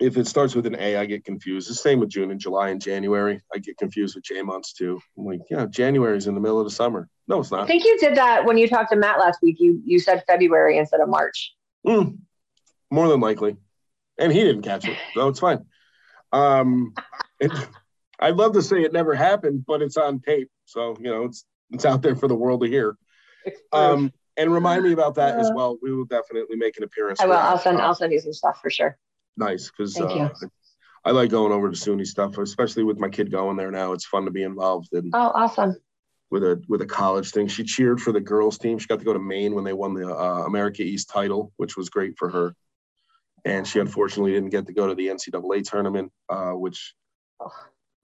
[0.00, 1.68] if it starts with an A, I get confused.
[1.68, 3.40] The same with June and July and January.
[3.52, 5.00] I get confused with J months too.
[5.16, 7.08] I'm like, yeah, January's in the middle of the summer.
[7.26, 7.62] No, it's not.
[7.62, 9.56] I think you did that when you talked to Matt last week.
[9.58, 11.54] You you said February instead of March.
[11.86, 12.18] Mm,
[12.90, 13.56] more than likely,
[14.18, 15.64] and he didn't catch it, so it's fine.
[16.32, 16.94] Um,
[17.40, 17.52] it,
[18.20, 21.44] I'd love to say it never happened, but it's on tape, so you know it's
[21.70, 22.96] it's out there for the world to hear.
[23.72, 25.78] Um, and remind me about that as well.
[25.82, 27.20] We will definitely make an appearance.
[27.20, 27.34] I will.
[27.34, 27.80] I'll send.
[27.80, 28.98] I'll send you some stuff for sure
[29.38, 30.28] nice because uh,
[31.04, 33.92] I like going over to SUNY stuff, especially with my kid going there now.
[33.92, 35.10] It's fun to be involved in.
[35.14, 35.76] Oh, awesome!
[36.30, 38.78] With a with a college thing, she cheered for the girls team.
[38.78, 41.76] She got to go to Maine when they won the uh, America East title, which
[41.76, 42.54] was great for her.
[43.44, 46.94] And she unfortunately didn't get to go to the NCAA tournament, uh, which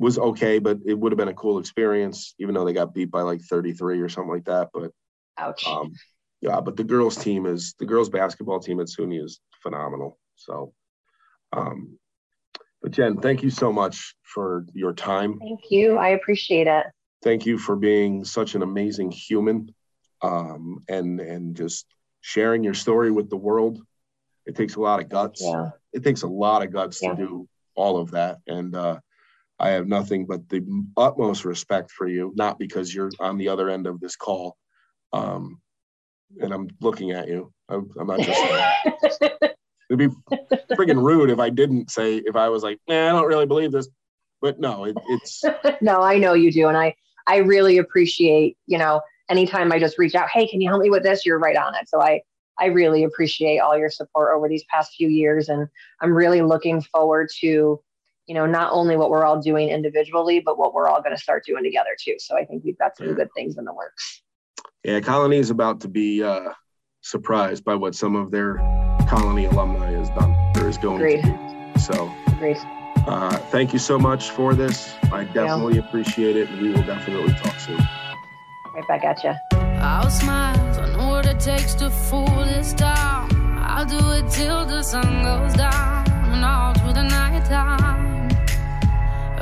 [0.05, 3.11] was okay, but it would have been a cool experience, even though they got beat
[3.11, 4.69] by like 33 or something like that.
[4.73, 4.91] But
[5.39, 5.67] ouch.
[5.67, 5.93] Um,
[6.41, 10.19] yeah, but the girls team is the girls basketball team at SUNY is phenomenal.
[10.37, 10.75] So
[11.53, 11.99] um,
[12.83, 15.39] but Jen, thank you so much for your time.
[15.39, 15.97] Thank you.
[15.97, 16.85] I appreciate it.
[17.23, 19.75] Thank you for being such an amazing human
[20.21, 21.87] um, and and just
[22.21, 23.81] sharing your story with the world.
[24.45, 25.41] It takes a lot of guts.
[25.43, 25.71] Yeah.
[25.95, 27.11] It takes a lot of guts yeah.
[27.11, 28.41] to do all of that.
[28.47, 28.99] And uh,
[29.59, 30.65] I have nothing but the
[30.97, 34.57] utmost respect for you, not because you're on the other end of this call.
[35.13, 35.61] Um,
[36.41, 37.53] and I'm looking at you.
[37.69, 39.23] I'm, I'm not just.
[39.91, 40.09] It'd be
[40.73, 43.71] freaking rude if I didn't say if I was like, nah, I don't really believe
[43.71, 43.89] this.
[44.41, 45.45] But no, it, it's
[45.81, 46.95] no, I know you do, and I
[47.27, 50.91] I really appreciate you know anytime I just reach out, hey, can you help me
[50.91, 51.25] with this?
[51.25, 51.89] You're right on it.
[51.89, 52.23] So I
[52.59, 55.69] I really appreciate all your support over these past few years, and
[56.01, 57.81] I'm really looking forward to
[58.27, 61.23] you know not only what we're all doing individually, but what we're all going to
[61.23, 62.17] start doing together too.
[62.19, 63.15] So I think we've got some yeah.
[63.15, 64.23] good things in the works.
[64.85, 66.51] Yeah, Colonie is about to be uh,
[67.01, 68.57] surprised by what some of their
[69.09, 71.23] Colonie alumni has done or is going Agreed.
[71.23, 71.81] to do.
[71.81, 72.59] So, Agreed.
[73.07, 74.95] Uh, thank you so much for this.
[75.13, 75.87] I definitely yeah.
[75.87, 77.79] appreciate it, and we will definitely talk soon.
[78.75, 79.35] Right back at you.
[79.81, 80.57] I'll smile.
[80.81, 83.31] I know what it takes to fool this town.
[83.59, 88.04] I'll do it till the sun goes down and all through the night time.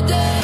[0.00, 0.37] Today